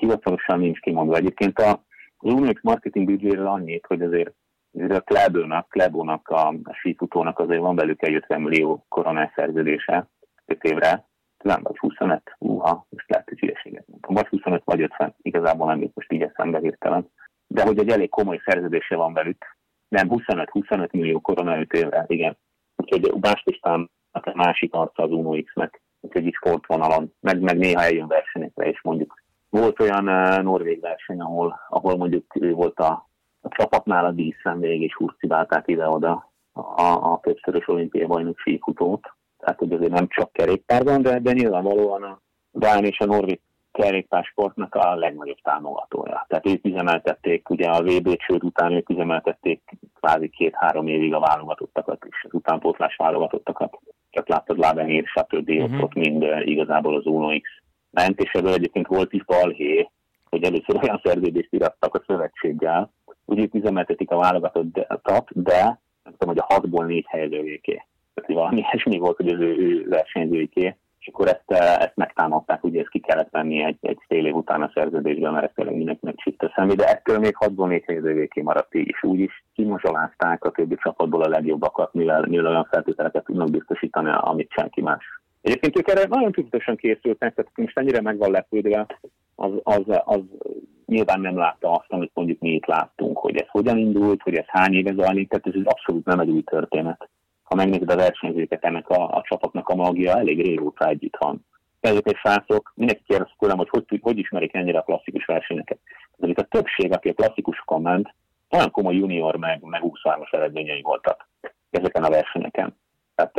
Hivatalosan 0.01 0.59
nincs 0.59 0.79
kimondva. 0.79 1.17
Egyébként 1.17 1.59
a, 1.59 1.71
az 2.17 2.33
Unix 2.33 2.63
marketing 2.63 3.07
büdzséről 3.07 3.47
annyit, 3.47 3.87
hogy 3.87 4.03
azért 4.03 4.35
a 4.73 5.01
Klebónak, 5.01 5.69
Klebónak 5.69 6.29
a, 6.29 6.49
a 6.49 6.73
sífutónak 6.73 7.39
azért 7.39 7.61
van 7.61 7.77
belük 7.77 8.03
egy 8.03 8.15
50 8.15 8.41
millió 8.41 8.85
koronás 8.89 9.33
szerződése 9.35 10.09
5 10.45 10.65
évre, 10.65 11.07
nem 11.45 11.63
vagy 11.63 11.79
25, 11.79 12.23
uha, 12.39 12.87
most 12.89 13.11
lehet, 13.11 13.29
hogy 13.29 13.39
hülyeséget 13.39 13.87
mondtam, 13.87 14.15
vagy 14.15 14.29
25 14.29 14.63
vagy 14.65 14.81
50, 14.81 15.15
igazából 15.23 15.67
nem 15.67 15.91
most 15.95 16.13
így 16.13 16.23
eszembe 16.23 16.59
hirtelen. 16.59 17.11
De 17.47 17.63
hogy 17.63 17.79
egy 17.79 17.89
elég 17.89 18.09
komoly 18.09 18.41
szerződése 18.45 18.97
van 18.97 19.13
velük, 19.13 19.57
nem 19.89 20.09
25-25 20.11 20.91
millió 20.91 21.21
korona 21.21 21.59
5 21.59 21.73
évre, 21.73 22.05
igen. 22.09 22.37
Úgyhogy 22.77 23.21
Bástistán 23.21 23.91
a 24.11 24.33
másik 24.35 24.75
arca 24.75 25.03
az 25.03 25.11
Uno 25.11 25.43
X-nek, 25.43 25.83
is 26.15 26.37
sportvonalon, 26.37 27.13
meg, 27.21 27.41
meg 27.41 27.59
néha 27.59 27.83
eljön 27.83 28.09
versenyekre, 28.09 28.69
és 28.69 28.83
mondjuk 28.83 29.23
volt 29.49 29.81
olyan 29.81 30.09
uh, 30.09 30.43
norvég 30.43 30.81
verseny, 30.81 31.21
ahol, 31.21 31.61
ahol 31.69 31.97
mondjuk 31.97 32.25
ő 32.41 32.53
volt 32.53 32.79
a, 32.79 33.09
a 33.41 33.49
csapatnál 33.49 34.05
a 34.05 34.11
díszvendég, 34.11 34.83
és 34.83 34.95
hurcibálták 34.95 35.69
ide-oda 35.69 36.33
a, 36.53 36.83
a 36.83 37.21
többszörös 37.23 37.69
olimpiai 37.69 38.07
bajnok 38.07 38.39
sífutót. 38.39 39.15
Tehát, 39.39 39.59
hogy 39.59 39.73
azért 39.73 39.93
nem 39.93 40.09
csak 40.09 40.33
kerékpárban, 40.33 41.03
de, 41.03 41.19
de 41.19 41.33
nyilvánvalóan 41.33 42.03
a 42.03 42.21
Dán 42.51 42.85
és 42.85 42.99
a 42.99 43.05
norvég 43.05 43.41
kerékpársportnak 43.77 44.75
a 44.75 44.95
legnagyobb 44.95 45.41
támogatója. 45.43 46.25
Tehát 46.29 46.47
ők 46.47 46.65
üzemeltették, 46.65 47.49
ugye 47.49 47.69
a 47.69 47.83
VB 47.83 48.17
csőd 48.17 48.45
után 48.45 48.73
ők 48.73 48.89
üzemeltették 48.89 49.61
kvázi 50.01 50.29
két-három 50.29 50.87
évig 50.87 51.15
a 51.15 51.21
válogatottakat 51.21 52.05
és 52.09 52.25
az 52.25 52.35
utánpótlás 52.35 52.97
válogatottakat. 52.97 53.79
Csak 54.11 54.29
láttad 54.29 54.59
Lábenír, 54.59 55.05
stb. 55.07 55.49
Uh-huh. 55.49 55.83
ott 55.83 55.95
mind 55.95 56.25
igazából 56.45 56.97
az 56.97 57.07
Uno 57.07 57.39
X 57.41 57.49
ment, 57.91 58.21
és 58.21 58.31
ebből 58.33 58.53
egyébként 58.53 58.87
volt 58.87 59.13
is 59.13 59.25
balhé, 59.25 59.91
hogy 60.31 60.45
először 60.45 60.83
olyan 60.83 61.01
szerződést 61.05 61.53
irattak 61.53 61.95
a 61.95 62.03
szövetséggel, 62.07 62.93
hogy 63.25 63.39
ők 63.39 63.55
üzemeltetik 63.55 64.11
a 64.11 64.17
válogatottat, 64.17 65.43
de 65.43 65.63
nem 66.03 66.15
tudom, 66.19 66.35
hogy 66.35 66.39
a 66.39 66.53
hatból 66.55 66.85
négy 66.85 67.07
helyezőjéké. 67.09 67.83
Tehát 68.15 68.31
valami 68.31 68.57
ilyesmi 68.57 68.99
volt, 68.99 69.17
hogy 69.17 69.29
az 69.29 69.41
ő, 69.41 69.57
ő 69.57 69.89
versenyzőiké, 69.89 70.77
és 71.07 71.13
akkor 71.13 71.27
ezt, 71.27 71.61
eh, 71.61 71.77
ezt 71.77 71.97
megtámadták, 71.97 72.65
ugye 72.65 72.81
ezt 72.81 72.89
ki 72.89 72.99
kellett 72.99 73.31
venni 73.31 73.63
egy, 73.63 73.77
egy 73.81 73.99
fél 74.09 74.27
év 74.27 74.35
után 74.35 74.63
a 74.63 74.71
szerződésben, 74.75 75.33
mert 75.33 75.45
ezt 75.45 75.55
tényleg 75.55 75.77
mindenkinek 75.77 76.17
csitta 76.17 76.53
személy, 76.55 76.75
de 76.75 76.89
ettől 76.89 77.19
még 77.19 77.37
hatból 77.37 77.69
négy 77.69 77.85
helyezőjéké 77.87 78.43
maradt 78.43 78.75
így, 78.75 78.89
és 78.89 79.03
úgy 79.03 79.21
is. 79.21 79.45
Kimozsolázták 79.55 80.45
a 80.45 80.51
többi 80.51 80.77
csapatból 80.77 81.23
a 81.23 81.29
legjobbakat, 81.29 81.95
mivel, 81.95 82.25
mivel 82.29 82.47
olyan 82.47 82.69
feltételeket 82.71 83.25
tudnak 83.25 83.51
biztosítani, 83.51 84.11
amit 84.21 84.51
senki 84.51 84.83
más. 84.83 85.05
Egyébként 85.43 85.79
ők 85.79 85.89
erre 85.89 86.07
nagyon 86.09 86.33
tudatosan 86.33 86.77
készültek, 86.77 87.35
tehát 87.35 87.51
most 87.55 87.79
ennyire 87.79 88.01
meg 88.01 88.17
van 88.17 88.31
lepődve, 88.31 88.87
az, 89.35 89.53
az, 89.63 89.83
az 90.05 90.21
nyilván 90.87 91.21
nem 91.21 91.37
látta 91.37 91.71
azt, 91.71 91.93
amit 91.93 92.11
mondjuk 92.15 92.41
mi 92.41 92.51
itt 92.51 92.67
láttunk, 92.67 93.19
hogy 93.19 93.37
ez 93.37 93.49
hogyan 93.49 93.79
indult, 93.79 94.23
hogy 94.23 94.35
ez 94.35 94.47
hány 94.47 94.75
éve 94.75 94.93
zajlik, 94.93 95.29
tehát 95.29 95.47
ez 95.47 95.63
abszolút 95.65 96.05
nem 96.05 96.21
egy 96.21 96.31
új 96.31 96.43
történet. 96.43 97.09
Ha 97.47 97.55
megnézed 97.55 97.91
a 97.91 97.97
versenyzőket, 97.97 98.65
ennek 98.65 98.89
a, 98.89 99.09
a 99.09 99.23
csapatnak 99.29 99.69
a 99.69 99.75
magia 99.75 100.19
elég 100.19 100.41
régóta 100.41 100.89
együtt 100.89 101.17
van. 101.19 101.47
Ezek 101.81 102.07
egy 102.07 102.17
srácok, 102.17 102.73
mindenki 102.75 103.03
kérdez 103.07 103.29
tőlem, 103.39 103.57
hogy, 103.57 103.69
hogy 103.69 104.01
hogy 104.03 104.19
ismerik 104.19 104.55
ennyire 104.55 104.79
a 104.79 104.83
klasszikus 104.83 105.25
versenyeket. 105.25 105.79
De 106.17 106.33
a 106.37 106.43
többség, 106.43 106.93
aki 106.93 107.09
a 107.09 107.15
klasszikusokon 107.15 107.83
ment, 107.83 108.15
olyan 108.51 108.71
komoly 108.71 108.95
junior 108.95 109.37
meg, 109.37 109.63
meg 109.63 109.83
23-as 109.85 110.35
eredményei 110.35 110.83
voltak 110.83 111.29
ezeken 111.71 112.05
a 112.05 112.11
versenyeken. 112.11 112.77
Tehát 113.15 113.39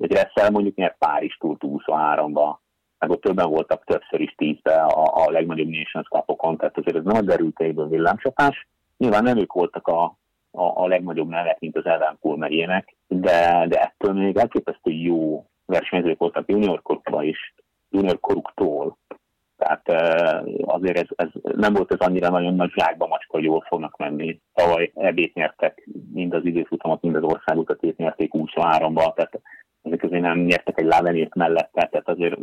egy 0.00 0.12
Resszel 0.12 0.50
mondjuk 0.50 0.76
nyert 0.76 0.96
Párizs 0.98 1.36
túl 1.38 1.56
23-ba, 1.60 2.56
meg 2.98 3.10
ott 3.10 3.20
többen 3.20 3.48
voltak 3.48 3.84
többször 3.84 4.20
is 4.20 4.34
tízbe 4.36 4.74
a, 4.74 5.26
a 5.26 5.30
legnagyobb 5.30 5.68
Nations 5.68 6.08
Cup-okon, 6.08 6.56
tehát 6.56 6.78
azért 6.78 6.96
ez 6.96 7.04
nem 7.04 7.16
a 7.16 7.20
derültéből 7.20 7.88
villámcsapás. 7.88 8.68
Nyilván 8.96 9.22
nem 9.22 9.38
ők 9.38 9.52
voltak 9.52 9.88
a, 9.88 10.16
a, 10.56 10.82
a 10.82 10.86
legnagyobb 10.86 11.28
nevek, 11.28 11.60
mint 11.60 11.76
az 11.76 11.86
Evenpool 11.86 12.36
meg 12.36 12.52
ilyenek, 12.52 12.96
de, 13.06 13.66
de 13.68 13.80
ettől 13.80 14.12
még 14.12 14.36
elképesztő 14.36 14.90
jó 14.90 15.46
versenyzők 15.66 16.18
voltak 16.18 16.48
junior 16.50 16.82
korukban 16.82 17.24
is, 17.24 17.54
junior 17.90 18.20
koruktól. 18.20 18.98
Tehát 19.56 19.88
azért 20.64 20.98
ez, 20.98 21.06
ez 21.16 21.28
nem 21.56 21.72
volt 21.72 21.92
ez 21.92 21.98
annyira 21.98 22.28
nagyon 22.28 22.54
nagy 22.54 22.70
zsákba 22.70 23.06
macska, 23.06 23.36
hogy 23.36 23.44
jól 23.44 23.64
fognak 23.68 23.96
menni. 23.96 24.40
Tavaly 24.54 24.90
ebét 24.94 25.34
nyertek, 25.34 25.88
mind 26.12 26.34
az 26.34 26.44
időfutamot, 26.44 27.02
mind 27.02 27.14
az 27.14 27.22
országutat 27.22 27.96
nyerték 27.96 28.30
23-ba, 28.34 29.14
tehát 29.14 29.40
ezek 29.82 30.02
azért 30.02 30.22
nem 30.22 30.38
nyertek 30.38 30.80
egy 30.80 30.86
lávenért 30.86 31.34
mellette, 31.34 31.86
tehát 31.86 32.08
azért, 32.08 32.38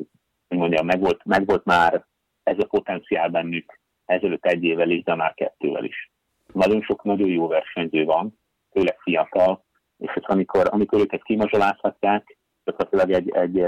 mondjam, 0.47 0.85
meg 0.85 0.99
volt, 0.99 1.25
meg 1.25 1.45
volt 1.45 1.65
már 1.65 2.05
ez 2.43 2.57
a 2.59 2.67
potenciál 2.67 3.29
bennük 3.29 3.79
ezelőtt 4.05 4.45
egy 4.45 4.63
évvel 4.63 4.89
is, 4.89 5.03
de 5.03 5.15
már 5.15 5.33
kettővel 5.33 5.83
is. 5.83 6.12
Nagyon 6.53 6.81
sok 6.81 7.03
nagyon 7.03 7.29
jó 7.29 7.47
versenyző 7.47 8.05
van, 8.05 8.39
főleg 8.71 8.99
fiatal, 8.99 9.63
és 9.97 10.11
ez 10.13 10.23
amikor, 10.23 10.67
amikor 10.71 10.99
őket 10.99 11.23
kimazsolázhatják, 11.23 12.37
gyakorlatilag 12.63 13.11
egy, 13.11 13.29
egy, 13.29 13.59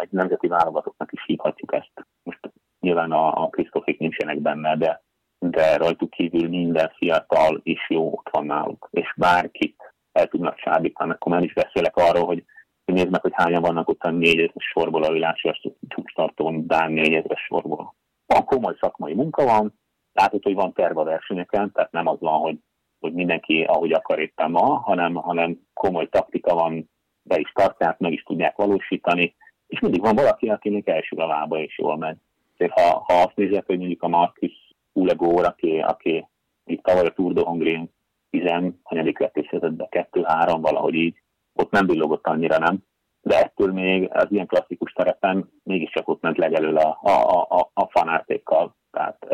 egy 0.00 0.10
nemzeti 0.10 0.48
válogatottnak 0.48 1.12
is 1.12 1.24
hívhatjuk 1.26 1.74
ezt. 1.74 2.06
Most 2.22 2.40
nyilván 2.80 3.12
a, 3.12 3.42
a 3.42 3.48
Krisztofik 3.48 3.98
nincsenek 3.98 4.40
benne, 4.40 4.76
de, 4.76 5.02
de 5.38 5.76
rajtuk 5.76 6.10
kívül 6.10 6.48
minden 6.48 6.92
fiatal 6.96 7.60
is 7.62 7.86
jó 7.88 8.12
ott 8.12 8.28
van 8.30 8.46
náluk, 8.46 8.88
és 8.90 9.14
bárkit 9.16 9.94
el 10.12 10.26
tudnak 10.26 10.56
csábítani, 10.56 11.10
akkor 11.10 11.32
már 11.32 11.42
is 11.42 11.52
beszélek 11.52 11.96
arról, 11.96 12.26
hogy 12.26 12.44
nézd 12.84 13.10
meg, 13.10 13.20
hogy 13.20 13.32
hányan 13.34 13.62
vannak 13.62 13.88
ott 13.88 14.02
a 14.02 14.10
négyezres 14.10 14.64
sorból 14.72 15.02
a 15.02 15.12
világos 15.12 15.60
csúcstartón, 15.88 16.66
Dán 16.66 16.92
négyezres 16.92 17.40
sorból. 17.40 17.94
Van 18.26 18.44
komoly 18.44 18.76
szakmai 18.80 19.14
munka 19.14 19.44
van, 19.44 19.78
látod, 20.20 20.42
hogy 20.42 20.54
van 20.54 20.72
terv 20.72 20.98
a 20.98 21.04
versenyeken, 21.04 21.72
tehát 21.72 21.92
nem 21.92 22.06
az 22.06 22.20
van, 22.20 22.40
hogy, 22.40 22.58
hogy 23.00 23.12
mindenki 23.12 23.62
ahogy 23.62 23.92
akar 23.92 24.18
éppen 24.18 24.50
ma, 24.50 24.74
hanem, 24.74 25.14
hanem 25.14 25.58
komoly 25.74 26.08
taktika 26.08 26.54
van, 26.54 26.90
be 27.22 27.38
is 27.38 27.52
tartják, 27.52 27.98
meg 27.98 28.12
is 28.12 28.22
tudják 28.22 28.56
valósítani, 28.56 29.34
és 29.66 29.80
mindig 29.80 30.00
van 30.00 30.14
valaki, 30.14 30.48
akinek 30.48 30.88
elsül 30.88 31.20
a 31.20 31.26
lába 31.26 31.58
és 31.58 31.78
jól 31.78 31.96
megy 31.96 32.16
azért 32.60 32.80
ha, 32.80 33.02
ha 33.06 33.22
azt 33.22 33.36
nézed, 33.36 33.64
hogy 33.66 33.78
mondjuk 33.78 34.02
a 34.02 34.08
Marcus 34.08 34.74
Ulegór, 34.92 35.44
aki, 35.44 35.78
aki 35.78 36.28
itt 36.64 36.82
tavaly 36.82 37.06
a 37.06 37.12
Tour 37.12 37.32
de 37.32 37.88
10 38.30 38.72
hanyadik 38.82 39.18
lett 39.18 39.36
és 39.36 39.56
be 39.60 39.88
2-3 39.90 40.58
valahogy 40.60 40.94
így, 40.94 41.16
ott 41.52 41.70
nem 41.70 41.86
villogott 41.86 42.26
annyira, 42.26 42.58
nem? 42.58 42.78
De 43.22 43.38
ettől 43.38 43.72
még 43.72 44.08
az 44.12 44.26
ilyen 44.30 44.46
klasszikus 44.46 44.92
terepen 44.92 45.50
mégiscsak 45.62 46.08
ott 46.08 46.22
ment 46.22 46.36
legelől 46.36 46.76
a, 46.76 46.98
a, 47.02 47.46
a, 47.48 47.70
a 47.74 47.86
fanártékkal. 47.90 48.76
Tehát 48.90 49.26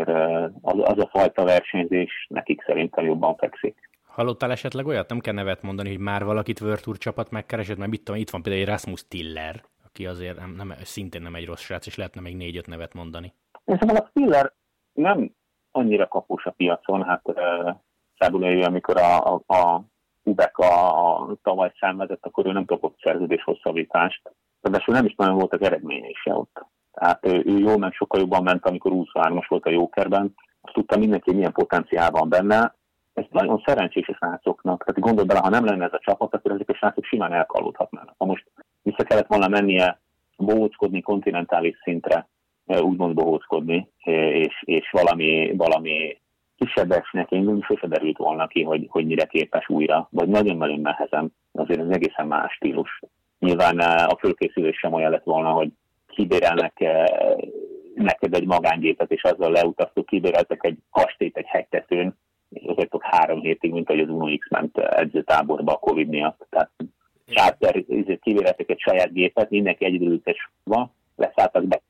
azért 0.00 0.52
az, 0.62 0.78
az 0.82 0.98
a 0.98 1.08
fajta 1.12 1.44
versenyzés 1.44 2.26
nekik 2.28 2.62
szerintem 2.62 3.04
jobban 3.04 3.36
fekszik. 3.36 3.90
Hallottál 4.06 4.50
esetleg 4.50 4.86
olyat? 4.86 5.08
Nem 5.08 5.18
kell 5.18 5.34
nevet 5.34 5.62
mondani, 5.62 5.88
hogy 5.88 5.98
már 5.98 6.24
valakit 6.24 6.62
Tour 6.82 6.98
csapat 6.98 7.30
megkeresett, 7.30 7.76
mert 7.76 7.90
mit 7.90 8.02
tudom, 8.02 8.20
itt 8.20 8.30
van 8.30 8.42
például 8.42 8.64
egy 8.64 8.70
Rasmus 8.70 9.08
Tiller, 9.08 9.62
aki 9.84 10.06
azért 10.06 10.38
nem, 10.38 10.54
nem, 10.56 10.74
szintén 10.82 11.22
nem 11.22 11.34
egy 11.34 11.46
rossz 11.46 11.60
srác, 11.60 11.86
és 11.86 11.96
lehetne 11.96 12.20
még 12.20 12.36
négy-öt 12.36 12.66
nevet 12.66 12.94
mondani. 12.94 13.32
Én 13.64 13.78
szerintem 13.78 14.04
a 14.04 14.06
Spiller 14.08 14.52
nem 14.92 15.30
annyira 15.70 16.08
kapós 16.08 16.44
a 16.44 16.50
piacon, 16.50 17.04
hát 17.04 17.22
uh, 17.24 18.64
amikor 18.66 18.96
a, 18.96 19.34
a, 19.34 19.42
a 19.46 19.84
Ubek 20.22 20.58
a, 20.58 21.12
a 21.12 21.36
tavaly 21.42 21.72
szenvedett, 21.80 22.26
akkor 22.26 22.46
ő 22.46 22.52
nem 22.52 22.64
kapott 22.64 22.98
szerződés 23.02 23.42
hosszabbítást, 23.42 24.22
de 24.60 24.82
nem 24.86 25.04
is 25.04 25.14
nagyon 25.14 25.34
voltak 25.34 25.62
eredménye 25.62 26.08
is 26.08 26.22
ott. 26.24 26.66
Tehát 27.00 27.26
ő, 27.26 27.42
ő 27.44 27.58
jól 27.58 27.78
ment, 27.78 27.94
sokkal 27.94 28.20
jobban 28.20 28.42
ment, 28.42 28.66
amikor 28.66 28.92
23-as 28.94 29.44
volt 29.48 29.66
a 29.66 29.70
Jókerben, 29.70 30.34
azt 30.60 30.74
tudta 30.74 30.98
mindenki, 30.98 31.34
milyen 31.34 31.52
potenciál 31.52 32.10
van 32.10 32.28
benne. 32.28 32.74
Ez 33.14 33.24
nagyon 33.30 33.62
szerencsés 33.66 34.08
a 34.08 34.14
srácoknak. 34.14 34.84
Tehát 34.84 35.00
gondolj 35.00 35.26
bele, 35.26 35.40
ha 35.40 35.48
nem 35.48 35.64
lenne 35.64 35.84
ez 35.84 35.92
a 35.92 36.00
csapat, 36.04 36.34
akkor 36.34 36.50
ezek 36.52 36.68
a 36.68 36.74
srácok 36.74 37.04
simán 37.04 37.32
elkalódhatnának. 37.32 38.14
Ha 38.18 38.24
most 38.24 38.44
vissza 38.82 39.04
kellett 39.04 39.26
volna 39.26 39.48
mennie 39.48 40.00
bohóckodni 40.36 41.00
kontinentális 41.00 41.76
szintre, 41.82 42.28
úgymond 42.66 43.14
bohóckodni, 43.14 43.88
és, 44.32 44.62
és 44.64 44.90
valami, 44.90 45.54
valami 45.56 46.18
kisebb 46.56 46.88
versenyek 46.88 47.30
indulni, 47.30 47.62
sose 47.62 47.86
derült 47.86 48.16
volna 48.16 48.46
ki, 48.46 48.62
hogy, 48.62 48.86
hogy 48.90 49.06
mire 49.06 49.24
képes 49.24 49.68
újra, 49.68 50.08
vagy 50.10 50.28
nagyon-nagyon 50.28 50.80
nehezen, 50.80 51.32
azért 51.52 51.80
ez 51.80 51.88
egészen 51.88 52.26
más 52.26 52.52
stílus. 52.52 53.00
Nyilván 53.38 53.78
a 53.78 54.16
fölkészülés 54.18 54.78
sem 54.78 54.92
olyan 54.92 55.10
lett 55.10 55.24
volna, 55.24 55.50
hogy 55.50 55.68
kibérelnek 56.16 56.84
neked 57.94 58.34
egy 58.34 58.46
magángépet, 58.46 59.10
és 59.10 59.22
azzal 59.22 59.50
leutaztuk, 59.50 60.06
kibéreltek 60.06 60.64
egy 60.64 60.78
kastélyt 60.90 61.36
egy 61.36 61.46
hegytetőn, 61.46 62.18
és 62.48 62.62
azért 62.66 62.96
három 63.00 63.40
hétig, 63.40 63.72
mint 63.72 63.86
hogy 63.86 64.00
az 64.00 64.08
Uno 64.08 64.36
X 64.36 64.50
ment 64.50 64.78
edzőtáborba 64.78 65.72
a 65.72 65.78
Covid 65.78 66.08
miatt. 66.08 66.46
Tehát 66.50 66.70
charter 67.26 67.84
kivéreltek 68.20 68.70
egy 68.70 68.80
saját 68.80 69.12
gépet, 69.12 69.50
mindenki 69.50 69.84
egyedülültes 69.84 70.50
van, 70.64 70.92
leszálltak 71.16 71.64
be, 71.64 71.80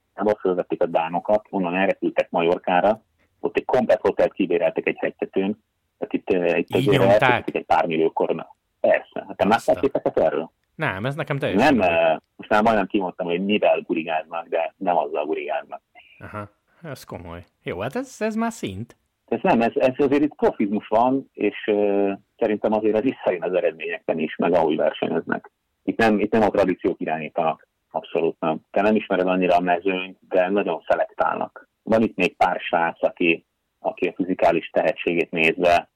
fölvették 0.41 0.83
a 0.83 0.87
dánokat, 0.87 1.47
onnan 1.51 1.75
elrepültek 1.75 2.31
Majorkára, 2.31 3.03
ott 3.41 3.57
egy 3.57 3.65
komplet 3.65 4.01
hotelt 4.01 4.33
kibéreltek 4.33 4.87
egy 4.87 4.99
hegytetőn, 4.99 5.63
tehát 5.99 6.13
itt, 6.13 6.31
eh, 6.31 6.59
itt 6.59 6.75
azért 6.75 7.57
egy 7.57 7.65
pár 7.65 7.87
millió 7.87 8.13
korona. 8.13 8.55
Persze, 8.81 9.25
hát 9.27 9.37
te 9.37 9.47
láttál 9.47 9.81
képeket 9.81 10.19
erről? 10.19 10.51
Nem, 10.77 11.07
ez 11.07 11.15
nekem 11.15 11.39
teljesen. 11.39 11.75
Nem, 11.75 11.89
eh, 11.89 12.17
most 12.37 12.51
már 12.51 12.63
majdnem 12.63 12.87
kimondtam, 12.87 13.27
hogy 13.27 13.45
mivel 13.45 13.81
gurigáznak, 13.81 14.49
de 14.49 14.75
nem 14.77 14.97
azzal 14.97 15.25
gurigáznak. 15.25 15.83
Aha, 16.19 16.51
ez 16.83 17.05
komoly. 17.05 17.45
Jó, 17.63 17.81
hát 17.81 17.97
ez, 17.97 18.17
ez 18.19 18.35
már 18.35 18.53
szint. 18.53 18.97
Ez 19.27 19.39
nem, 19.43 19.61
ez, 19.61 19.73
ez 19.75 19.95
azért 19.97 20.23
itt 20.23 20.35
profizmus 20.35 20.89
van, 20.89 21.31
és 21.33 21.67
uh, 21.67 22.13
szerintem 22.37 22.73
azért 22.73 22.97
az 22.97 23.03
visszajön 23.03 23.43
az 23.43 23.53
eredményekben 23.53 24.19
is, 24.19 24.37
meg 24.37 24.53
ahogy 24.55 24.77
versenyeznek. 24.77 25.51
Itt 25.83 25.99
nem, 25.99 26.19
itt 26.19 26.33
nem 26.33 26.43
a 26.43 26.51
tradíciók 26.51 27.01
irányítanak, 27.01 27.69
abszolút 27.91 28.41
nem. 28.41 28.61
Te 28.71 28.83
nem 28.83 28.95
ismered 28.95 29.27
annyira 29.27 29.57
a 29.57 29.61
mezőnyt, 29.61 30.19
de 30.29 30.49
nagyon 30.49 30.85
szelektálnak. 30.89 31.69
Van 31.83 32.03
itt 32.03 32.17
még 32.17 32.37
pár 32.37 32.61
srác, 32.61 33.03
aki, 33.03 33.47
aki 33.79 34.07
a 34.07 34.13
fizikális 34.15 34.71
tehetségét 34.71 35.31
nézve 35.31 35.89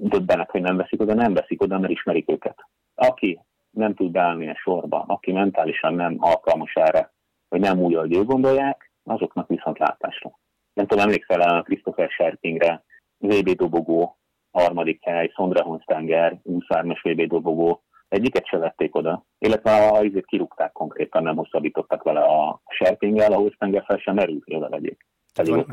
döbbenek, 0.00 0.50
hogy 0.50 0.60
nem 0.60 0.76
veszik 0.76 1.00
oda, 1.00 1.14
nem 1.14 1.34
veszik 1.34 1.62
oda, 1.62 1.78
mert 1.78 1.92
ismerik 1.92 2.30
őket. 2.30 2.56
Aki 2.98 3.40
nem 3.70 3.94
tud 3.94 4.10
beállni 4.10 4.48
a 4.48 4.56
sorba, 4.56 5.04
aki 5.06 5.32
mentálisan 5.32 5.94
nem 5.94 6.16
alkalmas 6.18 6.72
erre, 6.74 7.12
hogy 7.48 7.60
nem 7.60 7.78
úgy, 7.78 7.94
ahogy 7.94 8.16
ők 8.16 8.26
gondolják, 8.26 8.92
azoknak 9.04 9.48
viszont 9.48 9.78
látásra. 9.78 10.38
Nem 10.72 10.86
tudom, 10.86 11.04
emlékszel 11.04 11.40
a 11.40 11.62
Christopher 11.62 12.10
Scherpingre, 12.10 12.84
VB 13.18 13.50
dobogó, 13.50 14.18
harmadik 14.50 15.04
hely, 15.04 15.30
Sondra 15.34 15.62
Honstenger, 15.62 16.40
23-as 16.44 16.98
VB 17.02 17.28
dobogó, 17.28 17.82
egyiket 18.08 18.46
se 18.46 18.58
vették 18.58 18.94
oda, 18.94 19.26
illetve 19.38 19.88
a 19.88 20.02
izét 20.04 20.26
kirúgták 20.26 20.72
konkrétan, 20.72 21.22
nem 21.22 21.36
hosszabbítottak 21.36 22.02
vele 22.02 22.20
a 22.20 22.62
Scherpinggel, 22.68 23.32
a 23.32 23.36
Honstenger 23.36 23.84
fel 23.84 23.98
sem 23.98 24.14
merült, 24.14 24.44
hogy 24.44 24.54
oda 24.54 24.68
vegyék. 24.68 25.06
van, 25.34 25.66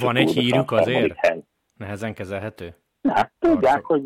van 0.00 0.16
egy 0.16 0.32
hírük 0.32 0.70
azért? 0.70 1.14
Hely. 1.16 1.42
Nehezen 1.74 2.14
kezelhető? 2.14 2.74
Hát 3.08 3.32
tudják, 3.38 3.84
hogy 3.84 4.02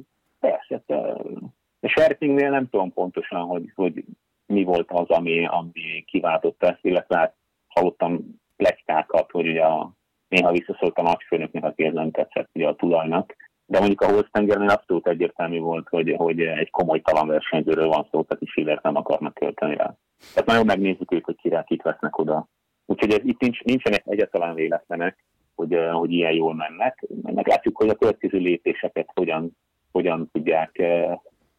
a 2.01 2.03
Sherpingnél 2.03 2.51
nem 2.51 2.68
tudom 2.68 2.92
pontosan, 2.92 3.40
hogy, 3.40 3.72
hogy 3.74 4.05
mi 4.46 4.64
volt 4.64 4.90
az, 4.90 5.09
ami, 5.09 5.46
ami 5.46 6.05
kiváltotta 6.07 6.66
ezt, 6.66 6.84
illetve 6.84 7.16
hát 7.16 7.34
hallottam 7.68 8.40
pletykákat, 8.57 9.30
hogy 9.30 9.48
ugye 9.48 9.62
a, 9.62 9.92
néha 10.28 10.53
visszaszólt 10.53 10.98
a 10.98 11.03
nagyfőnöknek, 11.03 11.64
aki 11.64 11.84
ez 11.84 11.92
nem 11.92 12.11
tetszett 12.11 12.48
ugye 12.53 12.68
a 12.68 12.74
tulajnak, 12.74 13.36
de 13.66 13.78
mondjuk 13.78 14.01
a 14.01 14.11
Holstengernél 14.11 14.68
abszolút 14.68 15.07
egyértelmű 15.07 15.59
volt, 15.59 15.88
hogy, 15.88 16.14
hogy 16.16 16.40
egy 16.40 16.70
komoly 16.70 17.01
talan 17.01 17.28
versenyzőről 17.28 17.88
van 17.88 18.09
szó, 18.11 18.22
tehát 18.22 18.42
is 18.42 18.51
Schillert 18.51 18.82
nem 18.82 18.96
akarnak 18.96 19.34
költeni 19.34 19.76
rá. 19.76 19.96
Tehát 20.34 20.48
nagyon 20.48 20.66
megnézzük 20.66 21.12
ők, 21.12 21.24
hogy 21.24 21.36
kire 21.36 21.64
kit 21.66 21.82
vesznek 21.82 22.18
oda. 22.18 22.48
Úgyhogy 22.86 23.12
ez, 23.12 23.20
itt 23.24 23.40
nincs, 23.40 23.62
nincsenek 23.62 24.03
egyáltalán 24.07 24.55
véletlenek, 24.55 25.24
hogy, 25.55 25.78
hogy 25.92 26.12
ilyen 26.12 26.32
jól 26.32 26.55
mennek. 26.55 27.07
Meglátjuk, 27.22 27.76
hogy 27.76 27.88
a 27.88 27.94
következő 27.94 28.38
lépéseket 28.38 29.11
hogyan, 29.14 29.57
hogyan 29.92 30.28
tudják 30.32 30.82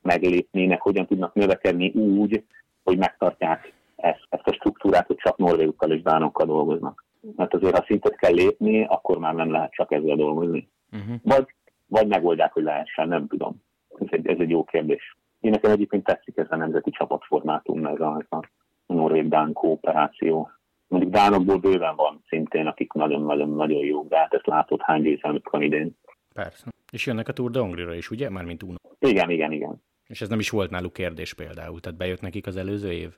meglépni, 0.02 0.66
meg 0.66 0.82
hogyan 0.82 1.06
tudnak 1.06 1.34
növekedni 1.34 1.90
úgy, 1.90 2.44
hogy 2.84 2.98
megtartják 2.98 3.74
ezt, 3.96 4.28
ezt 4.30 4.48
a 4.48 4.54
struktúrát, 4.54 5.08
hogy 5.08 5.16
csak 5.16 5.38
norvégokkal 5.38 5.92
és 5.92 6.02
dánokkal 6.02 6.46
dolgoznak. 6.46 7.06
Mert 7.36 7.54
azért, 7.54 7.78
ha 7.78 7.84
szintet 7.88 8.16
kell 8.16 8.34
lépni, 8.34 8.86
akkor 8.86 9.18
már 9.18 9.34
nem 9.34 9.52
lehet 9.52 9.72
csak 9.72 9.92
ezzel 9.92 10.16
dolgozni. 10.16 10.70
Uh-huh. 10.92 11.16
Vagy, 11.24 11.46
vagy 11.88 12.08
megoldják, 12.08 12.54
hogy 12.54 12.64
lehessen, 12.64 13.08
nem 13.08 13.28
tudom. 13.28 13.64
Ez 14.00 14.08
egy, 14.10 14.28
ez 14.28 14.38
egy 14.40 14.50
jó 14.50 14.64
kérdés. 14.64 15.18
Én 15.40 15.52
nekem 15.52 15.72
egyébként 15.72 16.04
tetszik 16.04 16.38
ez 16.38 16.48
a 16.50 16.56
nemzeti 16.56 16.90
csapatformátum, 16.90 17.86
ez 17.86 18.00
a, 18.00 18.26
a 18.30 18.48
norvég-dán 18.86 19.54
kooperáció. 19.54 20.52
Mondjuk 20.88 21.12
dánokból 21.12 21.58
bőven 21.58 21.96
van 21.96 22.24
szintén, 22.28 22.68
akik 22.68 22.94
nagyon-nagyon-nagyon 22.94 23.86
jó, 23.86 24.04
de 24.04 24.18
hát 24.18 24.34
ezt 24.34 24.46
látod 24.46 24.82
hány 24.82 25.02
győzelmük 25.02 25.50
van 25.50 25.62
idén. 25.62 25.98
Persze. 26.34 26.66
És 26.92 27.06
jönnek 27.06 27.28
a 27.28 27.34
Tour 27.34 27.52
de 27.52 27.60
Hongrie-ra 27.60 27.96
is, 27.96 28.10
ugye? 28.10 28.30
Mármint 28.30 28.64
Uno. 28.64 28.76
Igen, 29.00 29.30
igen, 29.30 29.52
igen. 29.52 29.82
És 30.12 30.22
ez 30.22 30.30
nem 30.30 30.40
is 30.40 30.50
volt 30.50 30.70
náluk 30.70 30.94
kérdés 30.94 31.34
például, 31.34 31.80
tehát 31.80 31.98
bejött 31.98 32.22
nekik 32.22 32.48
az 32.48 32.58
előző 32.58 32.92
év? 32.92 33.18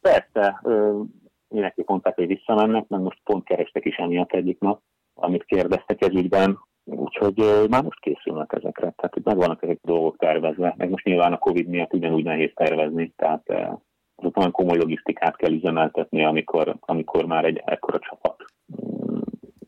Persze, 0.00 0.60
mindenki 1.48 1.82
mondták, 1.86 2.14
hogy 2.14 2.26
visszamennek, 2.26 2.88
mert 2.88 3.02
most 3.02 3.20
pont 3.24 3.44
kerestek 3.44 3.84
is 3.84 3.96
emiatt 3.96 4.32
egyik 4.32 4.60
nap, 4.60 4.80
amit 5.14 5.44
kérdeztek 5.44 6.02
ez 6.02 6.14
ügyben, 6.14 6.58
úgyhogy 6.84 7.68
már 7.68 7.82
most 7.82 8.00
készülnek 8.00 8.52
ezekre, 8.52 8.92
tehát 8.96 9.14
hogy 9.14 9.24
megvannak 9.24 9.62
ezek 9.62 9.78
a 9.82 9.86
dolgok 9.86 10.16
tervezve, 10.16 10.74
meg 10.76 10.90
most 10.90 11.04
nyilván 11.04 11.32
a 11.32 11.38
Covid 11.38 11.66
miatt 11.66 11.94
ugyanúgy 11.94 12.24
nehéz 12.24 12.50
tervezni, 12.54 13.12
tehát 13.16 13.48
azok 14.14 14.36
olyan 14.36 14.50
komoly 14.50 14.76
logisztikát 14.76 15.36
kell 15.36 15.52
üzemeltetni, 15.52 16.24
amikor, 16.24 16.76
amikor 16.80 17.24
már 17.24 17.44
egy 17.44 17.62
ekkora 17.64 17.98
csapat 17.98 18.44
mm, 18.82 19.20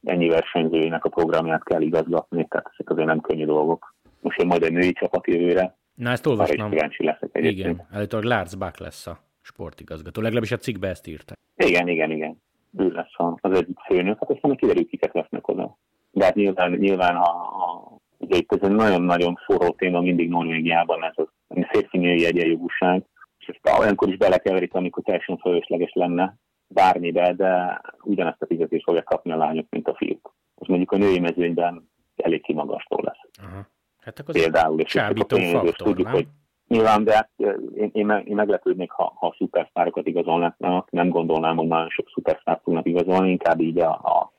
ennyi 0.05 0.29
versenyzőjének 0.29 1.05
a 1.05 1.09
programját 1.09 1.64
kell 1.64 1.81
igazgatni, 1.81 2.47
tehát 2.49 2.70
ezek 2.72 2.91
azért 2.91 3.07
nem 3.07 3.20
könnyű 3.20 3.45
dolgok. 3.45 3.95
Most 4.20 4.39
jön 4.39 4.47
majd 4.47 4.62
egy 4.62 4.72
női 4.72 4.93
csapat 4.93 5.27
jövőre, 5.27 5.77
Na 5.97 6.11
ezt 6.11 6.26
olvastam. 6.26 6.72
leszek 6.97 7.30
Igen, 7.32 7.86
előtt 7.90 8.22
Lárc 8.22 8.55
Bach 8.55 8.80
lesz 8.80 9.07
a 9.07 9.18
sportigazgató. 9.42 10.20
Legalábbis 10.20 10.53
a 10.53 10.57
cikkbe 10.57 10.88
ezt 10.88 11.07
írta. 11.07 11.34
Igen, 11.57 11.88
igen, 11.88 12.11
igen. 12.11 12.42
Ő 12.78 12.88
lesz 12.88 13.14
az 13.40 13.59
egyik 13.59 13.78
főnök, 13.78 14.18
hát 14.18 14.30
aztán 14.30 14.57
kiderül, 14.57 14.86
kiket 14.86 15.12
vesznek 15.12 15.49
oda. 15.49 15.76
De 16.11 16.24
hát 16.24 16.34
nyilván, 16.34 16.72
nyilván 16.72 17.16
a, 17.16 17.30
a, 17.30 17.99
ugye 18.18 18.36
itt 18.36 18.53
ez 18.53 18.62
egy 18.62 18.74
nagyon-nagyon 18.74 19.38
forró 19.44 19.70
téma 19.70 20.01
mindig 20.01 20.28
Norvégiában, 20.28 21.05
ez 21.05 21.14
a 21.49 21.66
férfi 21.70 21.99
női 21.99 22.24
egyenjogúság, 22.24 23.05
és 23.38 23.47
ezt 23.47 23.78
olyankor 23.78 24.09
is 24.09 24.16
belekeverik, 24.16 24.74
amikor 24.74 25.03
teljesen 25.03 25.38
fölösleges 25.38 25.92
lenne 25.92 26.36
bármibe, 26.68 27.32
de 27.32 27.80
ugyanezt 28.03 28.42
a 28.42 28.47
fizetést 28.47 28.84
fogják 28.84 29.05
kapni 29.05 29.32
a 29.32 29.36
lányok, 29.36 29.66
mint 29.70 29.88
a 29.88 29.94
fiúk. 29.94 30.34
Az 30.55 30.66
mondjuk 30.66 30.92
a 30.92 30.97
női 30.97 31.18
mezőnyben 31.18 31.90
elég 32.16 32.42
kimagasztó 32.42 33.01
lesz. 33.03 33.20
Aha. 33.42 33.66
Hát 34.07 34.18
akkor 34.18 34.34
Például, 34.34 34.80
és 34.80 34.90
csábító 34.90 35.36
faktor, 35.36 35.74
tudjuk, 35.74 36.07
nem? 36.07 36.14
Hogy 36.14 36.26
nyilván, 36.68 37.04
de 37.04 37.14
hát 37.14 37.30
én, 37.74 37.90
én, 37.92 38.11
én 38.11 38.34
meglepődnék, 38.34 38.90
ha, 38.90 39.12
ha 39.16 39.34
szupersztárokat 39.38 40.07
igazolnának, 40.07 40.90
nem 40.90 41.09
gondolnám, 41.09 41.57
hogy 41.57 41.66
nagyon 41.66 41.88
sok 41.88 42.09
szupersztárt 42.14 42.62
tudnak 42.62 42.86
igazolni, 42.86 43.30
inkább 43.30 43.61
így 43.61 43.78
a, 43.78 43.90
a 43.90 44.32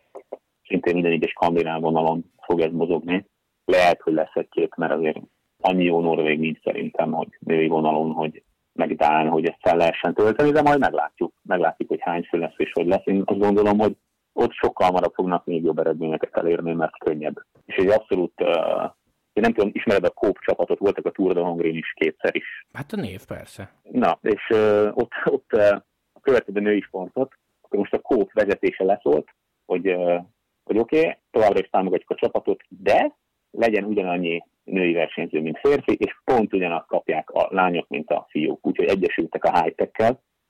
szintén 0.68 0.94
minden 0.94 1.12
egyes 1.12 1.30
skandináv 1.30 1.82
vonalon 1.82 2.32
fog 2.42 2.60
ez 2.60 2.72
mozogni. 2.72 3.26
Lehet, 3.66 4.02
hogy 4.02 4.14
lesz 4.14 4.36
egy-két, 4.36 4.76
mert 4.76 4.94
azért 4.94 5.20
annyi 5.62 5.84
jó 5.84 6.02
norvég 6.02 6.40
nincs 6.40 6.62
szerintem, 6.64 7.12
hogy 7.12 7.28
női 7.40 7.68
vonalon, 7.68 8.12
hogy 8.12 8.44
megdán, 8.74 9.30
hogy 9.30 9.46
ezt 9.46 9.60
fel 9.62 9.78
lehessen 9.78 10.14
tölteni, 10.14 10.52
de 10.52 10.62
majd 10.62 10.80
meglátjuk. 10.80 11.34
Meglátjuk, 11.44 11.90
hogy 11.90 12.02
hány 12.02 12.24
fő 12.24 12.38
lesz 12.38 12.56
és 12.58 12.72
hogy 12.74 12.88
lesz. 12.88 13.06
Én 13.06 13.22
azt 13.26 13.40
gondolom, 13.40 13.80
hogy 13.80 13.98
ott 14.34 14.52
sokkal 14.52 14.88
hamarabb 14.88 15.14
fognak 15.14 15.46
még 15.46 15.64
jobb 15.64 15.80
eredményeket 15.80 16.38
elérni, 16.38 16.74
mert 16.74 16.98
könnyebb. 16.98 17.36
És 17.66 17.76
egy 17.76 17.88
abszolút 17.88 18.42
uh, 18.42 18.92
én 19.38 19.44
nem 19.44 19.54
tudom, 19.54 19.70
ismered 19.74 20.04
a 20.04 20.10
Kóp 20.10 20.38
csapatot, 20.40 20.80
voltak 20.80 21.06
a 21.06 21.12
Tour 21.12 21.34
de 21.34 21.40
Hongrin 21.40 21.76
is 21.76 21.94
kétszer 21.94 22.36
is. 22.36 22.66
Hát 22.74 22.92
a 22.92 22.96
név, 22.96 23.26
persze. 23.26 23.72
Na, 23.84 24.20
és 24.22 24.50
uh, 24.50 24.88
ott, 24.94 25.12
ott 25.26 25.54
uh, 25.54 25.76
a 26.14 26.20
következő 26.22 26.60
női 26.60 26.82
sportot, 26.82 27.34
akkor 27.62 27.80
most 27.80 27.94
a 27.94 28.00
Kóp 28.00 28.32
vezetése 28.34 28.84
leszólt, 28.84 29.28
hogy, 29.66 29.88
uh, 29.88 30.22
hogy 30.64 30.78
oké, 30.78 31.00
okay, 31.00 31.18
továbbra 31.32 31.60
is 31.60 31.70
támogatjuk 31.70 32.10
a 32.10 32.16
csapatot, 32.16 32.62
de 32.70 33.16
legyen 33.52 33.84
ugyanannyi 33.84 34.44
női 34.64 34.94
versenyző, 34.94 35.42
mint 35.42 35.60
férfi, 35.60 35.94
és 35.94 36.22
pont 36.24 36.54
ugyanazt 36.54 36.88
kapják 36.88 37.30
a 37.30 37.48
lányok, 37.52 37.88
mint 37.88 38.10
a 38.10 38.28
fiúk. 38.30 38.68
Úgyhogy 38.68 38.88
egyesültek 38.88 39.44
a 39.44 39.62
high 39.62 40.02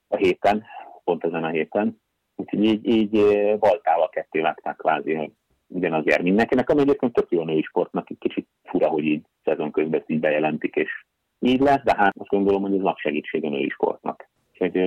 a 0.08 0.16
héten, 0.16 0.66
pont 1.04 1.24
ezen 1.24 1.44
a 1.44 1.50
héten. 1.50 2.02
Úgyhogy 2.36 2.64
így, 2.64 2.88
így 2.88 3.12
baltával 3.58 4.10
ketté 4.10 4.40
vágták 4.40 4.76
kvázi, 4.76 5.14
hogy 5.14 5.32
ugyanaz 5.68 6.06
jár 6.06 6.22
mindenkinek, 6.22 6.70
ami 6.70 6.82
egyébként 6.82 7.14
tök 7.14 7.32
jó 7.32 7.44
női 7.44 7.62
sportnak, 7.62 8.10
egy 8.10 8.18
kicsit 8.20 8.48
fura, 8.64 8.88
hogy 8.88 9.04
így 9.04 9.26
szezon 9.44 9.72
közben 9.72 10.04
így 10.08 10.20
bejelentik, 10.20 10.76
és 10.76 11.06
így 11.40 11.60
lesz, 11.60 11.84
de 11.84 11.94
hát 11.98 12.18
azt 12.18 12.30
gondolom, 12.30 12.62
hogy 12.62 12.74
ez 12.74 12.82
nagy 12.82 12.98
segítség 12.98 13.46
a 13.46 13.50
női 13.50 13.70
sportnak. 13.70 14.30
Úgyhogy, 14.52 14.78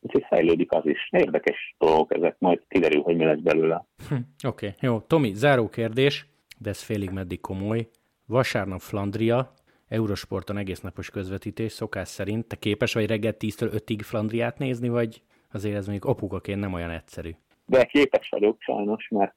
úgyhogy 0.00 0.24
fejlődik 0.28 0.72
az 0.72 0.86
is. 0.86 1.08
Érdekes 1.10 1.74
dolgok 1.78 2.14
ezek, 2.14 2.36
majd 2.38 2.62
kiderül, 2.68 3.02
hogy 3.02 3.16
mi 3.16 3.24
lesz 3.24 3.40
belőle. 3.40 3.86
Hm, 4.08 4.14
Oké, 4.46 4.66
okay, 4.66 4.88
jó. 4.88 5.00
Tomi, 5.00 5.34
záró 5.34 5.68
kérdés, 5.68 6.26
de 6.58 6.70
ez 6.70 6.82
félig 6.82 7.10
meddig 7.10 7.40
komoly. 7.40 7.88
Vasárnap 8.26 8.80
Flandria, 8.80 9.52
Eurosporton 9.88 10.56
egész 10.56 10.80
napos 10.80 11.10
közvetítés 11.10 11.72
szokás 11.72 12.08
szerint. 12.08 12.46
Te 12.46 12.56
képes 12.56 12.94
vagy 12.94 13.06
reggel 13.06 13.34
10-től 13.38 13.82
5-ig 13.86 14.00
Flandriát 14.02 14.58
nézni, 14.58 14.88
vagy 14.88 15.22
azért 15.52 15.76
ez 15.76 15.86
mondjuk 15.86 16.10
apukaként 16.10 16.60
nem 16.60 16.72
olyan 16.72 16.90
egyszerű? 16.90 17.30
De 17.66 17.84
képes 17.84 18.28
vagyok 18.28 18.56
sajnos, 18.60 19.08
mert, 19.08 19.34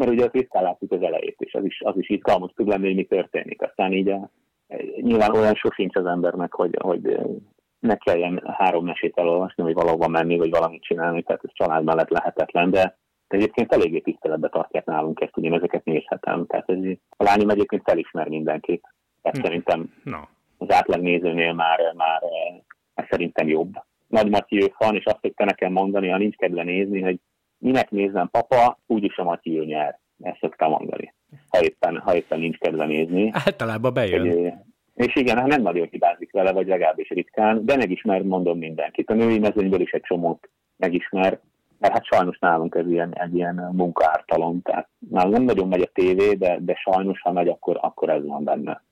mert 0.00 0.12
ugye 0.12 0.24
a 0.24 0.30
tisztán 0.30 0.62
látjuk 0.62 0.92
az 0.92 1.02
elejét, 1.02 1.36
és 1.38 1.54
az 1.54 1.64
is, 1.64 1.80
az 1.80 1.96
is 1.96 2.08
izgalmas 2.08 2.52
tud 2.54 2.68
lenni, 2.68 2.86
hogy 2.86 2.94
mi 2.94 3.04
történik. 3.04 3.62
Aztán 3.62 3.92
így 3.92 4.08
a, 4.08 4.30
nyilván 5.00 5.36
olyan 5.36 5.54
sosincs 5.54 5.96
az 5.96 6.06
embernek, 6.06 6.52
hogy, 6.52 6.76
hogy 6.80 7.18
ne 7.78 7.96
kelljen 7.96 8.42
három 8.56 8.84
mesét 8.84 9.18
elolvasni, 9.18 9.62
vagy 9.62 9.74
valahova 9.74 10.08
menni, 10.08 10.36
vagy 10.36 10.50
valamit 10.50 10.82
csinálni, 10.82 11.22
tehát 11.22 11.44
ez 11.44 11.50
család 11.52 11.84
mellett 11.84 12.08
lehetetlen, 12.08 12.70
de 12.70 12.98
de 13.30 13.36
egyébként 13.36 13.72
eléggé 13.72 13.98
tiszteletbe 13.98 14.48
tartják 14.48 14.84
nálunk 14.84 15.20
ezt, 15.20 15.36
ugye 15.36 15.54
ezeket 15.54 15.84
nézhetem. 15.84 16.46
Tehát 16.46 16.70
ez, 16.70 16.78
a 17.16 17.22
lányom 17.24 17.48
egyébként 17.48 17.82
felismer 17.84 18.28
mindenkit. 18.28 18.84
Ez 19.22 19.36
hm. 19.36 19.44
szerintem 19.44 19.94
no. 20.04 20.18
az 20.58 20.72
átlag 20.72 21.00
nézőnél 21.00 21.52
már, 21.52 21.78
már 21.96 22.22
ez 22.94 23.04
szerintem 23.10 23.48
jobb. 23.48 23.72
Nagy 24.06 24.30
Matyi 24.30 24.72
van, 24.78 24.94
és 24.94 25.04
azt 25.04 25.18
szokta 25.22 25.44
nekem 25.44 25.72
mondani, 25.72 26.08
ha 26.08 26.18
nincs 26.18 26.36
kedve 26.36 26.62
nézni, 26.62 27.00
hogy 27.00 27.20
minek 27.60 27.90
nézem 27.90 28.28
papa, 28.30 28.78
úgyis 28.86 29.16
a 29.16 29.24
Matyi 29.24 29.64
nyer. 29.64 29.98
Ezt 30.22 30.38
szokta 30.40 30.68
mondani. 30.68 31.14
Ha 31.48 31.62
éppen, 31.62 31.98
ha 31.98 32.14
éppen 32.14 32.38
nincs 32.38 32.58
kedve 32.58 32.86
nézni. 32.86 33.30
Általában 33.32 33.94
bejön. 33.94 34.28
Hogy, 34.28 34.52
és 34.94 35.16
igen, 35.16 35.38
hát 35.38 35.46
nem 35.46 35.62
nagyon 35.62 35.88
hibázik 35.90 36.32
vele, 36.32 36.52
vagy 36.52 36.66
legalábbis 36.66 37.08
ritkán, 37.08 37.64
de 37.64 37.76
megismer, 37.76 38.22
mondom 38.22 38.58
mindenkit. 38.58 39.10
A 39.10 39.14
női 39.14 39.38
mezőnyből 39.38 39.80
is 39.80 39.90
egy 39.90 40.02
csomót 40.02 40.50
megismer, 40.76 41.40
mert 41.78 41.92
hát 41.92 42.04
sajnos 42.04 42.38
nálunk 42.38 42.74
ez 42.74 42.86
ilyen, 42.86 43.14
egy 43.14 43.34
ilyen 43.34 43.70
munkaártalom, 43.72 44.62
tehát 44.62 44.88
nálunk 45.10 45.34
nem 45.36 45.44
nagyon 45.44 45.68
megy 45.68 45.80
a 45.80 45.90
tévé, 45.94 46.32
de, 46.34 46.58
de 46.60 46.74
sajnos, 46.74 47.20
ha 47.20 47.32
megy, 47.32 47.48
akkor, 47.48 47.78
akkor 47.80 48.08
ez 48.08 48.26
van 48.26 48.44
benne. 48.44 48.82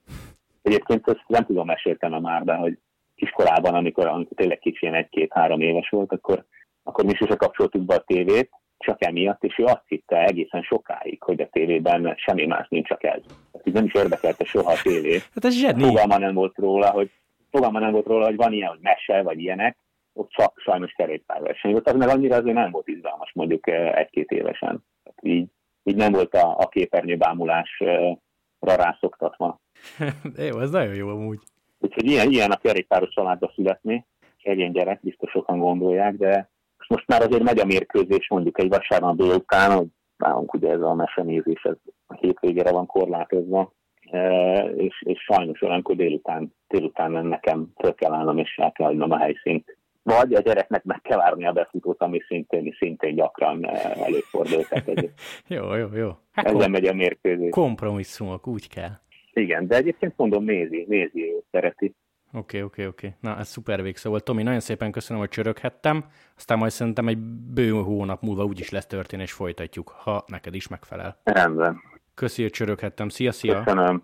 Egyébként 0.63 1.09
ezt 1.09 1.25
nem 1.27 1.45
tudom, 1.45 1.67
meséltem 1.67 2.13
már, 2.13 2.43
de 2.45 2.55
hogy 2.55 2.79
kiskorában, 3.15 3.75
amikor, 3.75 4.07
amikor 4.07 4.37
tényleg 4.37 4.59
kicsi, 4.59 4.87
egy-két-három 4.87 5.61
éves 5.61 5.89
volt, 5.89 6.13
akkor, 6.13 6.45
akkor 6.83 7.05
mi 7.05 7.15
sose 7.15 7.37
kapcsoltuk 7.37 7.83
be 7.83 7.95
a 7.95 8.05
tévét, 8.07 8.51
csak 8.79 9.05
emiatt, 9.05 9.45
és 9.45 9.59
ő 9.59 9.65
azt 9.65 9.85
hitte 9.87 10.25
egészen 10.25 10.63
sokáig, 10.63 11.23
hogy 11.23 11.41
a 11.41 11.49
tévében 11.49 12.15
semmi 12.17 12.47
más 12.47 12.69
nincs, 12.69 12.89
csak 12.89 13.05
ez. 13.05 13.21
Tehát 13.53 13.73
nem 13.73 13.85
is 13.85 13.95
érdekelte 13.95 14.45
soha 14.45 14.73
a 14.73 14.81
tévé. 14.83 15.19
Hát 15.35 15.45
ez 15.45 15.55
zseni. 15.55 15.83
Fogalma 15.83 16.19
nem 16.19 16.35
volt 16.35 16.57
róla, 16.57 16.91
hogy 16.91 17.11
fogalma 17.51 17.79
nem 17.79 17.93
volt 17.93 18.07
róla, 18.07 18.25
hogy 18.25 18.37
van 18.37 18.53
ilyen, 18.53 18.69
hogy 18.69 18.81
mese, 18.81 19.23
vagy 19.23 19.41
ilyenek, 19.41 19.77
ott 20.13 20.31
csak 20.31 20.59
sajnos 20.59 20.93
kerékpárverseny 20.93 21.73
volt. 21.73 21.89
Az 21.89 21.97
meg 21.97 22.09
annyira 22.09 22.37
azért 22.37 22.57
nem 22.57 22.71
volt 22.71 22.89
izgalmas 22.89 23.33
mondjuk 23.35 23.67
eh, 23.67 23.95
egy-két 23.95 24.31
évesen. 24.31 24.85
Így, 25.23 25.49
így 25.83 25.97
nem 25.97 26.13
volt 26.13 26.35
a, 26.35 26.57
a 26.59 26.69
képernyőbámulásra 26.69 28.19
rászoktatva. 28.59 29.61
jó, 30.51 30.61
ez 30.61 30.71
nagyon 30.71 30.95
jó 30.95 31.09
amúgy. 31.09 31.39
Úgyhogy 31.79 32.07
ilyen, 32.07 32.31
ilyen 32.31 32.51
a 32.51 32.57
kerékpáros 32.57 33.11
családba 33.15 33.53
születni, 33.55 34.07
egyén 34.49 34.73
gyerek, 34.73 35.01
biztos 35.01 35.31
sokan 35.31 35.59
gondolják, 35.59 36.15
de 36.15 36.51
most 36.89 37.07
már 37.07 37.23
azért 37.23 37.43
megy 37.43 37.59
a 37.59 37.65
mérkőzés 37.65 38.29
mondjuk 38.29 38.59
egy 38.61 38.69
vasárnap 38.69 39.17
délután, 39.17 39.77
hogy 39.77 39.87
nálunk 40.17 40.55
ugye 40.55 40.71
ez 40.71 40.81
a 40.81 40.95
mesenézés 40.95 41.63
ez 41.63 41.77
a 42.07 42.15
hétvégére 42.15 42.71
van 42.71 42.87
korlátozva, 42.87 43.73
e, 44.11 44.59
és, 44.61 45.03
és 45.07 45.21
sajnos 45.21 45.63
olyankor 45.63 45.97
délután, 45.97 46.55
délután 46.69 47.27
nekem 47.27 47.73
föl 47.81 47.95
kell 47.95 48.13
állnom, 48.13 48.39
és 48.39 48.57
el 48.57 48.73
kell 48.73 48.87
hagynom 48.87 49.11
a 49.11 49.19
helyszínt. 49.19 49.77
Vagy 50.03 50.35
a 50.35 50.41
gyereknek 50.41 50.85
meg 50.85 51.01
kell 51.03 51.19
várni 51.19 51.47
a 51.47 51.53
befutót, 51.53 52.03
ami 52.03 52.21
szintén, 52.27 52.75
szintén 52.79 53.15
gyakran 53.15 53.65
e, 53.65 53.97
előfordul. 54.05 54.63
jó, 55.47 55.75
jó, 55.75 55.87
jó. 55.95 56.11
Hát 56.33 56.47
Ezzel 56.47 56.69
megy 56.69 56.87
a 56.87 56.95
mérkőzés. 56.95 57.51
Kompromisszumok, 57.51 58.47
úgy 58.47 58.69
kell. 58.69 58.91
Igen, 59.33 59.67
de 59.67 59.77
egyébként 59.77 60.13
mondom, 60.17 60.45
nézi, 60.45 60.85
nézi, 60.89 61.35
szereti. 61.51 61.95
Oké, 62.33 62.39
okay, 62.39 62.63
oké, 62.63 62.63
okay, 62.63 62.87
oké. 62.87 63.07
Okay. 63.07 63.33
Na, 63.33 63.39
ez 63.39 63.49
szuper 63.49 63.83
végszó 63.83 64.11
volt. 64.11 64.25
Tomi, 64.25 64.43
nagyon 64.43 64.61
szépen 64.61 64.91
köszönöm, 64.91 65.21
hogy 65.21 65.31
csöröghettem. 65.31 66.05
Aztán 66.37 66.59
majd 66.59 66.73
szerintem 66.73 67.09
egy 67.09 67.19
bő 67.19 67.71
hónap 67.71 68.23
múlva 68.23 68.45
úgyis 68.45 68.71
lesz 68.71 68.87
történés, 68.87 69.33
folytatjuk, 69.33 69.89
ha 69.89 70.25
neked 70.27 70.55
is 70.55 70.69
megfelel. 70.69 71.21
Rendben. 71.25 71.81
Köszi, 72.15 72.43
hogy 72.43 72.51
csöröghettem. 72.51 73.09
Szia, 73.09 73.33
szia. 73.33 73.63
Köszönöm. 73.63 74.03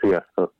Sziasztok. 0.00 0.54